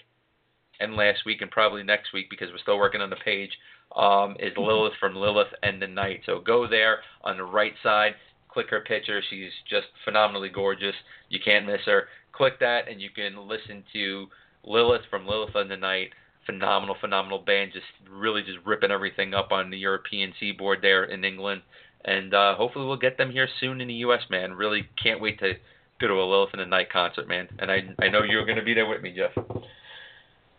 and 0.80 0.96
last 0.96 1.26
week 1.26 1.42
and 1.42 1.50
probably 1.50 1.82
next 1.82 2.14
week, 2.14 2.30
because 2.30 2.50
we're 2.52 2.60
still 2.60 2.78
working 2.78 3.02
on 3.02 3.10
the 3.10 3.16
page, 3.16 3.52
um, 3.96 4.36
is 4.40 4.54
Lilith 4.58 4.94
from 5.00 5.16
Lilith 5.16 5.54
and 5.64 5.82
the 5.82 5.88
Night. 5.88 6.22
So 6.26 6.40
go 6.40 6.68
there 6.68 7.00
on 7.24 7.38
the 7.38 7.44
right 7.44 7.74
side, 7.84 8.14
click 8.50 8.70
her 8.70 8.82
picture. 8.82 9.22
She's 9.30 9.52
just 9.70 9.88
phenomenally 10.06 10.50
gorgeous. 10.50 10.96
You 11.30 11.40
can't 11.44 11.66
miss 11.66 11.82
her. 11.86 12.08
Click 12.32 12.60
that, 12.60 12.88
and 12.88 13.02
you 13.02 13.10
can 13.10 13.48
listen 13.48 13.84
to 13.94 14.28
Lilith 14.64 15.02
from 15.10 15.28
Lilith 15.28 15.56
and 15.56 15.70
the 15.70 15.78
Night 15.78 16.12
phenomenal, 16.46 16.96
phenomenal 17.00 17.40
band, 17.40 17.72
just 17.74 17.86
really 18.10 18.42
just 18.42 18.58
ripping 18.66 18.92
everything 18.92 19.34
up 19.34 19.52
on 19.52 19.70
the 19.70 19.78
European 19.78 20.34
seaboard 20.40 20.80
there 20.82 21.04
in 21.06 21.24
England. 21.24 21.62
And 22.04 22.34
uh, 22.34 22.56
hopefully 22.56 22.86
we'll 22.86 22.98
get 22.98 23.18
them 23.18 23.32
here 23.32 23.48
soon 23.60 23.80
in 23.80 23.88
the 23.88 23.94
U.S., 23.96 24.22
man. 24.30 24.54
Really 24.54 24.88
can't 25.02 25.22
wait 25.22 25.40
to 25.40 25.54
go 26.00 26.08
to 26.08 26.14
a 26.16 26.26
Lilith 26.26 26.50
and 26.54 26.62
the 26.62 26.66
Night 26.66 26.92
concert, 26.92 27.28
man. 27.28 27.48
And 27.60 27.72
I 27.72 27.84
I 28.00 28.10
know 28.10 28.24
you're 28.24 28.46
going 28.46 28.58
to 28.58 28.64
be 28.64 28.74
there 28.74 28.88
with 28.88 29.02
me, 29.02 29.16
Jeff. 29.16 29.32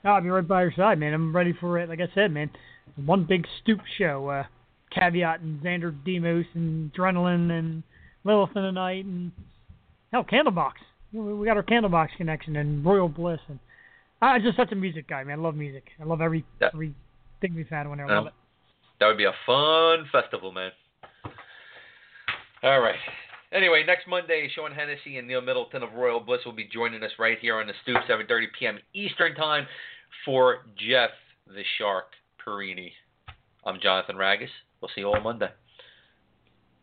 No, 0.05 0.11
I'll 0.11 0.21
be 0.21 0.29
right 0.29 0.47
by 0.47 0.63
your 0.63 0.73
side, 0.73 0.99
man. 0.99 1.15
I'm 1.15 1.35
ready 1.35 1.53
for 1.53 1.79
it. 1.79 1.89
Like 1.89 2.01
I 2.01 2.09
said, 2.15 2.31
man, 2.33 2.51
one 3.05 3.25
big 3.25 3.47
stoop 3.63 3.81
show. 3.99 4.29
Uh, 4.29 4.45
Caveat 4.93 5.41
and 5.41 5.61
Xander 5.63 5.95
Demos 6.05 6.45
and 6.55 6.93
Adrenaline 6.93 7.51
and 7.51 7.83
Lilith 8.25 8.51
in 8.55 8.63
the 8.63 8.73
Night 8.73 9.05
and 9.05 9.33
hell, 10.13 10.25
Candlebox. 10.25 10.73
We 11.13 11.47
got 11.47 11.57
our 11.57 11.63
Candlebox 11.63 12.09
connection 12.17 12.57
and 12.57 12.85
Royal 12.85 13.09
Bliss 13.09 13.41
and 13.49 13.59
I'm 14.23 14.41
just 14.41 14.57
such 14.57 14.71
a 14.71 14.77
music 14.77 15.09
guy, 15.09 15.25
man. 15.25 15.41
I 15.41 15.43
love 15.43 15.57
music. 15.57 15.85
I 16.01 16.05
love 16.05 16.21
every 16.21 16.45
that, 16.61 16.71
everything 16.75 16.95
we've 17.57 17.69
had 17.69 17.87
there. 17.87 18.07
I 18.07 18.15
love 18.15 18.27
it. 18.29 18.33
That 19.01 19.09
would 19.09 19.19
be 19.19 19.25
a 19.25 19.35
fun 19.45 20.07
festival, 20.13 20.53
man. 20.53 20.71
All 22.63 22.81
right. 22.81 22.95
Anyway, 23.53 23.83
next 23.85 24.07
Monday, 24.07 24.49
Sean 24.55 24.71
Hennessy 24.71 25.19
and 25.19 25.27
Neal 25.27 25.41
Middleton 25.41 25.83
of 25.83 25.93
Royal 25.95 26.21
Bliss 26.21 26.41
will 26.47 26.53
be 26.53 26.69
joining 26.73 27.03
us 27.03 27.11
right 27.19 27.37
here 27.41 27.57
on 27.57 27.67
the 27.67 27.73
Stoop, 27.83 27.99
7:30 28.09 28.45
p.m. 28.57 28.79
Eastern 28.95 29.35
Time. 29.35 29.67
For 30.25 30.59
Jeff 30.77 31.11
the 31.49 31.65
Shark 31.79 32.13
Porrini, 32.47 32.93
I'm 33.65 33.79
Jonathan 33.81 34.17
Ragus. 34.17 34.49
We'll 34.81 34.91
see 34.95 35.03
you 35.03 35.09
all 35.09 35.21
Monday. 35.21 35.51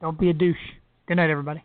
Don't 0.02 0.20
be 0.20 0.30
a 0.30 0.34
douche. 0.34 0.58
Good 1.08 1.18
night, 1.18 1.30
everybody. 1.30 1.64